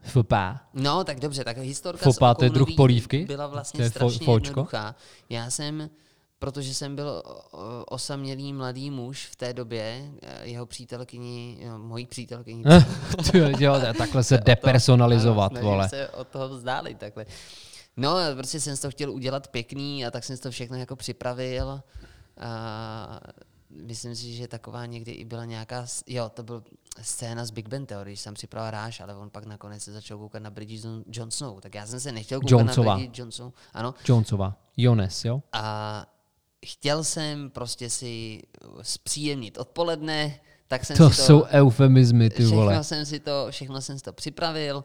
Fopá. 0.02 0.60
No, 0.74 1.04
tak 1.04 1.20
dobře, 1.20 1.44
tak 1.44 1.58
historka 1.58 2.04
Fopa, 2.04 2.34
to 2.34 2.44
je 2.44 2.50
druh 2.50 2.68
polívky? 2.76 3.24
Byla 3.24 3.46
To 3.46 3.52
vlastně 3.52 3.82
je 3.84 3.88
fo- 3.88 3.90
strašně 3.90 4.24
fóčko? 4.26 4.46
jednoduchá. 4.48 4.94
Já 5.28 5.50
jsem, 5.50 5.90
protože 6.44 6.74
jsem 6.74 6.96
byl 6.96 7.22
osamělý 7.86 8.52
mladý 8.52 8.90
muž 8.90 9.26
v 9.26 9.36
té 9.36 9.52
době, 9.52 10.10
eh, 10.22 10.48
jeho 10.48 10.66
přítelkyni, 10.66 11.58
mojí 11.76 12.06
přítelkyni. 12.06 12.64
Ty 13.32 13.64
jo, 13.64 13.74
takhle 13.98 14.24
se 14.24 14.38
depersonalizovat, 14.38 15.52
snažím 15.52 15.70
vole. 15.70 15.88
se 15.88 16.08
od 16.08 16.28
toho 16.28 16.48
vzdálit 16.48 16.98
takhle. 16.98 17.26
No, 17.96 18.16
prostě 18.34 18.60
jsem 18.60 18.76
to 18.76 18.90
chtěl 18.90 19.10
udělat 19.10 19.48
pěkný 19.48 20.06
a 20.06 20.10
tak 20.10 20.24
jsem 20.24 20.36
si 20.36 20.42
to 20.42 20.50
všechno 20.50 20.76
jako 20.76 20.96
připravil. 20.96 21.80
A 22.40 23.20
myslím 23.70 24.16
si, 24.16 24.32
že 24.32 24.48
taková 24.48 24.86
někdy 24.86 25.12
i 25.12 25.24
byla 25.24 25.44
nějaká, 25.44 25.86
jo, 26.06 26.28
to 26.34 26.42
byl 26.42 26.62
scéna 27.02 27.44
z 27.44 27.50
Big 27.50 27.68
Ben 27.68 27.86
Theory, 27.86 28.10
když 28.10 28.20
jsem 28.20 28.34
připravil 28.34 28.70
ráž, 28.70 29.00
ale 29.00 29.16
on 29.16 29.30
pak 29.30 29.46
nakonec 29.46 29.82
se 29.82 29.92
začal 29.92 30.18
koukat 30.18 30.42
na 30.42 30.50
Bridget 30.50 30.84
Johnsonovou. 31.12 31.60
Tak 31.60 31.74
já 31.74 31.86
jsem 31.86 32.00
se 32.00 32.12
nechtěl 32.12 32.40
koukat 32.40 32.50
Jonesová. 32.50 32.86
na 32.92 32.96
Bridget 32.96 33.18
Johnsonovou. 33.18 33.54
Ano, 33.74 33.94
Jonesova. 34.08 34.56
Jones, 34.76 35.24
jo? 35.24 35.42
a 35.52 36.06
chtěl 36.64 37.04
jsem 37.04 37.50
prostě 37.50 37.90
si 37.90 38.42
zpříjemnit 38.82 39.58
odpoledne, 39.58 40.40
tak 40.68 40.84
jsem 40.84 40.96
To 40.96 41.10
si 41.10 41.16
to, 41.16 41.22
jsou 41.22 41.44
eufemizmy, 41.44 42.30
ty 42.30 42.34
všechno 42.42 42.56
vole. 42.56 42.84
jsem 42.84 43.06
si 43.06 43.20
to, 43.20 43.46
všechno 43.50 43.80
jsem 43.80 43.98
si 43.98 44.04
to 44.04 44.12
připravil, 44.12 44.84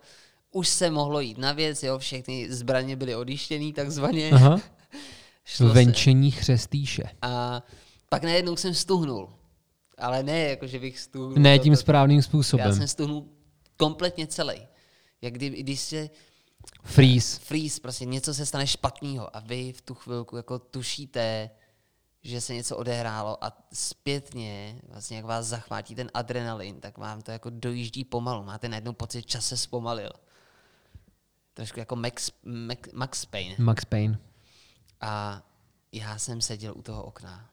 už 0.52 0.68
se 0.68 0.92
mohlo 0.92 1.20
jít 1.20 1.38
na 1.38 1.54
věc, 1.54 1.84
jo, 1.84 2.00
všechny 2.00 2.54
zbraně 2.54 2.96
byly 2.96 3.16
odištěný 3.16 3.74
takzvaně. 3.74 4.30
Aha. 4.32 4.60
Venčení 5.60 6.32
chřestýše. 6.32 7.04
A 7.22 7.64
pak 8.10 8.24
najednou 8.24 8.56
jsem 8.56 8.74
stuhnul. 8.74 9.30
Ale 9.98 10.24
ne, 10.24 10.40
jako 10.40 10.68
že 10.68 10.80
bych 10.80 11.00
stuhnul. 11.00 11.34
Ne 11.38 11.60
tím 11.60 11.74
to- 11.74 11.80
správným 11.80 12.18
Já 12.18 12.24
způsobem. 12.24 12.76
jsem 12.76 12.88
stuhnul 12.88 13.26
kompletně 13.78 14.28
celý. 14.28 14.56
Jak 15.22 15.34
kdy, 15.34 15.50
když 15.50 15.80
se 15.80 16.10
Freeze. 16.84 17.40
freeze, 17.40 17.80
prostě 17.82 18.06
něco 18.06 18.34
se 18.34 18.46
stane 18.46 18.68
špatného 18.68 19.36
a 19.36 19.40
vy 19.40 19.74
v 19.74 19.82
tu 19.82 19.94
chvilku 19.94 20.38
jako 20.38 20.60
tušíte, 20.60 21.50
že 22.24 22.42
se 22.42 22.54
něco 22.54 22.78
odehrálo 22.78 23.44
a 23.44 23.58
zpětně, 23.74 24.82
vlastně 24.88 25.18
jak 25.18 25.26
vás 25.26 25.46
zachvátí 25.46 25.96
ten 25.96 26.10
adrenalin, 26.14 26.80
tak 26.80 26.98
vám 26.98 27.22
to 27.22 27.32
jako 27.32 27.50
dojíždí 27.50 28.04
pomalu. 28.06 28.44
Máte 28.44 28.70
najednou 28.70 28.94
pocit, 28.94 29.18
že 29.18 29.24
čas 29.28 29.46
se 29.46 29.58
zpomalil. 29.58 30.10
Trošku 31.54 31.80
jako 31.80 31.96
Max, 31.96 32.32
Max, 32.44 32.90
Max 32.94 33.26
Payne. 33.26 33.56
Max 33.60 33.86
Payne. 33.86 34.20
A 35.02 35.42
já 35.92 36.18
jsem 36.18 36.42
seděl 36.42 36.74
u 36.78 36.82
toho 36.82 37.04
okna, 37.04 37.50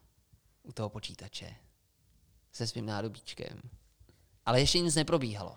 u 0.63 0.73
toho 0.73 0.89
počítače, 0.89 1.55
se 2.53 2.67
svým 2.67 2.87
nádobíčkem. 2.87 3.61
Ale 4.47 4.61
ještě 4.61 4.81
nic 4.81 4.95
neprobíhalo. 4.95 5.57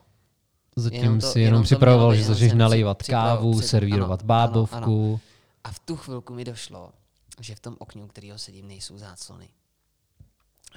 Zatím 0.75 0.99
Jenom 1.03 1.19
to- 1.19 1.31
si 1.31 1.39
jenom 1.39 1.47
jenom 1.53 1.63
připravoval, 1.63 2.15
že 2.15 2.23
začneš 2.23 2.53
nalévat 2.53 3.03
kávu, 3.03 3.61
servírovat 3.61 4.19
ano, 4.19 4.27
bábovku. 4.27 4.75
ano, 4.75 5.19
A 5.63 5.71
v 5.71 5.79
tu 5.79 5.95
chvilku 5.95 6.33
mi 6.33 6.43
došlo, 6.45 6.91
že 7.39 7.55
v 7.55 7.59
tom 7.59 7.75
okně, 7.79 8.03
u 8.03 8.07
kterého 8.07 8.37
sedím, 8.37 8.67
nejsou 8.67 8.97
záclony. 8.97 9.49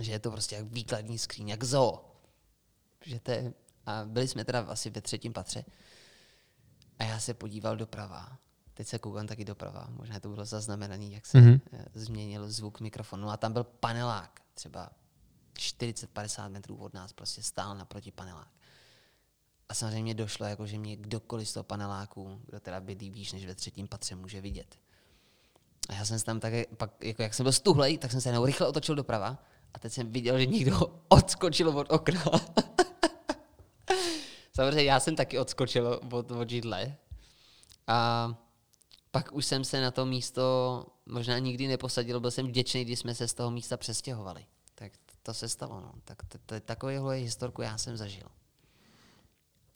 Že 0.01 0.13
je 0.13 0.19
to 0.19 0.31
prostě 0.31 0.55
jak 0.57 0.65
výkladní 0.65 1.19
skříň, 1.19 1.49
jak 1.49 1.65
zoo. 1.65 2.17
Že 3.05 3.21
to 3.21 3.31
je, 3.31 3.53
a 3.87 4.05
byli 4.05 4.29
jsme 4.29 4.45
teda 4.45 4.61
asi 4.61 4.91
ve 4.91 5.01
třetím 5.01 5.33
patře. 5.33 5.65
A 6.99 7.05
já 7.05 7.21
se 7.21 7.35
podíval 7.35 7.77
doprava. 7.77 8.39
Teď 8.75 8.87
se 8.89 8.99
koukám 8.99 9.27
taky 9.27 9.45
doprava. 9.45 9.87
Možná 9.91 10.21
to 10.21 10.29
bylo 10.29 10.45
zaznamenaný, 10.45 11.13
jak 11.13 11.27
se 11.27 11.39
Mhm. 11.39 11.53
mm-hmm. 11.53 11.85
změnil 11.95 12.51
zvuk 12.51 12.81
mikrofonu. 12.81 13.31
A 13.31 13.37
tam 13.37 13.53
byl 13.53 13.65
panelák, 13.65 14.41
třeba 14.55 14.91
40-50 15.55 16.49
metrů 16.51 16.77
od 16.77 16.95
nás, 16.95 17.13
prostě 17.13 17.43
stál 17.43 17.77
naproti 17.77 18.11
panelák. 18.11 18.49
A 19.69 19.75
samozřejmě 19.75 20.03
mě 20.03 20.15
došlo, 20.15 20.47
jako, 20.47 20.67
že 20.67 20.79
mě 20.79 20.97
kdokoliv 20.97 21.49
z 21.49 21.53
toho 21.53 21.65
paneláku, 21.65 22.41
kdo 22.47 22.61
teda 22.61 22.81
bydlí 22.81 23.11
výš 23.11 23.33
než 23.33 23.47
ve 23.47 23.55
třetím 23.55 23.89
patře, 23.89 24.15
může 24.15 24.41
vidět. 24.41 24.79
A 25.89 25.95
já 25.95 26.05
jsem 26.05 26.19
se 26.19 26.25
tam 26.25 26.41
tak, 26.41 26.53
pak, 26.77 27.05
jako 27.05 27.23
jak 27.23 27.35
jsem 27.35 27.45
byl 27.45 27.53
stuhlej, 27.53 27.99
tak 27.99 28.11
jsem 28.11 28.21
se 28.21 28.29
jenom 28.29 28.45
rychle 28.45 28.69
otočil 28.69 28.95
doprava 28.95 29.39
a 29.75 29.79
teď 29.79 29.93
jsem 29.93 30.13
viděl, 30.13 30.39
že 30.39 30.47
někdo 30.47 30.81
odskočil 31.09 31.69
od 31.69 31.93
okna. 31.93 32.23
Samozřejmě 34.55 34.83
já 34.83 35.01
jsem 35.01 35.17
taky 35.17 35.39
odskočil 35.39 36.01
od, 36.11 36.31
od 36.31 36.51
židle. 36.51 36.97
A 37.87 38.29
pak 39.11 39.33
už 39.33 39.47
jsem 39.47 39.65
se 39.65 39.81
na 39.81 39.91
to 39.91 40.07
místo 40.07 40.87
možná 41.07 41.39
nikdy 41.39 41.69
neposadil, 41.69 42.21
byl 42.21 42.31
jsem 42.31 42.47
vděčný, 42.47 42.85
když 42.85 42.99
jsme 42.99 43.15
se 43.15 43.29
z 43.29 43.35
toho 43.35 43.51
místa 43.51 43.77
přestěhovali. 43.77 44.47
Tak 44.75 44.93
to, 45.23 45.35
se 45.35 45.49
stalo. 45.49 45.81
No. 45.81 45.93
Tak 46.05 46.23
to, 46.29 46.39
to, 46.47 46.61
takovýhle 46.61 47.17
historku 47.17 47.63
já 47.63 47.79
jsem 47.79 47.97
zažil. 47.97 48.27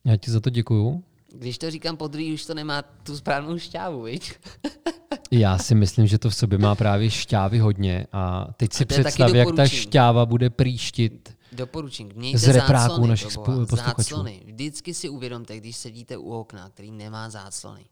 Já 0.04 0.16
ti 0.16 0.30
za 0.30 0.40
to 0.40 0.50
děkuju. 0.50 1.04
Když 1.28 1.59
to 1.59 1.70
říkám 1.70 1.96
po 1.96 2.09
druhý, 2.09 2.34
už 2.34 2.46
to 2.46 2.54
nemá 2.54 2.82
tu 2.82 3.16
správnou 3.16 3.59
šťávu, 3.59 4.02
viď? 4.02 4.32
Já 5.30 5.58
si 5.58 5.74
myslím, 5.74 6.06
že 6.06 6.18
to 6.18 6.30
v 6.30 6.34
sobě 6.34 6.58
má 6.58 6.74
právě 6.74 7.10
šťávy 7.10 7.58
hodně 7.58 8.06
a 8.12 8.48
teď 8.56 8.72
si 8.72 8.84
představ, 8.84 9.34
jak 9.34 9.48
ta 9.56 9.66
šťáva 9.68 10.26
bude 10.26 10.50
příštit. 10.50 11.36
Doporučení. 11.52 12.10
Mějte 12.14 12.38
Z 12.38 12.48
repráků 12.48 12.88
záclony, 12.88 13.08
našich 13.08 13.32
pro 13.32 13.42
spo- 13.42 13.54
boha, 13.54 13.66
posluchačů. 13.66 14.02
záclony. 14.02 14.42
Vždycky 14.46 14.94
si 14.94 15.08
uvědomte, 15.08 15.56
když 15.56 15.76
sedíte 15.76 16.16
u 16.16 16.30
okna, 16.30 16.68
který 16.68 16.90
nemá 16.90 17.30
záclony. 17.30 17.84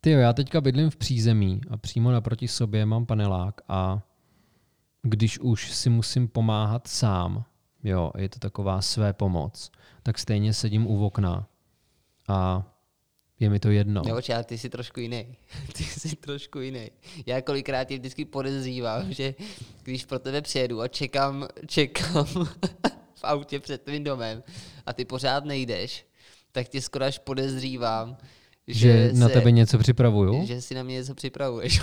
Ty 0.00 0.10
jo, 0.10 0.18
já 0.18 0.32
teďka 0.32 0.60
bydlím 0.60 0.90
v 0.90 0.96
přízemí 0.96 1.60
a 1.70 1.76
přímo 1.76 2.10
naproti 2.12 2.48
sobě 2.48 2.86
mám 2.86 3.06
panelák 3.06 3.60
a 3.68 4.02
když 5.02 5.38
už 5.38 5.72
si 5.72 5.90
musím 5.90 6.28
pomáhat 6.28 6.86
sám, 6.88 7.44
jo, 7.84 8.12
je 8.16 8.28
to 8.28 8.38
taková 8.38 8.82
své 8.82 9.12
pomoc, 9.12 9.70
tak 10.02 10.18
stejně 10.18 10.54
sedím 10.54 10.86
u 10.86 11.06
okna 11.06 11.46
a 12.28 12.66
je 13.40 13.50
mi 13.50 13.60
to 13.60 13.70
jedno. 13.70 14.02
No. 14.06 14.14
ale 14.34 14.44
ty 14.44 14.58
jsi 14.58 14.68
trošku 14.70 15.00
jiný. 15.00 15.36
Ty 15.76 15.84
jsi 15.84 16.16
trošku 16.16 16.60
jiný. 16.60 16.90
Já 17.26 17.42
kolikrát 17.42 17.84
tě 17.84 17.98
vždycky 17.98 18.24
podezřívám, 18.24 19.12
že 19.12 19.34
když 19.82 20.04
pro 20.04 20.18
tebe 20.18 20.42
přijedu 20.42 20.80
a 20.80 20.88
čekám, 20.88 21.48
čekám 21.66 22.26
v 23.14 23.24
autě 23.24 23.60
před 23.60 23.82
tvým 23.82 24.04
domem 24.04 24.42
a 24.86 24.92
ty 24.92 25.04
pořád 25.04 25.44
nejdeš, 25.44 26.06
tak 26.52 26.68
tě 26.68 26.80
skoro 26.82 27.04
až 27.04 27.18
podezřívám, 27.18 28.16
že, 28.66 29.08
že 29.08 29.12
na 29.12 29.28
se- 29.28 29.34
tebe 29.34 29.50
něco 29.52 29.78
připravuju. 29.78 30.46
že 30.46 30.62
si 30.62 30.74
na 30.74 30.82
mě 30.82 30.94
něco 30.94 31.14
připravuješ. 31.14 31.80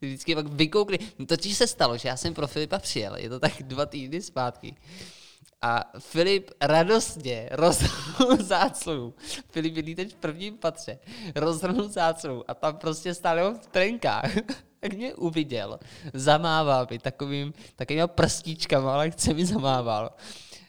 Ty 0.00 0.06
Vždycky 0.06 0.34
pak 0.34 0.46
vykoukli. 0.46 0.98
No, 1.18 1.26
Totiž 1.26 1.56
se 1.56 1.66
stalo, 1.66 1.98
že 1.98 2.08
já 2.08 2.16
jsem 2.16 2.34
pro 2.34 2.46
Filipa 2.46 2.78
přijel, 2.78 3.16
je 3.16 3.28
to 3.28 3.40
tak 3.40 3.62
dva 3.62 3.86
týdny 3.86 4.22
zpátky. 4.22 4.74
A 5.62 5.84
Filip 5.98 6.50
radostně 6.60 7.48
rozhrnul 7.52 8.36
záclonu. 8.40 9.14
Filip 9.50 9.74
bydlí 9.74 9.94
teď 9.94 10.12
v 10.12 10.16
prvním 10.16 10.58
patře. 10.58 10.98
Rozhrnul 11.34 11.88
záclonu 11.88 12.44
a 12.48 12.54
tam 12.54 12.76
prostě 12.76 13.14
stál 13.14 13.38
jenom 13.38 13.58
v 13.58 13.66
trenkách. 13.66 14.32
Tak 14.80 14.92
mě 14.92 15.14
uviděl, 15.14 15.78
zamával 16.14 16.86
mi 16.90 16.98
takovým, 16.98 17.54
takovýma 17.76 18.06
prstíčkama, 18.06 18.94
ale 18.94 19.10
chce 19.10 19.34
mi 19.34 19.46
zamával. 19.46 20.10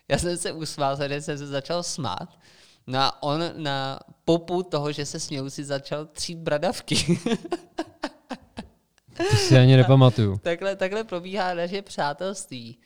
Já 0.07 0.17
jsem 0.17 0.37
se 0.37 0.51
usmál, 0.51 0.97
jsem 0.97 1.37
se 1.37 1.47
začal 1.47 1.83
smát. 1.83 2.29
No 2.87 2.99
a 2.99 3.23
on 3.23 3.41
na 3.55 3.99
popu 4.25 4.63
toho, 4.63 4.91
že 4.91 5.05
se 5.05 5.19
směl, 5.19 5.49
si 5.49 5.63
začal 5.63 6.05
třít 6.05 6.37
bradavky. 6.37 7.19
To 9.17 9.35
si 9.35 9.57
ani 9.57 9.77
nepamatuju. 9.77 10.37
takhle, 10.37 10.75
takhle 10.75 11.03
probíhá 11.03 11.53
naše 11.53 11.81
přátelství. 11.81 12.77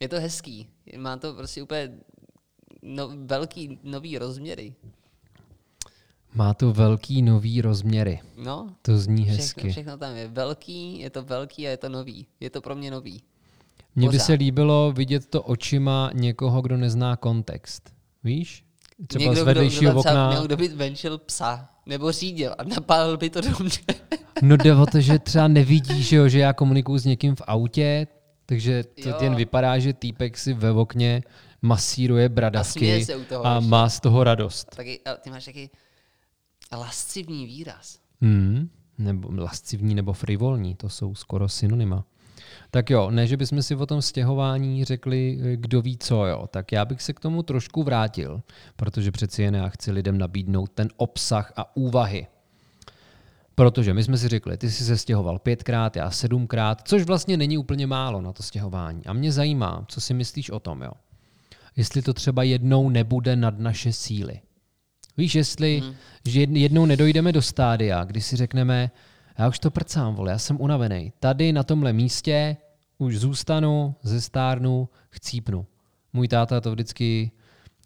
Je 0.00 0.08
to 0.08 0.20
hezký. 0.20 0.68
Má 0.96 1.16
to 1.16 1.34
prostě 1.34 1.62
úplně 1.62 1.92
no, 2.82 3.10
velký 3.24 3.78
nový 3.82 4.18
rozměry. 4.18 4.74
Má 6.34 6.54
to 6.54 6.72
velký 6.72 7.22
nový 7.22 7.60
rozměry. 7.60 8.20
No, 8.44 8.70
To 8.82 8.98
zní 8.98 9.22
všechno, 9.24 9.36
hezky. 9.42 9.70
všechno 9.70 9.98
tam 9.98 10.16
je 10.16 10.28
velký, 10.28 10.98
je 10.98 11.10
to 11.10 11.22
velký 11.22 11.66
a 11.66 11.70
je 11.70 11.76
to 11.76 11.88
nový. 11.88 12.26
Je 12.40 12.50
to 12.50 12.60
pro 12.60 12.74
mě 12.74 12.90
nový. 12.90 13.22
Mně 13.96 14.08
by 14.08 14.18
se 14.18 14.32
líbilo 14.32 14.92
vidět 14.92 15.26
to 15.26 15.42
očima 15.42 16.10
někoho, 16.14 16.62
kdo 16.62 16.76
nezná 16.76 17.16
kontext. 17.16 17.92
Víš? 18.24 18.64
Třeba 19.06 19.22
z 19.22 19.26
Někdo, 19.26 19.34
kdo, 19.34 19.44
vedlejšího 19.44 19.92
kdo, 19.92 20.00
třeba 20.00 20.14
okna. 20.24 20.30
měl, 20.30 20.44
kdo 20.46 20.56
by 20.56 20.68
venčil 20.68 21.18
psa, 21.18 21.68
nebo 21.86 22.12
řídil 22.12 22.54
a 22.58 22.64
napálil 22.64 23.16
by 23.16 23.30
to 23.30 23.40
do 23.40 23.50
mě. 23.60 24.00
No 24.42 24.56
jde 24.56 24.74
o 24.76 24.86
to, 24.86 25.00
že 25.00 25.18
třeba 25.18 25.48
nevidí, 25.48 26.02
že, 26.02 26.16
jo, 26.16 26.28
že 26.28 26.38
já 26.38 26.52
komunikuju 26.52 26.98
s 26.98 27.04
někým 27.04 27.36
v 27.36 27.42
autě, 27.46 28.06
takže 28.46 28.84
to 29.02 29.08
Jo. 29.08 29.16
jen 29.20 29.34
vypadá, 29.34 29.78
že 29.78 29.92
týpek 29.92 30.38
si 30.38 30.52
ve 30.52 30.70
okně 30.70 31.22
masíruje 31.62 32.26
A 32.26 32.28
bradavky 32.28 33.06
u 33.16 33.24
toho 33.24 33.46
a 33.46 33.60
má 33.60 33.88
z 33.88 34.00
toho 34.00 34.24
radost. 34.24 34.76
Taky, 34.76 35.00
a 35.04 35.14
ty 35.16 35.30
máš 35.30 35.44
taky 35.44 35.70
lascivní 36.72 37.46
výraz. 37.46 37.98
Hmm, 38.20 38.70
nebo 38.98 39.28
lascivní 39.36 39.94
nebo 39.94 40.12
frivolní, 40.12 40.74
to 40.74 40.88
jsou 40.88 41.14
skoro 41.14 41.48
synonyma. 41.48 42.04
Tak 42.70 42.90
jo, 42.90 43.10
ne, 43.10 43.26
že 43.26 43.36
bychom 43.36 43.62
si 43.62 43.74
o 43.74 43.86
tom 43.86 44.02
stěhování 44.02 44.84
řekli, 44.84 45.38
eh, 45.42 45.56
kdo 45.56 45.82
ví 45.82 45.98
co, 45.98 46.26
jo. 46.26 46.46
Tak 46.50 46.72
já 46.72 46.84
bych 46.84 47.02
se 47.02 47.12
k 47.12 47.20
tomu 47.20 47.42
trošku 47.42 47.82
vrátil, 47.82 48.42
protože 48.76 49.10
přeci 49.12 49.42
jen 49.42 49.54
já 49.54 49.68
chci 49.68 49.92
lidem 49.92 50.18
nabídnout 50.18 50.70
ten 50.74 50.88
obsah 50.96 51.52
a 51.56 51.76
úvahy. 51.76 52.26
Protože 53.54 53.94
my 53.94 54.04
jsme 54.04 54.18
si 54.18 54.28
řekli, 54.28 54.56
ty 54.56 54.70
jsi 54.70 54.84
se 54.84 54.96
stěhoval 54.96 55.38
pětkrát, 55.38 55.96
já 55.96 56.10
sedmkrát, 56.10 56.88
což 56.88 57.02
vlastně 57.02 57.36
není 57.36 57.58
úplně 57.58 57.86
málo 57.86 58.20
na 58.20 58.32
to 58.32 58.42
stěhování. 58.42 59.06
A 59.06 59.12
mě 59.12 59.32
zajímá, 59.32 59.84
co 59.88 60.00
si 60.00 60.14
myslíš 60.14 60.50
o 60.50 60.60
tom, 60.60 60.82
jo. 60.82 60.92
Jestli 61.76 62.02
to 62.02 62.14
třeba 62.14 62.42
jednou 62.42 62.88
nebude 62.88 63.36
nad 63.36 63.58
naše 63.58 63.92
síly. 63.92 64.40
Víš, 65.16 65.34
jestli 65.34 65.80
hmm. 65.80 65.94
že 66.26 66.40
jed- 66.40 66.56
jednou 66.56 66.86
nedojdeme 66.86 67.32
do 67.32 67.42
stádia, 67.42 68.04
kdy 68.04 68.20
si 68.20 68.36
řekneme, 68.36 68.90
já 69.38 69.48
už 69.48 69.58
to 69.58 69.70
prcám, 69.70 70.14
vole, 70.14 70.30
já 70.30 70.38
jsem 70.38 70.60
unavený. 70.60 71.12
Tady 71.20 71.52
na 71.52 71.62
tomhle 71.62 71.92
místě 71.92 72.56
už 72.98 73.18
zůstanu, 73.18 73.94
zestárnu, 74.02 74.88
chcípnu. 75.10 75.66
Můj 76.12 76.28
táta 76.28 76.60
to 76.60 76.72
vždycky 76.72 77.30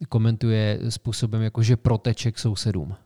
komentuje 0.09 0.79
způsobem 0.89 1.43
jako, 1.43 1.62
že 1.62 1.77
proteče 1.77 2.33
k 2.33 2.39
sousedům. 2.39 2.97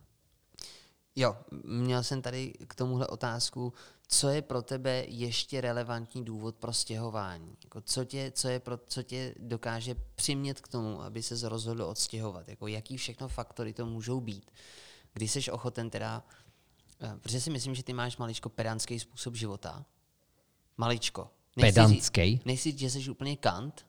Jo, 1.15 1.37
měl 1.63 2.03
jsem 2.03 2.21
tady 2.21 2.53
k 2.67 2.75
tomuhle 2.75 3.07
otázku, 3.07 3.73
co 4.07 4.29
je 4.29 4.41
pro 4.41 4.61
tebe 4.61 5.05
ještě 5.07 5.61
relevantní 5.61 6.25
důvod 6.25 6.55
pro 6.55 6.73
stěhování? 6.73 7.57
Jako 7.63 7.81
co, 7.81 8.05
tě, 8.05 8.31
co, 8.35 8.47
je 8.47 8.59
pro, 8.59 8.77
co 8.77 9.03
tě 9.03 9.35
dokáže 9.39 9.95
přimět 10.15 10.61
k 10.61 10.67
tomu, 10.67 11.01
aby 11.01 11.23
se 11.23 11.49
rozhodl 11.49 11.83
odstěhovat? 11.83 12.47
Jako 12.47 12.67
jaký 12.67 12.97
všechno 12.97 13.27
faktory 13.27 13.73
to 13.73 13.85
můžou 13.85 14.21
být? 14.21 14.51
Když 15.13 15.31
jsi 15.31 15.51
ochoten 15.51 15.89
teda, 15.89 16.23
eh, 17.01 17.17
protože 17.21 17.41
si 17.41 17.49
myslím, 17.49 17.75
že 17.75 17.83
ty 17.83 17.93
máš 17.93 18.17
maličko 18.17 18.49
pedantský 18.49 18.99
způsob 18.99 19.35
života, 19.35 19.85
maličko, 20.77 21.29
Nechci 21.55 21.73
Pedantský. 21.73 22.21
říct- 22.21 22.45
Nechci 22.45 22.71
říct, 22.71 22.79
že 22.79 22.89
jsi 22.89 23.09
úplně 23.09 23.37
kant, 23.37 23.85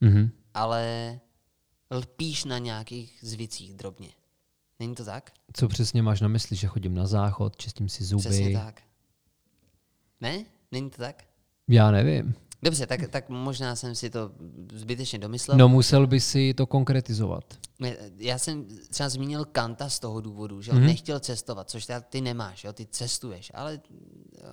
Mhm. 0.00 0.30
ale 0.54 1.20
lpíš 1.90 2.44
na 2.44 2.58
nějakých 2.58 3.18
zvicích 3.22 3.74
drobně. 3.74 4.10
Není 4.80 4.94
to 4.94 5.04
tak? 5.04 5.30
Co 5.52 5.68
přesně 5.68 6.02
máš 6.02 6.20
na 6.20 6.28
mysli, 6.28 6.56
že 6.56 6.66
chodím 6.66 6.94
na 6.94 7.06
záchod, 7.06 7.56
čistím 7.56 7.88
si 7.88 8.04
zuby? 8.04 8.20
Přesně 8.20 8.52
tak. 8.58 8.80
Ne? 10.20 10.44
Není 10.72 10.90
to 10.90 10.96
tak? 10.96 11.24
Já 11.68 11.90
nevím. 11.90 12.34
Dobře, 12.62 12.86
tak, 12.86 13.00
tak 13.10 13.28
možná 13.28 13.76
jsem 13.76 13.94
si 13.94 14.10
to 14.10 14.30
zbytečně 14.72 15.18
domyslel. 15.18 15.58
No 15.58 15.68
musel 15.68 16.06
by 16.06 16.20
si 16.20 16.54
to 16.54 16.66
konkretizovat. 16.66 17.44
Já 18.16 18.38
jsem 18.38 18.66
třeba 18.90 19.08
zmínil 19.08 19.44
Kanta 19.44 19.88
z 19.88 19.98
toho 19.98 20.20
důvodu, 20.20 20.62
že 20.62 20.70
on 20.70 20.76
Mhm. 20.76 20.84
mm-hmm. 20.86 20.90
nechtěl 20.90 21.20
cestovat, 21.20 21.70
což 21.70 21.86
teda 21.86 22.00
ty 22.00 22.20
nemáš, 22.20 22.64
jo? 22.64 22.72
ty 22.72 22.86
cestuješ, 22.86 23.52
ale 23.54 23.80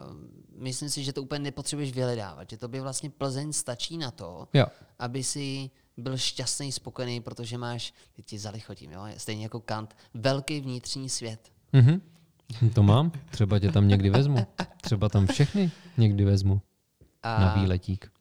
um, 0.09 0.29
myslím 0.57 0.89
si, 0.89 1.03
že 1.03 1.13
to 1.13 1.21
úplně 1.23 1.39
nepotřebuješ 1.39 1.91
vyhledávat, 1.93 2.49
že 2.49 2.57
to 2.57 2.67
by 2.67 2.79
vlastně 2.81 3.09
Plzeň 3.09 3.53
stačí 3.53 3.97
na 3.97 4.11
to, 4.11 4.47
Jo. 4.53 4.65
aby 4.99 5.23
si 5.23 5.69
byl 5.97 6.17
šťastný, 6.17 6.71
spokojený, 6.71 7.21
protože 7.21 7.57
máš, 7.57 7.93
teď 8.15 8.25
ti 8.25 8.39
zalichotím, 8.39 8.91
jo? 8.91 9.05
stejně 9.17 9.43
jako 9.43 9.59
Kant, 9.59 9.95
velký 10.13 10.61
vnitřní 10.61 11.09
svět. 11.09 11.51
Mhm. 11.73 12.01
To 12.73 12.83
mám. 12.83 13.11
Třeba 13.31 13.59
tě 13.59 13.71
tam 13.71 13.87
někdy 13.87 14.09
vezmu. 14.09 14.47
Třeba 14.81 15.09
tam 15.09 15.27
všechny 15.27 15.71
někdy 15.97 16.25
vezmu 16.25 16.61
A 17.23 17.39
na 17.41 17.55
výletík. 17.55 18.11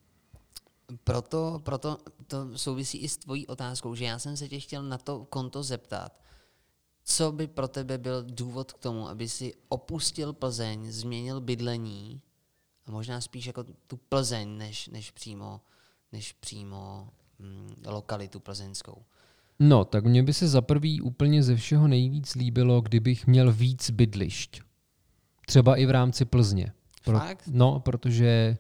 proto, 1.05 1.61
proto 1.65 1.99
to 2.27 2.59
souvisí 2.59 2.99
i 2.99 3.09
s 3.09 3.17
tvojí 3.17 3.47
otázkou, 3.47 3.95
že 3.95 4.05
já 4.05 4.19
jsem 4.19 4.37
se 4.37 4.49
tě 4.49 4.61
chtěl 4.61 4.83
na 4.83 4.99
to 4.99 5.25
konto 5.25 5.63
zeptat, 5.63 6.21
co 7.05 7.33
by 7.33 7.47
pro 7.47 7.69
tebe 7.69 7.99
byl 7.99 8.25
důvod 8.27 8.73
k 8.73 8.79
tomu, 8.79 9.09
aby 9.09 9.29
si 9.29 9.55
opustil 9.69 10.33
Plzeň, 10.33 10.93
změnil 10.93 11.41
bydlení 11.41 12.23
a 12.87 12.91
možná 12.91 13.21
spíš 13.21 13.47
jako 13.47 13.65
tu 13.87 13.97
Plzeň, 13.97 14.59
než, 14.59 14.89
než 14.89 15.11
přímo, 15.11 15.61
než 16.13 16.33
přímo 16.33 17.09
lokalitu 17.87 18.41
plzeňskou. 18.41 19.03
No, 19.59 19.85
tak 19.85 20.05
mně 20.05 20.23
by 20.23 20.33
se 20.33 20.49
za 20.49 20.61
prvý 20.61 21.01
úplně 21.01 21.43
ze 21.43 21.57
všeho 21.57 21.89
nejvíc 21.89 22.35
líbilo, 22.35 22.81
kdybych 22.81 23.27
měl 23.27 23.53
víc 23.53 23.91
bydlišť. 23.91 24.61
Třeba 25.47 25.77
i 25.77 25.87
v 25.87 25.91
rámci 25.91 26.25
Plzně. 26.25 26.73
Fakt? 27.03 27.49
No, 27.53 27.81
protože 27.81 28.57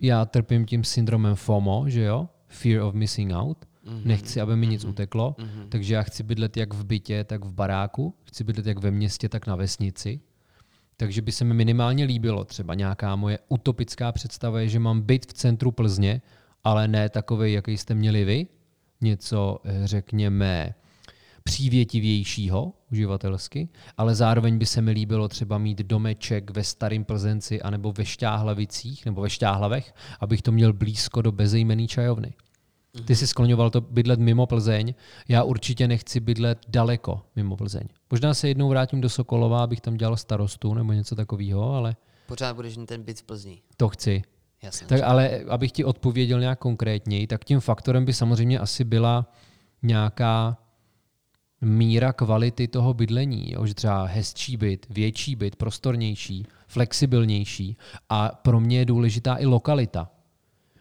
já 0.00 0.24
trpím 0.24 0.66
tím 0.66 0.84
syndromem 0.84 1.34
FOMO, 1.34 1.84
že 1.86 2.02
jo? 2.02 2.28
Fear 2.48 2.82
of 2.82 2.94
missing 2.94 3.32
out. 3.32 3.64
Mhm. 3.84 4.02
Nechci, 4.04 4.40
aby 4.40 4.56
mi 4.56 4.66
nic 4.66 4.84
uteklo, 4.84 5.36
takže 5.68 5.94
já 5.94 6.02
chci 6.02 6.22
bydlet 6.22 6.56
jak 6.56 6.74
v 6.74 6.84
bytě, 6.84 7.24
tak 7.24 7.44
v 7.44 7.52
baráku. 7.52 8.14
Chci 8.24 8.44
bydlet 8.44 8.66
jak 8.66 8.78
ve 8.78 8.90
městě, 8.90 9.28
tak 9.28 9.46
na 9.46 9.56
vesnici. 9.56 10.20
Takže 10.96 11.22
by 11.22 11.32
se 11.32 11.44
mi 11.44 11.54
minimálně 11.54 12.04
líbilo 12.04 12.44
třeba 12.44 12.74
nějaká 12.74 13.16
moje 13.16 13.38
utopická 13.48 14.12
představa 14.12 14.60
je, 14.60 14.68
že 14.68 14.78
mám 14.78 15.00
byt 15.00 15.26
v 15.26 15.32
centru 15.32 15.70
Plzně, 15.72 16.22
ale 16.64 16.88
ne 16.88 17.08
takový, 17.08 17.52
jaký 17.52 17.76
jste 17.76 17.94
měli 17.94 18.24
vy. 18.24 18.46
Něco, 19.00 19.58
eh, 19.64 19.80
řekněme, 19.86 20.74
přívětivějšího 21.44 22.72
uživatelsky, 22.92 23.68
ale 23.96 24.14
zároveň 24.14 24.58
by 24.58 24.66
se 24.66 24.80
mi 24.82 24.90
líbilo 24.90 25.28
třeba 25.28 25.58
mít 25.58 25.78
domeček 25.78 26.50
ve 26.50 26.64
Starým 26.64 27.04
Plzenci 27.04 27.62
anebo 27.62 27.92
ve 27.92 28.04
Šťáhlavicích 28.04 29.06
nebo 29.06 29.20
ve 29.20 29.30
Šťáhlavech, 29.30 29.94
abych 30.20 30.42
to 30.42 30.52
měl 30.52 30.72
blízko 30.72 31.22
do 31.22 31.32
bezejmený 31.32 31.88
čajovny. 31.88 32.34
Ty 33.04 33.16
jsi 33.16 33.26
skloňoval 33.26 33.70
to 33.70 33.80
bydlet 33.80 34.20
mimo 34.20 34.46
Plzeň, 34.46 34.94
já 35.28 35.42
určitě 35.42 35.88
nechci 35.88 36.20
bydlet 36.20 36.58
daleko 36.68 37.22
mimo 37.36 37.56
Plzeň. 37.56 37.82
Možná 38.10 38.34
se 38.34 38.48
jednou 38.48 38.68
vrátím 38.68 39.00
do 39.00 39.08
Sokolova, 39.08 39.62
abych 39.62 39.80
tam 39.80 39.96
dělal 39.96 40.16
starostu 40.16 40.74
nebo 40.74 40.92
něco 40.92 41.16
takového, 41.16 41.74
ale 41.74 41.96
Pořád 42.26 42.54
budeš 42.56 42.76
mít 42.76 42.86
ten 42.86 43.02
byt 43.02 43.18
v 43.20 43.22
Plzni. 43.22 43.62
to 43.76 43.88
chci. 43.88 44.22
Jasně. 44.62 44.86
Tak 44.86 45.00
ale 45.02 45.40
abych 45.48 45.72
ti 45.72 45.84
odpověděl 45.84 46.40
nějak 46.40 46.58
konkrétněji, 46.58 47.26
tak 47.26 47.44
tím 47.44 47.60
faktorem 47.60 48.04
by 48.04 48.12
samozřejmě 48.12 48.58
asi 48.58 48.84
byla 48.84 49.32
nějaká 49.82 50.58
míra 51.60 52.12
kvality 52.12 52.68
toho 52.68 52.94
bydlení, 52.94 53.52
jo? 53.52 53.66
že 53.66 53.74
třeba 53.74 54.04
hezčí 54.04 54.56
byt, 54.56 54.86
větší 54.90 55.36
byt, 55.36 55.56
prostornější, 55.56 56.46
flexibilnější 56.66 57.76
a 58.08 58.28
pro 58.28 58.60
mě 58.60 58.78
je 58.78 58.84
důležitá 58.84 59.36
i 59.36 59.46
lokalita. 59.46 60.10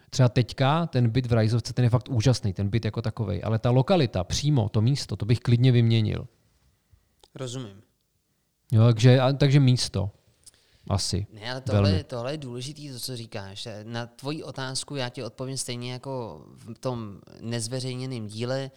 Třeba 0.10 0.30
teďka 0.30 0.86
ten 0.86 1.10
byt 1.10 1.26
v 1.26 1.34
Rajzovce, 1.34 1.74
ten 1.74 1.84
je 1.84 1.90
fakt 1.90 2.10
úžasný, 2.10 2.54
ten 2.54 2.70
byt 2.70 2.86
jako 2.86 3.02
takový, 3.02 3.44
ale 3.44 3.60
ta 3.60 3.72
lokalita, 3.72 4.24
přímo 4.24 4.70
to 4.70 4.82
místo, 4.82 5.16
to 5.16 5.26
bych 5.26 5.40
klidně 5.40 5.72
vyměnil. 5.72 6.28
Rozumím. 7.36 7.82
Jo, 8.72 8.86
takže, 8.86 9.20
takže 9.38 9.60
místo. 9.60 10.12
Asi. 10.90 11.28
Ne, 11.32 11.52
ale 11.52 11.62
tohle, 11.62 11.82
Velmi. 11.82 12.04
tohle 12.04 12.34
je 12.34 12.38
důležité, 12.38 12.94
to, 12.94 13.00
co 13.00 13.18
říkáš. 13.18 13.68
Na 13.84 14.06
tvoji 14.06 14.44
otázku 14.44 14.96
já 14.96 15.10
ti 15.10 15.24
odpovím 15.24 15.58
stejně 15.58 15.92
jako 15.94 16.46
v 16.56 16.74
tom 16.74 17.22
nezveřejněném 17.42 18.28
díle, 18.28 18.72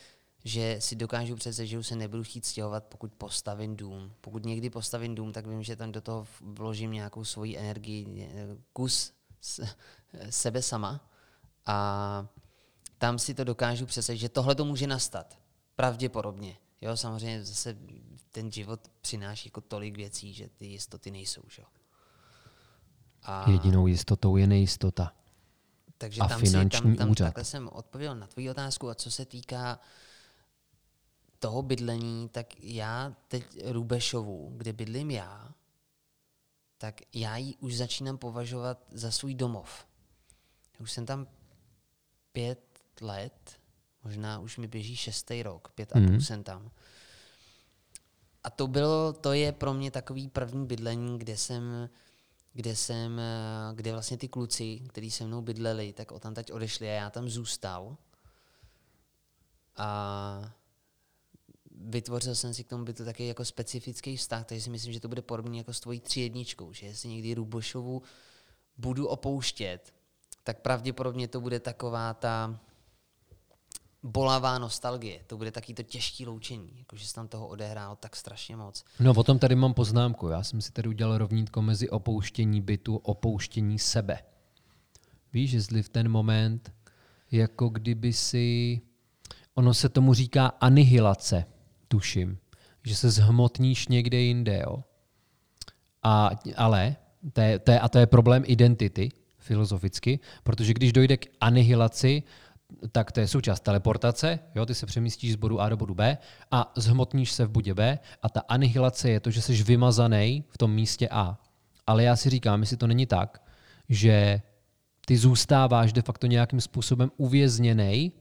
že 0.45 0.77
si 0.79 0.97
dokážu 0.97 1.37
představit, 1.37 1.69
že 1.69 1.79
už 1.79 1.87
se 1.87 1.97
nebudu 1.97 2.23
chtít 2.23 2.47
stěhovat, 2.47 2.85
pokud 2.85 3.13
postavím 3.15 3.77
dům. 3.77 4.13
Pokud 4.21 4.45
někdy 4.45 4.71
postavím 4.71 5.15
dům, 5.15 5.33
tak 5.33 5.47
vím, 5.47 5.63
že 5.63 5.77
tam 5.77 5.93
do 5.93 6.01
toho 6.01 6.27
vložím 6.41 6.93
nějakou 6.93 7.25
svoji 7.25 7.59
energii, 7.59 8.31
kus 8.73 9.13
sebe 10.31 10.63
sama 10.63 11.11
a 11.67 12.27
tam 12.99 13.19
si 13.19 13.35
to 13.35 13.45
dokážu 13.45 13.87
představit, 13.87 14.19
že 14.19 14.29
tohle 14.29 14.55
to 14.55 14.65
může 14.65 14.87
nastat. 14.87 15.39
Pravděpodobně. 15.77 16.57
Jo, 16.81 16.97
samozřejmě 16.97 17.45
zase 17.45 17.77
ten 18.31 18.53
život 18.53 18.81
přináší 19.01 19.49
jako 19.49 19.61
tolik 19.61 19.97
věcí, 19.97 20.33
že 20.33 20.49
ty 20.49 20.67
jistoty 20.67 21.11
nejsou. 21.11 21.43
Že? 21.49 21.63
A, 23.23 23.51
Jedinou 23.51 23.87
jistotou 23.87 24.37
je 24.37 24.47
nejistota. 24.47 25.12
takže 25.99 26.21
a 26.21 26.29
tam 26.29 26.41
si, 26.41 26.47
finanční 26.47 26.81
tam, 26.91 26.97
tam 26.97 27.11
úřad. 27.11 27.25
takhle 27.25 27.45
jsem 27.45 27.68
odpověděl 27.73 28.16
na 28.16 28.27
tvoji 28.27 28.51
otázku. 28.51 28.89
A 28.91 28.95
co 28.95 29.11
se 29.11 29.25
týká 29.25 29.81
toho 31.39 31.62
bydlení, 31.62 32.29
tak 32.29 32.47
já 32.64 33.12
teď 33.29 33.45
Rubešovu, 33.64 34.53
kde 34.57 34.73
bydlím 34.73 35.11
já, 35.11 35.55
tak 36.79 37.01
já 37.14 37.37
ji 37.37 37.57
už 37.57 37.77
začínám 37.77 38.18
považovat 38.18 38.79
za 38.93 39.11
svůj 39.11 39.35
domov. 39.35 39.87
Už 40.79 40.93
jsem 40.93 41.07
tam 41.07 41.27
pět 42.33 42.61
let, 43.01 43.61
možná 44.05 44.39
už 44.39 44.59
mi 44.59 44.66
běží 44.68 44.97
šestý 44.97 45.43
rok, 45.43 45.68
pět 45.75 45.91
a 45.93 45.95
půl 45.95 46.03
Mhm. 46.03 46.21
jsem 46.21 46.43
tam. 46.43 46.71
A 48.45 48.51
to 48.51 48.66
bylo, 48.66 49.12
to 49.12 49.33
je 49.33 49.53
pro 49.53 49.75
mě 49.75 49.91
takový 49.91 50.29
první 50.29 50.66
bydlení, 50.66 51.18
kde 51.18 51.37
jsem, 51.37 51.89
kde 52.53 52.76
jsem, 52.76 53.20
eh, 53.20 53.74
kde 53.74 53.92
vlastně 53.92 54.16
ty 54.16 54.28
kluci, 54.28 54.80
kteří 54.88 55.11
se 55.11 55.26
mnou 55.26 55.42
bydleli, 55.42 55.92
tak 55.92 56.12
o 56.12 56.18
tam 56.18 56.34
teď 56.34 56.53
odešli 56.53 56.88
a 56.88 56.92
já 56.92 57.11
tam 57.11 57.28
zůstal. 57.28 57.96
A 59.76 60.53
vytvořil 61.70 62.34
jsem 62.34 62.55
si 62.55 62.64
k 62.64 62.68
tomu 62.68 62.84
bytu 62.84 63.05
taky 63.05 63.26
jako 63.26 63.44
specifický 63.44 64.16
vztah, 64.16 64.44
takže 64.44 64.62
si 64.64 64.70
myslím, 64.70 64.92
že 64.92 65.01
to 65.01 65.09
bude 65.09 65.22
podobně 65.22 65.61
jako 65.61 65.72
s 65.72 65.80
tvojí 65.80 66.01
tříjedničkou, 66.01 66.72
že 66.72 66.86
jestli 66.86 67.09
někdy 67.09 67.34
Rubošovu 67.34 68.03
budu 68.76 69.07
opouštět, 69.07 69.94
tak 70.44 70.61
pravděpodobně 70.61 71.28
to 71.28 71.40
bude 71.40 71.61
taková 71.61 72.14
ta 72.14 72.61
bolavá 74.03 74.59
nostalgie. 74.59 75.20
To 75.26 75.36
bude 75.36 75.51
taky 75.51 75.74
to 75.74 75.82
těžké 75.82 76.26
loučení, 76.26 76.78
jakože 76.78 77.07
se 77.07 77.14
tam 77.14 77.28
toho 77.28 77.48
odehrálo 77.48 77.96
tak 77.96 78.16
strašně 78.16 78.57
moc. 78.57 78.84
No 79.01 79.12
o 79.16 79.24
tom 79.24 79.38
tady 79.38 79.55
mám 79.55 79.74
poznámku. 79.74 80.28
Já 80.28 80.42
jsem 80.42 80.61
si 80.61 80.72
tady 80.72 80.88
udělal 80.88 81.18
rovnítko 81.18 81.62
mezi 81.62 81.90
opouštění 81.90 82.61
bytu, 82.61 82.96
opouštění 82.96 83.78
sebe. 83.78 84.18
Víš, 85.32 85.53
jestli 85.53 85.82
v 85.82 85.88
ten 85.88 86.09
moment, 86.09 86.72
jako 87.30 87.68
kdyby 87.68 88.12
si, 88.12 88.80
ono 89.55 89.74
se 89.74 89.88
tomu 89.88 90.14
říká 90.14 90.46
anihilace, 90.46 91.44
tuším, 91.88 92.38
že 92.84 92.96
se 92.96 93.11
zhmotníš 93.11 93.88
někde 93.88 94.18
jinde, 94.18 94.62
jo. 94.66 94.84
A, 96.03 96.30
ale, 96.57 96.96
to 97.32 97.40
je, 97.40 97.59
to 97.59 97.70
je, 97.70 97.80
a 97.80 97.88
to 97.88 97.98
je 97.98 98.07
problém 98.07 98.42
identity, 98.46 99.09
filozoficky, 99.38 100.20
protože 100.42 100.74
když 100.74 100.92
dojde 100.92 101.16
k 101.16 101.26
anihilaci, 101.40 102.22
tak 102.93 103.12
to 103.12 103.21
je 103.21 103.29
součást 103.29 103.61
teleportace, 103.61 104.39
jo, 104.55 104.66
ty 104.66 104.75
se 104.75 104.87
přemístíš 104.87 105.33
z 105.33 105.37
bodu 105.37 105.61
A 105.61 105.68
do 105.68 105.77
bodu 105.77 105.95
B 105.95 106.18
a 106.51 106.73
zhmotníš 106.77 107.33
se 107.33 107.47
v 107.47 107.51
bodě 107.51 107.75
B 107.75 107.99
a 108.23 108.29
ta 108.29 108.41
anihilace 108.49 109.11
je 109.11 109.21
to, 109.21 109.31
že 109.31 109.43
jsi 109.43 109.62
vymazaný 109.62 110.45
v 110.49 110.59
tom 110.59 110.73
místě 110.73 111.09
A. 111.11 111.39
Ale 111.87 112.05
já 112.05 112.16
si 112.16 112.31
říkám, 112.31 112.61
jestli 112.61 112.77
to 112.77 112.87
není 112.87 113.07
tak, 113.07 113.43
že 113.89 114.43
ty 115.07 115.16
zůstáváš 115.16 115.93
de 115.93 116.03
facto 116.03 116.27
nějakým 116.27 116.61
způsobem 116.61 117.11
uvězněný 117.16 118.12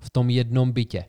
v 0.00 0.10
tom 0.10 0.30
jednom 0.30 0.72
bytě. 0.72 1.04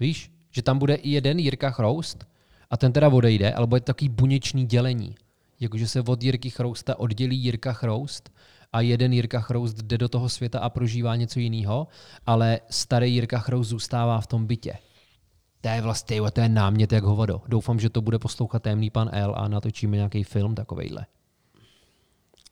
Víš? 0.00 0.32
Že 0.50 0.62
tam 0.62 0.78
bude 0.78 0.94
i 0.94 1.10
jeden 1.10 1.38
Jirka 1.38 1.70
Chroust 1.70 2.26
a 2.70 2.76
ten 2.76 2.92
teda 2.92 3.08
odejde, 3.08 3.52
ale 3.52 3.66
bude 3.66 3.80
takový 3.80 4.08
buněčný 4.08 4.66
dělení. 4.66 5.14
Jakože 5.60 5.88
se 5.88 6.00
od 6.00 6.22
Jirky 6.22 6.50
Chrousta 6.50 6.98
oddělí 6.98 7.38
Jirka 7.38 7.72
Chroust 7.72 8.30
a 8.72 8.80
jeden 8.80 9.12
Jirka 9.12 9.40
Chroust 9.40 9.76
jde 9.76 9.98
do 9.98 10.08
toho 10.08 10.28
světa 10.28 10.60
a 10.60 10.70
prožívá 10.70 11.16
něco 11.16 11.40
jiného, 11.40 11.88
ale 12.26 12.60
starý 12.70 13.14
Jirka 13.14 13.38
Chroust 13.38 13.70
zůstává 13.70 14.20
v 14.20 14.26
tom 14.26 14.46
bytě. 14.46 14.78
To 15.60 15.68
je 15.68 15.80
vlastně, 15.80 16.20
to 16.30 16.40
je 16.40 16.48
námět 16.48 16.92
jak 16.92 17.04
hovado. 17.04 17.42
Doufám, 17.48 17.80
že 17.80 17.90
to 17.90 18.00
bude 18.00 18.18
poslouchat 18.18 18.62
témný 18.62 18.90
pan 18.90 19.10
L 19.12 19.34
a 19.36 19.48
natočíme 19.48 19.96
nějaký 19.96 20.24
film 20.24 20.54
takovejhle. 20.54 21.06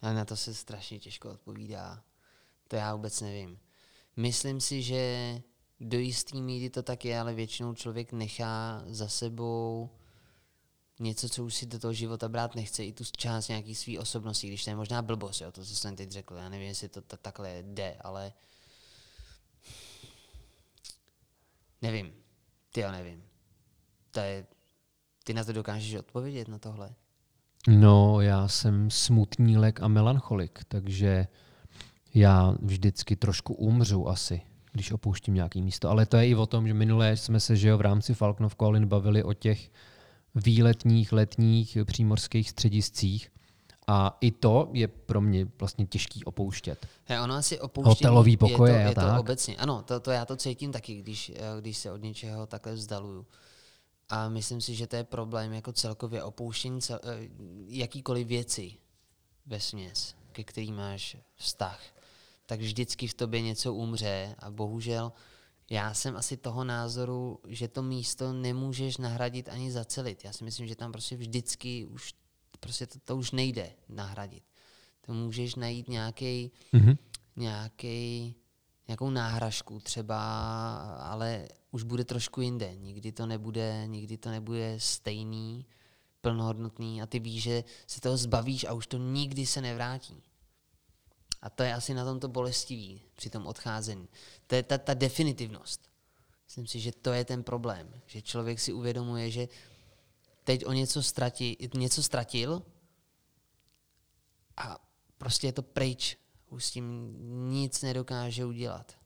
Ale 0.03 0.15
na 0.15 0.25
to 0.25 0.37
se 0.37 0.55
strašně 0.55 0.99
těžko 0.99 1.31
odpovídá. 1.31 2.03
To 2.69 2.77
já 2.77 2.95
vůbec 2.95 3.21
nevím. 3.21 3.59
Myslím 4.17 4.61
si, 4.61 4.83
že 4.83 5.35
do 5.81 5.99
jistý 5.99 6.43
míry 6.43 6.71
to 6.71 6.83
tak 6.83 7.05
je, 7.05 7.21
ale 7.21 7.35
většinou 7.35 7.75
člověk 7.75 8.13
nechá 8.13 8.83
za 8.87 9.09
sebou 9.09 9.91
něco, 11.01 11.29
co 11.29 11.45
už 11.45 11.55
si 11.55 11.67
do 11.67 11.79
toho 11.79 11.93
života 11.93 12.29
brát 12.29 12.55
nechce, 12.55 12.85
i 12.85 12.93
tu 12.93 13.05
část 13.17 13.49
nějaký 13.49 13.75
své 13.75 13.99
osobnosti, 13.99 14.49
když 14.49 14.65
to 14.65 14.71
je 14.71 14.77
možná 14.77 15.03
blbost, 15.03 15.41
jo, 15.41 15.53
to, 15.53 15.65
co 15.65 15.77
jsem 15.77 15.97
teď 15.97 16.11
řekl, 16.11 16.35
já 16.35 16.49
nevím, 16.49 16.69
jestli 16.69 16.89
to 16.89 17.01
t- 17.01 17.17
takhle 17.17 17.63
jde, 17.63 17.97
ale 18.01 18.33
nevím, 21.83 22.13
ty 22.73 22.81
jo, 22.81 22.93
nevím. 22.93 23.23
To 24.11 24.21
je, 24.21 24.47
ty 25.25 25.35
na 25.35 25.45
to 25.45 25.53
dokážeš 25.53 25.95
odpovědět, 25.95 26.49
na 26.49 26.59
tohle? 26.59 26.95
No, 27.69 28.21
já 28.21 28.49
jsem 28.49 28.91
smutnílek 28.91 29.83
a 29.83 29.89
melancholik, 29.89 30.59
takže 30.69 31.27
já 32.15 32.57
vždycky 32.63 33.17
trošku 33.17 33.55
umřu 33.55 34.09
asi, 34.09 34.41
když 34.73 34.93
opouštím 34.93 35.35
nějaký 35.35 35.63
místo. 35.63 35.91
Ale 35.91 36.07
to 36.07 36.17
je 36.17 36.29
i 36.29 36.35
o 36.35 36.47
tom, 36.47 36.69
že 36.69 36.75
minulé 36.75 37.17
jsme 37.17 37.41
se 37.41 37.57
že 37.57 37.69
jo, 37.69 37.79
v 37.79 37.81
rámci 37.81 38.15
Falknov 38.15 38.57
Colin 38.57 38.87
bavili 38.87 39.23
o 39.23 39.33
těch 39.33 39.71
výletních, 40.35 41.13
letních 41.13 41.79
přímorských 41.85 42.51
střediscích. 42.51 43.31
A 43.87 44.19
i 44.21 44.31
to 44.31 44.71
je 44.73 44.89
pro 44.89 45.21
mě 45.21 45.47
vlastně 45.59 45.87
těžký 45.87 46.25
opouštět. 46.25 46.87
He, 47.05 47.21
ono 47.21 47.35
asi 47.35 47.61
opouštění 47.61 47.91
Hotelový 47.91 48.37
pokoje 48.37 48.73
je 48.73 48.79
to, 48.79 48.87
a 48.87 48.89
je 48.89 48.95
to 48.95 49.01
tak. 49.01 49.21
obecně. 49.21 49.57
Ano, 49.57 49.83
to, 49.83 50.01
to 50.01 50.11
já 50.11 50.25
to 50.25 50.37
cítím 50.37 50.73
taky, 50.73 50.95
když, 50.95 51.33
eh, 51.35 51.61
když 51.61 51.79
se 51.79 51.93
od 51.93 52.03
něčeho 52.03 52.47
takhle 52.47 52.73
vzdaluju. 52.73 53.27
A 54.09 54.29
myslím 54.29 54.61
si, 54.61 54.75
že 54.75 54.87
to 54.87 54.97
je 54.97 55.05
problém 55.05 55.53
jako 55.53 55.73
celkově 55.73 56.23
opouštění 56.23 56.81
cel, 56.81 57.01
eh, 57.05 57.29
jakýkoliv 57.69 58.27
věci 58.27 58.73
ve 59.47 59.61
směs, 59.61 60.15
ke 60.33 60.45
který 60.45 60.73
máš 60.73 61.17
vztah. 61.35 61.81
Tak 62.47 62.61
vždycky 62.61 63.07
v 63.07 63.15
tobě 63.15 63.41
něco 63.41 63.75
umře 63.75 64.35
a 64.39 64.51
bohužel 64.51 65.13
já 65.71 65.95
jsem 65.95 66.17
asi 66.17 66.37
toho 66.37 66.65
názoru, 66.65 67.41
že 67.47 67.69
to 67.69 67.83
místo 67.83 68.33
nemůžeš 68.33 68.97
nahradit 68.97 69.49
ani 69.49 69.73
zacelit. 69.73 70.25
Já 70.25 70.33
si 70.33 70.45
myslím, 70.45 70.67
že 70.67 70.77
tam 70.77 70.93
prostě 70.93 71.17
vždycky 71.17 71.87
už 71.87 72.15
prostě 72.61 72.87
to, 72.87 72.99
to 73.05 73.17
už 73.17 73.31
nejde 73.33 73.73
nahradit. 73.89 74.43
To 75.07 75.13
můžeš 75.13 75.55
najít 75.55 75.89
nějaký 75.89 76.51
Mhm. 76.73 76.95
nějaký, 77.37 78.35
nějakou 78.89 79.11
náhražku 79.11 79.81
třeba, 79.81 80.19
ale 80.97 81.49
už 81.71 81.83
bude 81.83 82.05
trošku 82.05 82.41
jinde. 82.41 82.75
Nikdy 82.75 83.13
to 83.13 83.27
nebude, 83.27 83.87
nikdy 83.87 84.19
to 84.19 84.31
nebude 84.31 84.75
stejný, 84.79 85.67
plnohodnotný 86.21 87.03
a 87.03 87.07
ty 87.07 87.19
víš, 87.19 87.43
že 87.43 87.65
se 87.87 88.01
toho 88.01 88.17
zbavíš 88.17 88.65
a 88.65 88.73
už 88.73 88.87
to 88.87 88.99
nikdy 88.99 89.47
se 89.47 89.61
nevrátí. 89.61 90.23
A 91.45 91.51
to 91.51 91.63
je 91.63 91.75
asi 91.75 91.95
na 91.95 92.05
tomto 92.05 92.29
bolestivý 92.29 93.03
při 93.17 93.31
tom 93.31 93.47
odcházení. 93.47 94.09
To 94.47 94.55
je 94.55 94.63
ta, 94.63 94.79
ta 94.79 94.95
definitivnost. 94.95 95.91
Myslím 96.45 96.67
si, 96.67 96.81
že 96.81 96.93
to 96.93 97.13
je 97.13 97.25
ten 97.25 97.43
problém. 97.43 98.01
Že 98.07 98.23
člověk 98.23 98.61
si 98.61 98.73
uvědomuje, 98.73 99.31
že 99.31 99.49
teď 100.45 100.67
o 100.67 100.73
něco, 100.73 101.03
ztratí, 101.03 101.57
něco 101.75 102.03
ztratil 102.03 102.63
a 104.57 104.79
prostě 105.19 105.47
je 105.47 105.53
to 105.53 105.63
pryč. 105.63 106.17
Už 106.49 106.65
s 106.65 106.71
tím 106.71 107.17
nic 107.51 107.83
nedokáže 107.83 108.45
udělat. 108.45 108.97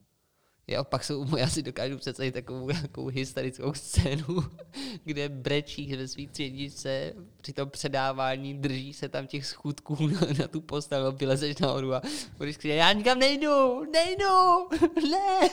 Jo, 0.68 0.84
pak 0.84 1.04
jsou, 1.04 1.36
já 1.36 1.48
si 1.48 1.62
dokážu 1.62 1.96
představit 1.98 2.32
takovou 2.32 2.70
nějakou 2.70 3.06
historickou 3.06 3.74
scénu, 3.74 4.24
kde 5.04 5.28
brečíš 5.28 5.92
ve 5.94 6.08
svý 6.08 6.26
třídničce 6.26 7.12
při 7.40 7.52
tom 7.52 7.70
předávání, 7.70 8.54
drží 8.54 8.92
se 8.92 9.08
tam 9.08 9.26
těch 9.26 9.46
schůdků 9.46 10.06
na, 10.06 10.20
na 10.40 10.48
tu 10.48 10.60
postel, 10.60 11.12
vylezeš 11.12 11.56
nahoru 11.58 11.94
a 11.94 12.02
budeš 12.38 12.56
křičet, 12.56 12.76
já 12.76 12.92
nikam 12.92 13.18
nejdu, 13.18 13.84
nejdu, 13.92 14.68
ne, 15.10 15.48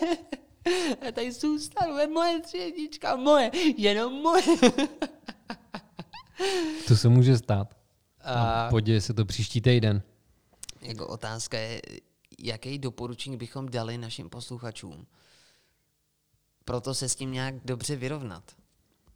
já 1.05 1.11
tady 1.11 1.32
zůstanu, 1.32 1.97
je 1.97 2.07
moje 2.07 2.41
třídnička, 2.41 3.16
moje, 3.16 3.51
jenom 3.78 4.13
moje. 4.13 4.43
To 6.88 6.97
se 6.97 7.09
může 7.09 7.38
stát. 7.38 7.76
A 8.22 8.34
A 8.34 8.70
poděje 8.70 9.01
se 9.01 9.13
to 9.13 9.26
příští 9.26 9.61
týden. 9.61 10.01
jako 10.82 11.07
otázka 11.07 11.57
je, 11.57 11.82
jaký 12.45 12.79
doporučení 12.79 13.37
bychom 13.37 13.69
dali 13.69 13.97
našim 13.97 14.29
posluchačům. 14.29 15.05
Proto 16.65 16.93
se 16.93 17.09
s 17.09 17.15
tím 17.15 17.31
nějak 17.31 17.55
dobře 17.65 17.95
vyrovnat. 17.95 18.43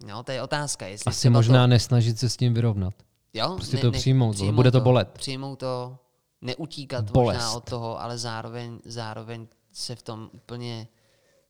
No, 0.08 0.24
to 0.24 0.32
je 0.32 0.42
otázka. 0.42 0.88
Jestli 0.88 1.10
Asi 1.10 1.30
možná 1.30 1.64
to, 1.64 1.68
nesnažit 1.68 2.20
se 2.20 2.30
s 2.30 2.38
tím 2.38 2.54
vyrovnat. 2.54 2.94
jo, 3.34 3.54
prostě 3.56 3.78
to 3.78 3.92
přijmout, 3.92 4.34
přijmout 4.36 4.56
bude 4.56 4.72
to 4.72 4.82
bolet. 4.82 5.10
Přijmout 5.10 5.60
to, 5.60 5.98
neutíkat 6.42 7.12
Bolest. 7.12 7.38
možná 7.38 7.52
od 7.52 7.70
toho, 7.70 8.02
ale 8.02 8.18
zároveň, 8.18 8.80
zároveň 8.86 9.48
se 9.72 9.96
v 9.96 10.02
tom 10.02 10.30
úplně 10.34 10.88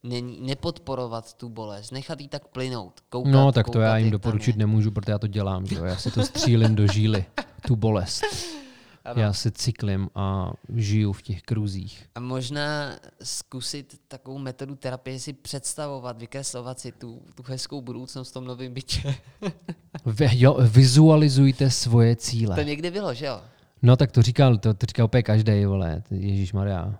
není, 0.02 0.40
nepodporovat 0.40 1.34
tu 1.34 1.48
bolest, 1.48 1.90
nechat 1.90 2.20
jí 2.20 2.28
tak 2.28 2.48
plynout. 2.48 3.00
Koukat, 3.08 3.32
No, 3.32 3.52
tak 3.52 3.66
to 3.66 3.72
koukat, 3.72 3.82
já 3.88 3.96
jim 3.98 4.10
doporučit 4.10 4.56
nemůžu, 4.56 4.90
protože 4.90 5.12
já 5.12 5.18
to 5.18 5.26
dělám. 5.26 5.66
Že 5.66 5.74
jo? 5.74 5.84
Já 5.84 5.96
si 5.96 6.10
to 6.10 6.22
střílím 6.22 6.74
do 6.74 6.86
žíly, 6.86 7.24
tu 7.66 7.76
bolest. 7.76 8.22
Ano. 9.04 9.22
Já 9.22 9.32
si 9.32 9.50
cyklím 9.50 10.10
a 10.14 10.52
žiju 10.74 11.12
v 11.12 11.22
těch 11.22 11.42
kruzích. 11.42 12.06
A 12.14 12.20
možná 12.20 12.92
zkusit 13.22 14.00
takovou 14.08 14.38
metodu 14.38 14.76
terapie 14.76 15.18
si 15.20 15.32
představovat, 15.32 16.18
vykreslovat 16.18 16.80
si 16.80 16.92
tu, 16.92 17.22
tu 17.34 17.42
hezkou 17.46 17.80
budoucnost 17.80 18.30
v 18.30 18.32
tom 18.32 18.44
novém 18.44 18.74
bytě. 18.74 19.14
Vy, 20.06 20.28
jo, 20.32 20.56
vizualizujte 20.60 21.70
svoje 21.70 22.16
cíle. 22.16 22.56
to 22.56 22.62
někde 22.62 22.90
bylo, 22.90 23.14
že 23.14 23.26
jo? 23.26 23.40
No 23.82 23.96
tak 23.96 24.12
to 24.12 24.22
říkal, 24.22 24.58
to, 24.58 24.74
to 24.74 24.86
říkal 24.86 25.04
úplně 25.04 25.22
každý, 25.22 25.64
vole, 25.64 26.02
Ježíš 26.10 26.52
Maria. 26.52 26.94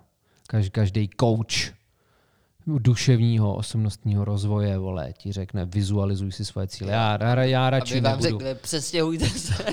Kaž, 0.47 0.69
každý 0.69 1.09
coach 1.19 1.73
duševního 2.67 3.55
osobnostního 3.55 4.25
rozvoje, 4.25 4.77
vole, 4.77 5.13
ti 5.17 5.31
řekne, 5.31 5.65
vizualizuj 5.65 6.31
si 6.31 6.45
svoje 6.45 6.67
cíle. 6.67 6.91
Já, 6.91 7.17
já, 7.23 7.43
já 7.43 7.69
radši 7.69 7.93
Aby 7.93 8.01
vám 8.01 8.19
nebudu, 8.19 8.39
řekne, 8.39 8.55
přestěhujte 8.55 9.25
se, 9.25 9.65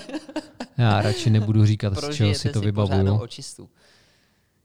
já 0.78 1.02
radši 1.02 1.30
nebudu 1.30 1.66
říkat, 1.66 1.96
z 1.96 2.14
čeho 2.16 2.34
si 2.34 2.48
to 2.52 2.60
vybavuju. 2.60 3.14
očistu. 3.18 3.68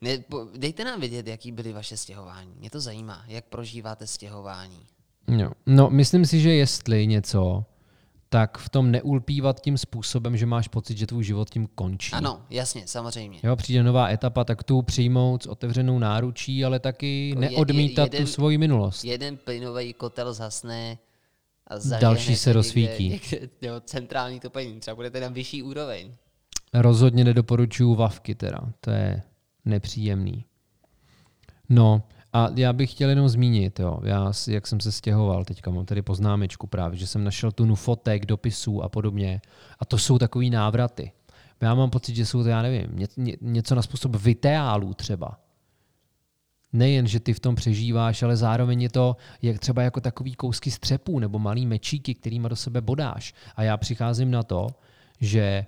Ne, 0.02 0.24
dejte 0.58 0.84
nám 0.86 1.00
vědět, 1.00 1.28
jaký 1.28 1.52
byly 1.52 1.74
vaše 1.74 1.98
stěhování. 1.98 2.52
Mě 2.60 2.70
to 2.70 2.80
zajímá, 2.80 3.24
jak 3.28 3.46
prožíváte 3.46 4.08
stěhování. 4.08 4.80
No. 5.28 5.52
no, 5.66 5.90
myslím 5.90 6.26
si, 6.26 6.40
že 6.42 6.54
jestli 6.54 7.08
něco, 7.08 7.66
tak 8.30 8.58
v 8.58 8.70
tom 8.70 8.92
neulpívat 8.92 9.62
tím 9.62 9.78
způsobem, 9.78 10.38
že 10.38 10.46
máš 10.46 10.68
pocit, 10.68 10.98
že 10.98 11.08
tvůj 11.08 11.24
život 11.24 11.50
tím 11.50 11.68
končí. 11.76 12.12
Ano, 12.12 12.42
jasně, 12.50 12.88
samozřejmě. 12.88 13.40
Jo, 13.44 13.56
přijde 13.56 13.84
nová 13.84 14.10
etapa, 14.10 14.44
tak 14.44 14.64
tu 14.64 14.82
přijmout 14.82 15.44
s 15.44 15.48
otevřenou 15.48 16.00
náručí, 16.00 16.66
ale 16.66 16.80
taky 16.80 17.30
Jako 17.30 17.42
je- 17.42 17.46
je- 17.50 17.52
neodmítat 17.56 18.14
jeden- 18.14 18.26
tu 18.26 18.32
svoji 18.32 18.58
minulost. 18.58 19.04
Jeden 19.04 19.38
plynový 19.38 19.94
kotel 19.94 20.34
zasne 20.34 20.98
a 21.68 22.00
Další 22.00 22.36
se 22.36 22.50
někde- 22.50 22.54
rozsvítí. 22.54 23.10
Někde, 23.10 23.50
jo, 23.62 23.74
centrální 23.86 24.40
topení, 24.40 24.80
třeba 24.80 24.96
budete 24.96 25.20
na 25.20 25.28
vyšší 25.28 25.64
úroveň. 25.64 26.12
Rozhodně 26.74 27.24
nedoporučuju 27.24 27.96
vavky 27.96 28.36
teda, 28.36 28.60
to 28.82 28.92
je 28.92 29.22
nepříjemný. 29.66 30.46
No 31.70 32.04
a 32.34 32.50
já 32.56 32.74
bych 32.74 32.92
chtěl 32.92 33.10
jenom 33.10 33.30
zmínit, 33.30 33.80
jo, 33.80 34.00
já, 34.04 34.32
jak 34.48 34.68
jsem 34.68 34.80
se 34.80 34.92
stěhoval, 34.92 35.46
teďka 35.46 35.72
mám 35.72 35.86
tady 35.86 36.02
poznámečku 36.02 36.68
právě, 36.68 36.98
že 36.98 37.08
jsem 37.08 37.24
našel 37.24 37.52
tunu 37.52 37.76
fotek, 37.76 38.26
dopisů 38.26 38.84
a 38.84 38.90
podobně 38.90 39.42
a 39.80 39.86
to 39.86 39.98
jsou 39.98 40.18
takový 40.18 40.50
návraty. 40.50 41.12
Já 41.62 41.76
mám 41.76 41.90
pocit, 41.90 42.16
že 42.16 42.26
jsou 42.26 42.44
to, 42.44 42.50
já 42.50 42.62
nevím, 42.62 42.88
ně, 42.98 43.08
ně, 43.18 43.38
něco 43.42 43.76
na 43.76 43.82
způsob 43.82 44.16
viteálů 44.16 44.94
třeba. 44.94 45.40
Nejen, 46.74 47.08
že 47.08 47.20
ty 47.20 47.34
v 47.34 47.40
tom 47.40 47.56
přežíváš, 47.56 48.24
ale 48.24 48.36
zároveň 48.36 48.82
je 48.82 48.90
to 48.90 49.16
jak 49.42 49.60
třeba 49.60 49.82
jako 49.82 50.02
takový 50.02 50.34
kousky 50.34 50.72
střepů 50.72 51.20
nebo 51.20 51.40
malý 51.40 51.66
mečíky, 51.66 52.14
kterýma 52.14 52.50
do 52.50 52.56
sebe 52.56 52.82
bodáš. 52.82 53.34
A 53.56 53.64
já 53.64 53.78
přicházím 53.78 54.32
na 54.32 54.44
to, 54.44 54.68
že 55.20 55.66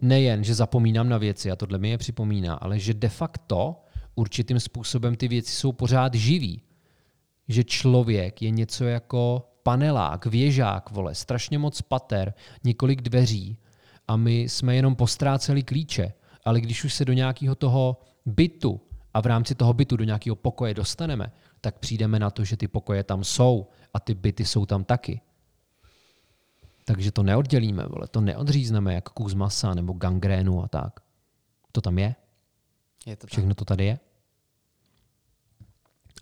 nejen, 0.00 0.44
že 0.44 0.54
zapomínám 0.54 1.08
na 1.08 1.18
věci, 1.18 1.50
a 1.50 1.56
tohle 1.56 1.78
mi 1.78 1.90
je 1.90 1.98
připomíná, 1.98 2.54
ale 2.54 2.78
že 2.78 2.94
de 2.94 3.08
facto 3.08 3.84
určitým 4.14 4.60
způsobem 4.60 5.16
ty 5.16 5.28
věci 5.28 5.52
jsou 5.52 5.72
pořád 5.72 6.14
živý. 6.14 6.60
Že 7.48 7.64
člověk 7.64 8.42
je 8.42 8.50
něco 8.50 8.84
jako 8.84 9.48
panelák, 9.62 10.26
věžák, 10.26 10.90
vole, 10.90 11.14
strašně 11.14 11.58
moc 11.58 11.82
pater, 11.82 12.34
několik 12.64 13.02
dveří 13.02 13.58
a 14.08 14.16
my 14.16 14.40
jsme 14.40 14.76
jenom 14.76 14.96
postráceli 14.96 15.62
klíče. 15.62 16.12
Ale 16.44 16.60
když 16.60 16.84
už 16.84 16.94
se 16.94 17.04
do 17.04 17.12
nějakého 17.12 17.54
toho 17.54 18.00
bytu 18.26 18.80
a 19.14 19.20
v 19.20 19.26
rámci 19.26 19.54
toho 19.54 19.72
bytu 19.72 19.96
do 19.96 20.04
nějakého 20.04 20.36
pokoje 20.36 20.74
dostaneme, 20.74 21.32
tak 21.60 21.78
přijdeme 21.78 22.18
na 22.18 22.30
to, 22.30 22.44
že 22.44 22.56
ty 22.56 22.68
pokoje 22.68 23.04
tam 23.04 23.24
jsou 23.24 23.66
a 23.94 24.00
ty 24.00 24.14
byty 24.14 24.44
jsou 24.44 24.66
tam 24.66 24.84
taky. 24.84 25.20
Takže 26.84 27.12
to 27.12 27.22
neoddělíme, 27.22 27.86
vole, 27.86 28.08
to 28.08 28.20
neodřízneme 28.20 28.94
jak 28.94 29.08
kus 29.08 29.34
masa 29.34 29.74
nebo 29.74 29.92
gangrénu 29.92 30.64
a 30.64 30.68
tak. 30.68 31.00
To 31.72 31.80
tam 31.80 31.98
je, 31.98 32.14
Je 33.06 33.16
to 33.16 33.20
tak. 33.20 33.30
všechno 33.30 33.54
to 33.54 33.64
tady 33.64 33.84
je. 33.84 33.98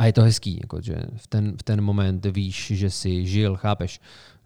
A 0.03 0.07
je 0.07 0.13
to 0.13 0.23
hezký, 0.23 0.59
jako, 0.63 0.81
že 0.81 0.97
v 1.17 1.27
ten, 1.27 1.57
v 1.57 1.63
ten 1.63 1.81
moment 1.81 2.27
víš, 2.27 2.73
že 2.75 2.91
jsi 2.91 3.27
žil, 3.27 3.57
chápeš, 3.57 4.01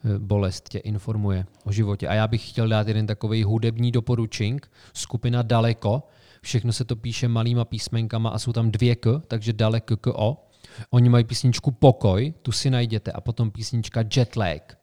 Eh, 0.07 0.19
bolest 0.19 0.69
tě 0.69 0.79
informuje 0.79 1.47
o 1.65 1.73
životě. 1.73 2.09
A 2.09 2.15
já 2.15 2.29
bych 2.29 2.49
chtěl 2.49 2.69
dát 2.69 2.89
jeden 2.89 3.07
takový 3.07 3.45
hudební 3.45 3.93
doporučink, 3.93 4.71
skupina 4.93 5.43
Daleko, 5.43 6.03
Všechno 6.43 6.73
se 6.73 6.85
to 6.85 6.97
píše 6.97 7.29
malýma 7.29 7.65
písmenkama 7.65 8.31
a 8.31 8.39
jsou 8.39 8.53
tam 8.53 8.71
dvě 8.71 8.97
k, 8.97 9.23
takže 9.29 9.53
dale 9.53 9.81
k, 9.81 9.97
k, 9.97 10.07
o. 10.07 10.47
Oni 10.91 11.09
mají 11.09 11.25
písničku 11.25 11.71
Pokoj, 11.71 12.35
tu 12.43 12.53
si 12.53 12.71
najděte, 12.71 13.13
a 13.13 13.21
potom 13.21 13.51
písnička 13.51 14.05
Jetlag, 14.17 14.79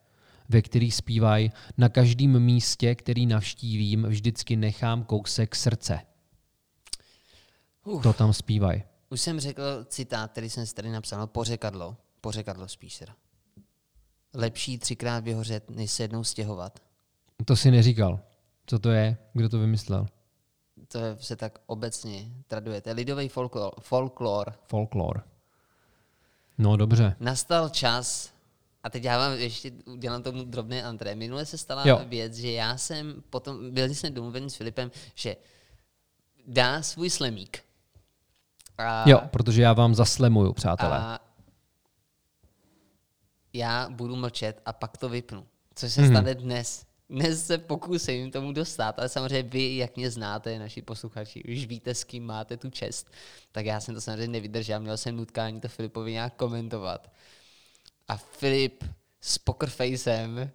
ve 0.48 0.62
který 0.62 0.90
zpívají 0.90 1.52
na 1.78 1.88
každém 1.88 2.38
místě, 2.40 2.94
který 2.94 3.26
navštívím, 3.26 4.02
vždycky 4.02 4.56
nechám 4.56 5.04
kousek 5.04 5.56
srdce. 5.56 6.00
Uf. 7.84 8.02
To 8.02 8.12
tam 8.12 8.32
zpívají. 8.32 8.82
Už 9.14 9.20
jsem 9.20 9.40
řekl 9.40 9.84
citát, 9.84 10.32
který 10.32 10.50
jsem 10.50 10.66
si 10.66 10.74
tady 10.74 10.90
napsal, 10.90 11.20
no 11.20 11.26
pořekadlo, 11.26 11.96
pořekadlo 12.20 12.68
spíš 12.68 12.98
teda. 12.98 13.14
Lepší 14.34 14.78
třikrát 14.78 15.24
vyhořet, 15.24 15.70
než 15.70 15.90
se 15.90 16.02
jednou 16.02 16.24
stěhovat. 16.24 16.82
To 17.44 17.56
si 17.56 17.70
neříkal. 17.70 18.20
Co 18.66 18.78
to 18.78 18.90
je? 18.90 19.16
Kdo 19.32 19.48
to 19.48 19.58
vymyslel? 19.58 20.06
To 20.88 20.98
se 21.20 21.36
tak 21.36 21.58
obecně 21.66 22.30
traduje. 22.46 22.80
To 22.80 22.88
je 22.88 22.94
lidový 22.94 23.28
folklor. 23.28 23.72
Folklor. 23.80 24.54
Folklor. 24.66 25.24
No 26.58 26.76
dobře. 26.76 27.16
Nastal 27.20 27.68
čas, 27.68 28.32
a 28.82 28.90
teď 28.90 29.04
já 29.04 29.18
vám 29.18 29.32
ještě 29.38 29.72
udělám 29.86 30.22
tomu 30.22 30.44
drobné 30.44 30.82
antré. 30.82 31.14
Minule 31.14 31.46
se 31.46 31.58
stala 31.58 31.82
jo. 31.88 32.00
věc, 32.06 32.34
že 32.34 32.52
já 32.52 32.76
jsem 32.76 33.22
potom, 33.30 33.70
byli 33.70 33.94
jsme 33.94 34.10
domluveni 34.10 34.50
s 34.50 34.54
Filipem, 34.54 34.90
že 35.14 35.36
dá 36.46 36.82
svůj 36.82 37.10
slemík. 37.10 37.64
A, 38.78 39.10
jo, 39.10 39.20
protože 39.30 39.62
já 39.62 39.72
vám 39.72 39.94
zaslemuju, 39.94 40.52
přátelé. 40.52 40.98
A 40.98 41.20
já 43.52 43.88
budu 43.90 44.16
mlčet 44.16 44.62
a 44.66 44.72
pak 44.72 44.96
to 44.96 45.08
vypnu. 45.08 45.46
Což 45.74 45.92
se 45.92 46.02
mm-hmm. 46.02 46.10
stane 46.10 46.34
dnes. 46.34 46.86
Dnes 47.08 47.46
se 47.46 47.58
pokusím 47.58 48.30
tomu 48.30 48.52
dostat, 48.52 48.98
ale 48.98 49.08
samozřejmě 49.08 49.42
vy, 49.42 49.76
jak 49.76 49.96
mě 49.96 50.10
znáte, 50.10 50.58
naši 50.58 50.82
posluchači, 50.82 51.42
už 51.44 51.66
víte, 51.66 51.94
s 51.94 52.04
kým 52.04 52.26
máte 52.26 52.56
tu 52.56 52.70
čest, 52.70 53.10
tak 53.52 53.66
já 53.66 53.80
jsem 53.80 53.94
to 53.94 54.00
samozřejmě 54.00 54.28
nevydržel, 54.28 54.80
měl 54.80 54.96
jsem 54.96 55.16
nutkání 55.16 55.60
to 55.60 55.68
Filipovi 55.68 56.12
nějak 56.12 56.34
komentovat. 56.34 57.10
A 58.08 58.16
Filip 58.16 58.84
s 59.20 59.38
pokerfacem 59.38 60.50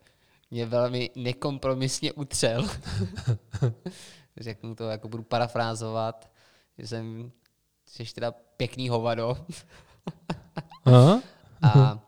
mě 0.51 0.65
velmi 0.65 1.09
nekompromisně 1.15 2.13
utřel. 2.13 2.67
Řeknu 4.38 4.76
to, 4.76 4.89
jako 4.89 5.07
budu 5.07 5.24
parafrázovat, 5.24 6.32
že 6.78 6.88
jsem 6.88 7.32
jsi 7.89 8.13
teda 8.13 8.31
pěkný 8.31 8.89
hovado. 8.89 9.37
Aha. 10.85 11.21
A 11.61 11.99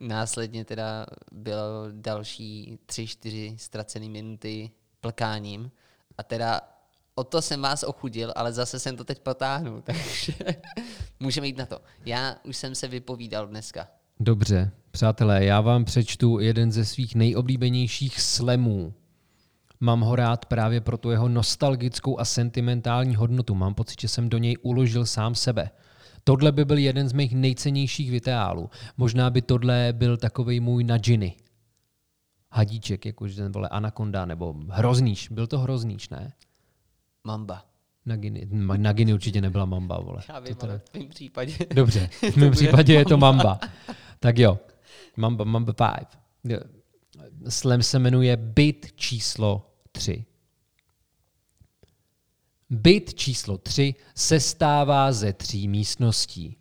následně 0.00 0.64
teda 0.64 1.06
bylo 1.32 1.86
další 1.92 2.78
tři, 2.86 3.06
čtyři 3.06 3.54
ztracené 3.58 4.08
minuty 4.08 4.70
plkáním. 5.00 5.70
A 6.18 6.22
teda 6.22 6.60
o 7.14 7.24
to 7.24 7.42
jsem 7.42 7.62
vás 7.62 7.82
ochudil, 7.82 8.32
ale 8.36 8.52
zase 8.52 8.80
jsem 8.80 8.96
to 8.96 9.04
teď 9.04 9.18
potáhnul, 9.18 9.82
takže 9.84 10.32
můžeme 11.20 11.46
jít 11.46 11.56
na 11.56 11.66
to. 11.66 11.80
Já 12.04 12.36
už 12.44 12.56
jsem 12.56 12.74
se 12.74 12.88
vypovídal 12.88 13.46
dneska. 13.46 13.88
Dobře, 14.20 14.70
přátelé, 14.90 15.44
já 15.44 15.60
vám 15.60 15.84
přečtu 15.84 16.38
jeden 16.38 16.72
ze 16.72 16.84
svých 16.84 17.14
nejoblíbenějších 17.14 18.20
slemů. 18.20 18.94
Mám 19.84 20.00
ho 20.00 20.16
rád 20.16 20.46
právě 20.46 20.80
pro 20.80 20.98
tu 20.98 21.10
jeho 21.10 21.28
nostalgickou 21.28 22.20
a 22.20 22.24
sentimentální 22.24 23.16
hodnotu. 23.16 23.54
Mám 23.54 23.74
pocit, 23.74 24.00
že 24.00 24.08
jsem 24.08 24.28
do 24.28 24.38
něj 24.38 24.56
uložil 24.62 25.06
sám 25.06 25.34
sebe. 25.34 25.70
Tohle 26.24 26.52
by 26.52 26.64
byl 26.64 26.78
jeden 26.78 27.08
z 27.08 27.12
mých 27.12 27.34
nejcennějších 27.34 28.10
videálů. 28.10 28.70
Možná 28.96 29.30
by 29.30 29.42
tohle 29.42 29.88
byl 29.92 30.16
takový 30.16 30.60
můj 30.60 30.84
na 30.84 30.98
džiny. 30.98 31.36
Hadíček, 32.50 33.06
jakože 33.06 33.36
ten 33.36 33.52
vole 33.52 33.68
anakonda, 33.68 34.24
nebo 34.24 34.54
hrozníš. 34.68 35.28
Byl 35.28 35.46
to 35.46 35.58
hrozníš, 35.58 36.08
ne? 36.08 36.32
Mamba. 37.24 37.64
Naginy, 38.06 38.48
Naginy 38.76 39.14
určitě 39.14 39.40
nebyla 39.40 39.64
mamba, 39.64 40.00
vole. 40.00 40.22
Já 40.28 40.38
vím, 40.38 40.54
teda... 40.54 40.78
v 40.78 40.94
mém 40.94 41.08
případě. 41.08 41.54
Dobře, 41.74 42.08
v 42.32 42.36
mém 42.36 42.50
případě 42.50 42.94
je 42.94 43.04
to 43.04 43.16
mamba. 43.16 43.60
Tak 44.20 44.38
jo, 44.38 44.58
mamba, 45.16 45.44
mamba 45.44 45.72
5. 46.44 46.58
Slam 47.48 47.82
se 47.82 47.98
jmenuje 47.98 48.36
Byt 48.36 48.92
číslo 48.96 49.71
3. 49.92 50.24
Byt 52.70 53.14
číslo 53.14 53.58
3 53.58 53.94
se 54.14 54.40
stává 54.40 55.12
ze 55.12 55.32
tří 55.32 55.68
místností. 55.68 56.56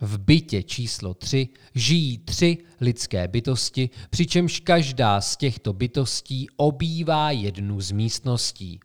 V 0.00 0.18
bytě 0.18 0.62
číslo 0.62 1.14
3 1.14 1.48
žijí 1.74 2.18
tři 2.18 2.58
lidské 2.80 3.28
bytosti, 3.28 3.90
přičemž 4.10 4.60
každá 4.60 5.20
z 5.20 5.36
těchto 5.36 5.72
bytostí 5.72 6.46
obývá 6.56 7.30
jednu 7.30 7.80
z 7.80 7.90
místností. 7.90 8.80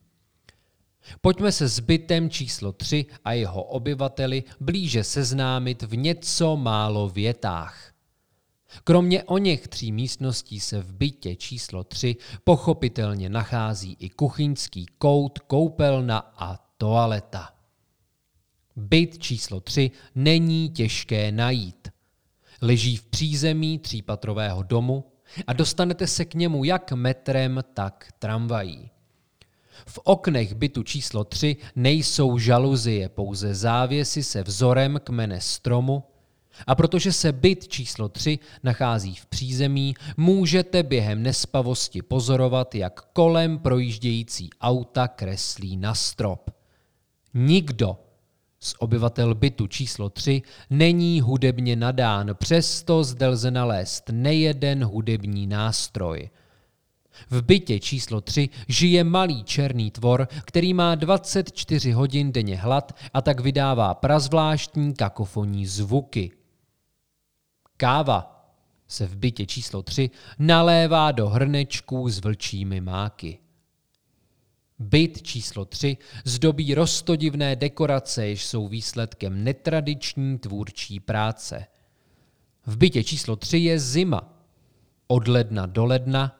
Pojďme 1.21 1.51
se 1.51 1.67
s 1.67 1.79
bytem 1.79 2.29
číslo 2.29 2.71
3 2.71 3.05
a 3.25 3.33
jeho 3.33 3.63
obyvateli 3.63 4.43
blíže 4.59 5.03
seznámit 5.03 5.83
v 5.83 5.95
něco 5.97 6.57
málo 6.57 7.09
větách. 7.09 7.90
Kromě 8.83 9.23
o 9.23 9.37
něch 9.37 9.67
tří 9.67 9.91
místností 9.91 10.59
se 10.59 10.81
v 10.81 10.93
bytě 10.93 11.35
číslo 11.35 11.83
3 11.83 12.15
pochopitelně 12.43 13.29
nachází 13.29 13.97
i 13.99 14.09
kuchyňský 14.09 14.85
kout, 14.97 15.39
koupelna 15.39 16.17
a 16.37 16.57
toaleta. 16.77 17.49
Byt 18.75 19.17
číslo 19.17 19.59
3 19.59 19.91
není 20.15 20.69
těžké 20.69 21.31
najít. 21.31 21.87
Leží 22.61 22.97
v 22.97 23.05
přízemí 23.05 23.79
třípatrového 23.79 24.63
domu 24.63 25.11
a 25.47 25.53
dostanete 25.53 26.07
se 26.07 26.25
k 26.25 26.33
němu 26.33 26.63
jak 26.63 26.91
metrem, 26.91 27.63
tak 27.73 28.07
tramvají. 28.19 28.89
V 29.85 29.99
oknech 30.03 30.53
bytu 30.53 30.83
číslo 30.83 31.23
3 31.23 31.57
nejsou 31.75 32.37
žaluzie, 32.37 33.09
pouze 33.09 33.55
závěsy 33.55 34.23
se 34.23 34.43
vzorem 34.43 34.99
kmene 35.03 35.41
stromu 35.41 36.03
a 36.67 36.75
protože 36.75 37.13
se 37.13 37.31
byt 37.31 37.67
číslo 37.67 38.09
3 38.09 38.39
nachází 38.63 39.15
v 39.15 39.25
přízemí, 39.25 39.93
můžete 40.17 40.83
během 40.83 41.23
nespavosti 41.23 42.01
pozorovat, 42.01 42.75
jak 42.75 43.01
kolem 43.13 43.59
projíždějící 43.59 44.49
auta 44.61 45.07
kreslí 45.07 45.77
na 45.77 45.95
strop. 45.95 46.51
Nikdo 47.33 47.97
z 48.59 48.75
obyvatel 48.79 49.35
bytu 49.35 49.67
číslo 49.67 50.09
3 50.09 50.41
není 50.69 51.21
hudebně 51.21 51.75
nadán, 51.75 52.29
přesto 52.33 53.03
zde 53.03 53.27
lze 53.27 53.51
nalézt 53.51 54.09
nejeden 54.11 54.83
hudební 54.83 55.47
nástroj– 55.47 56.29
v 57.29 57.41
bytě 57.41 57.79
číslo 57.79 58.21
3 58.21 58.49
žije 58.67 59.03
malý 59.03 59.43
černý 59.43 59.91
tvor, 59.91 60.27
který 60.45 60.73
má 60.73 60.95
24 60.95 61.91
hodin 61.91 62.31
denně 62.31 62.57
hlad 62.57 62.95
a 63.13 63.21
tak 63.21 63.39
vydává 63.39 63.93
prazvláštní 63.93 64.93
kakofonní 64.93 65.65
zvuky. 65.65 66.31
Káva 67.81 68.45
se 68.87 69.07
v 69.07 69.15
bytě 69.15 69.45
číslo 69.45 69.81
3 69.81 70.09
nalévá 70.39 71.11
do 71.11 71.29
hrnečků 71.29 72.09
s 72.09 72.19
vlčími 72.19 72.81
máky. 72.81 73.39
Byt 74.79 75.21
číslo 75.21 75.65
3 75.65 75.97
zdobí 76.25 76.75
rostodivné 76.75 77.55
dekorace, 77.55 78.27
jež 78.27 78.45
jsou 78.45 78.67
výsledkem 78.67 79.43
netradiční 79.43 80.39
tvůrčí 80.39 80.99
práce. 80.99 81.65
V 82.65 82.77
bytě 82.77 83.03
číslo 83.03 83.35
3 83.35 83.57
je 83.57 83.79
zima. 83.79 84.33
Od 85.07 85.27
ledna 85.27 85.65
do 85.65 85.85
ledna 85.85 86.39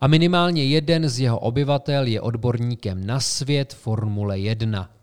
a 0.00 0.06
minimálně 0.06 0.64
jeden 0.64 1.08
z 1.08 1.20
jeho 1.20 1.38
obyvatel 1.38 2.06
je 2.06 2.20
odborníkem 2.20 3.06
na 3.06 3.20
svět 3.20 3.74
Formule 3.74 4.38
1. 4.38 4.97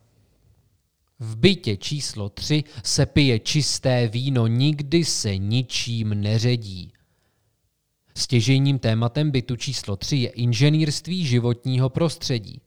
V 1.19 1.37
bytě 1.37 1.77
číslo 1.77 2.29
3 2.29 2.63
se 2.83 3.05
pije 3.05 3.39
čisté 3.39 4.07
víno, 4.07 4.47
nikdy 4.47 5.05
se 5.05 5.37
ničím 5.37 6.09
neředí. 6.09 6.93
Stěžejním 8.17 8.79
tématem 8.79 9.31
bytu 9.31 9.55
číslo 9.55 9.95
3 9.95 10.17
je 10.17 10.29
inženýrství 10.29 11.25
životního 11.25 11.89
prostředí. 11.89 12.61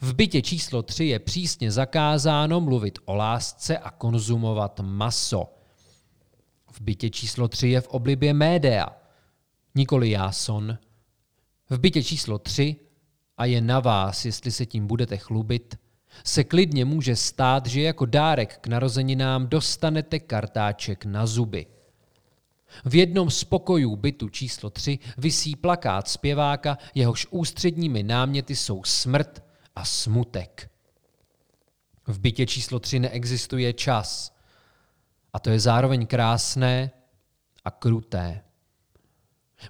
V 0.00 0.14
bytě 0.14 0.42
číslo 0.42 0.82
3 0.82 1.04
je 1.04 1.18
přísně 1.18 1.70
zakázáno 1.70 2.60
mluvit 2.60 2.98
o 3.04 3.14
lásce 3.14 3.78
a 3.78 3.90
konzumovat 3.90 4.80
maso. 4.80 5.44
V 6.72 6.80
bytě 6.80 7.10
číslo 7.10 7.48
3 7.48 7.68
je 7.68 7.80
v 7.80 7.88
oblibě 7.88 8.34
média– 8.34 8.86
nikoli 9.74 10.10
Jáson, 10.10 10.78
v 11.70 11.78
bytě 11.78 12.02
číslo 12.02 12.38
3, 12.38 12.76
a 13.36 13.44
je 13.44 13.60
na 13.60 13.80
vás, 13.80 14.24
jestli 14.24 14.50
se 14.50 14.66
tím 14.66 14.86
budete 14.86 15.16
chlubit, 15.16 15.78
se 16.24 16.44
klidně 16.44 16.84
může 16.84 17.16
stát, 17.16 17.66
že 17.66 17.82
jako 17.82 18.06
dárek 18.06 18.58
k 18.58 18.66
narozeninám 18.66 19.46
dostanete 19.46 20.18
kartáček 20.18 21.04
na 21.04 21.26
zuby. 21.26 21.66
V 22.84 22.94
jednom 22.94 23.30
z 23.30 23.44
pokojů 23.44 23.96
bytu 23.96 24.28
číslo 24.28 24.70
3 24.70 24.98
visí 25.18 25.56
plakát 25.56 26.08
zpěváka, 26.08 26.78
jehož 26.94 27.26
ústředními 27.30 28.02
náměty 28.02 28.56
jsou 28.56 28.84
smrt 28.84 29.44
a 29.76 29.84
smutek. 29.84 30.70
V 32.06 32.18
bytě 32.18 32.46
číslo 32.46 32.78
3 32.78 32.98
neexistuje 32.98 33.72
čas. 33.72 34.34
A 35.32 35.38
to 35.38 35.50
je 35.50 35.60
zároveň 35.60 36.06
krásné 36.06 36.90
a 37.64 37.70
kruté. 37.70 38.42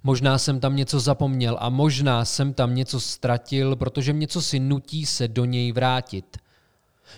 Možná 0.03 0.39
jsem 0.39 0.61
tam 0.61 0.77
něco 0.77 1.01
zapomněl 1.01 1.57
a 1.61 1.69
možná 1.69 2.25
jsem 2.25 2.55
tam 2.55 2.75
něco 2.75 3.01
ztratil, 3.01 3.77
protože 3.77 4.13
mě 4.13 4.29
co 4.29 4.43
si 4.43 4.61
nutí 4.61 5.07
se 5.07 5.29
do 5.29 5.45
něj 5.45 5.73
vrátit. 5.73 6.37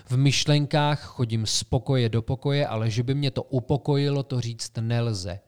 V 0.05 0.17
myšlenkách 0.17 1.03
chodím 1.03 1.45
z 1.45 1.63
pokoje 1.63 2.09
do 2.09 2.21
pokoje, 2.21 2.67
ale 2.67 2.89
že 2.89 3.03
by 3.03 3.15
mě 3.15 3.31
to 3.31 3.43
upokojilo, 3.43 4.23
to 4.23 4.41
říct 4.41 4.71
nelze. 4.81 5.39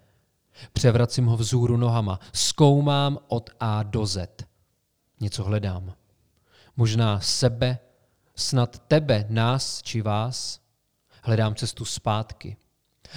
Převracím 0.73 1.25
ho 1.25 1.37
vzhůru 1.37 1.77
nohama, 1.77 2.19
zkoumám 2.33 3.17
od 3.27 3.49
A 3.59 3.83
do 3.83 4.05
Z. 4.05 4.45
Něco 5.19 5.43
hledám. 5.43 5.93
Možná 6.77 7.19
sebe, 7.19 7.79
snad 8.35 8.79
tebe, 8.79 9.25
nás 9.29 9.81
či 9.81 10.01
vás. 10.01 10.59
Hledám 11.23 11.55
cestu 11.55 11.85
zpátky. 11.85 12.57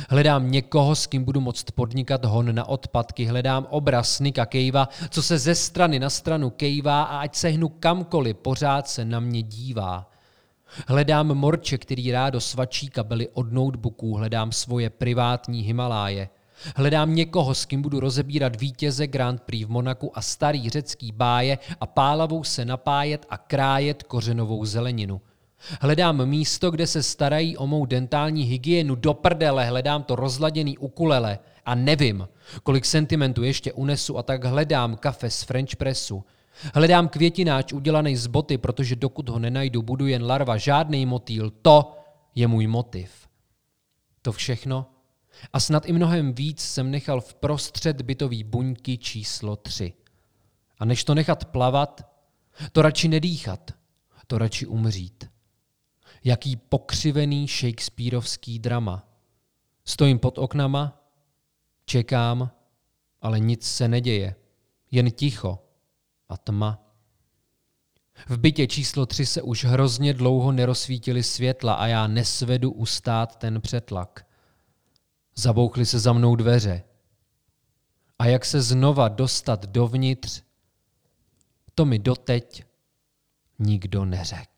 Hledám 0.09 0.51
někoho, 0.51 0.95
s 0.95 1.07
kým 1.07 1.25
budu 1.25 1.41
moct 1.41 1.71
podnikat 1.71 2.25
hon 2.25 2.55
na 2.55 2.65
odpadky. 2.65 3.25
Hledám 3.25 3.67
obraz 3.71 4.21
Nika 4.21 4.47
Kejva, 4.47 4.89
co 5.11 5.23
se 5.23 5.39
ze 5.39 5.55
strany 5.55 5.99
na 5.99 6.11
stranu 6.11 6.51
kejvá 6.51 7.03
a 7.03 7.19
ať 7.19 7.35
se 7.35 7.49
hnu 7.49 7.69
kamkoliv, 7.69 8.37
pořád 8.37 8.89
se 8.89 9.05
na 9.05 9.21
mě 9.21 9.43
dívá. 9.43 10.11
Hledám 10.89 11.27
morče, 11.27 11.79
který 11.79 12.13
rádo 12.13 12.41
svačí 12.41 12.89
kabely 12.89 13.29
od 13.29 13.53
notebooků, 13.53 14.15
hledám 14.15 14.53
svoje 14.53 14.91
privátní 14.91 15.63
Himaláje. 15.63 16.29
Hledám 16.77 17.15
někoho, 17.15 17.55
s 17.55 17.65
kým 17.65 17.83
budu 17.83 18.01
rozebírat 18.01 18.61
vítěze 18.61 19.07
Grand 19.07 19.43
Prix 19.43 19.65
v 19.65 19.71
Monaku 19.71 20.19
a 20.19 20.23
starý 20.23 20.71
řecký 20.71 21.13
báje 21.13 21.59
a 21.81 21.87
pálavou 21.87 22.45
se 22.45 22.65
napájet 22.65 23.27
a 23.31 23.39
krájet 23.39 24.03
kořenovou 24.03 24.65
zeleninu. 24.65 25.21
Hledám 25.81 26.27
místo, 26.27 26.71
kde 26.71 26.87
se 26.87 27.03
starají 27.03 27.57
o 27.57 27.67
mou 27.67 27.87
dentální 27.87 28.43
hygienu. 28.43 28.95
Do 28.95 29.15
prdele 29.15 29.67
hledám 29.67 30.03
to 30.03 30.17
rozladěný 30.17 30.79
ukulele 30.79 31.39
a 31.65 31.75
nevím, 31.75 32.29
kolik 32.63 32.85
sentimentů 32.85 33.43
ještě 33.43 33.73
unesu 33.73 34.19
a 34.19 34.23
tak 34.23 34.45
hledám 34.45 34.97
kafe 34.97 35.31
z 35.31 35.43
French 35.43 35.77
Pressu. 35.77 36.25
Hledám 36.75 37.09
květináč 37.09 37.73
udělaný 37.73 38.17
z 38.17 38.27
boty, 38.27 38.59
protože 38.59 38.97
dokud 38.97 39.29
ho 39.29 39.39
nenajdu, 39.39 39.83
budu 39.83 40.07
jen 40.07 40.27
larva, 40.27 40.57
žádný 40.57 41.07
motýl. 41.07 41.51
To 41.63 41.97
je 42.35 42.47
můj 42.47 42.67
motiv. 42.67 43.11
To 44.23 44.33
všechno 44.33 44.87
a 45.53 45.61
snad 45.61 45.87
i 45.87 45.93
mnohem 45.93 46.33
víc 46.33 46.61
jsem 46.61 46.91
nechal 46.91 47.21
v 47.21 47.35
prostřed 47.35 48.03
bytový 48.03 48.45
buňky 48.45 48.99
číslo 48.99 49.57
tři. 49.57 49.93
A 50.79 50.85
než 50.85 51.05
to 51.05 51.15
nechat 51.15 51.45
plavat, 51.45 52.09
to 52.73 52.83
radši 52.83 53.09
nedýchat, 53.09 53.71
to 54.27 54.39
radši 54.39 54.67
umřít. 54.67 55.32
Jaký 56.25 56.57
pokřivený 56.57 57.49
Shakespeareovský 57.49 58.59
drama. 58.59 59.09
Stojím 59.85 60.19
pod 60.19 60.39
oknama, 60.39 61.03
čekám, 61.85 62.51
ale 63.21 63.41
nic 63.41 63.67
se 63.67 63.89
neděje. 63.89 64.35
Jen 64.91 65.11
ticho 65.11 65.59
a 66.29 66.37
tma. 66.37 66.79
V 68.29 68.39
bytě 68.39 68.67
číslo 68.67 69.07
tři 69.07 69.27
se 69.27 69.43
už 69.43 69.65
hrozně 69.65 70.15
dlouho 70.15 70.53
nerozsvítily 70.53 71.23
světla 71.23 71.75
a 71.75 71.87
já 71.87 72.07
nesvedu 72.07 72.71
ustát 72.71 73.37
ten 73.37 73.61
přetlak. 73.61 74.27
Zabouchly 75.35 75.87
se 75.87 75.99
za 75.99 76.13
mnou 76.13 76.37
dveře. 76.37 76.83
A 78.19 78.27
jak 78.27 78.45
se 78.45 78.63
znova 78.63 79.09
dostat 79.09 79.67
dovnitř, 79.67 80.43
to 81.75 81.85
mi 81.85 81.99
doteď 81.99 82.65
nikdo 83.59 84.05
neřekl. 84.05 84.52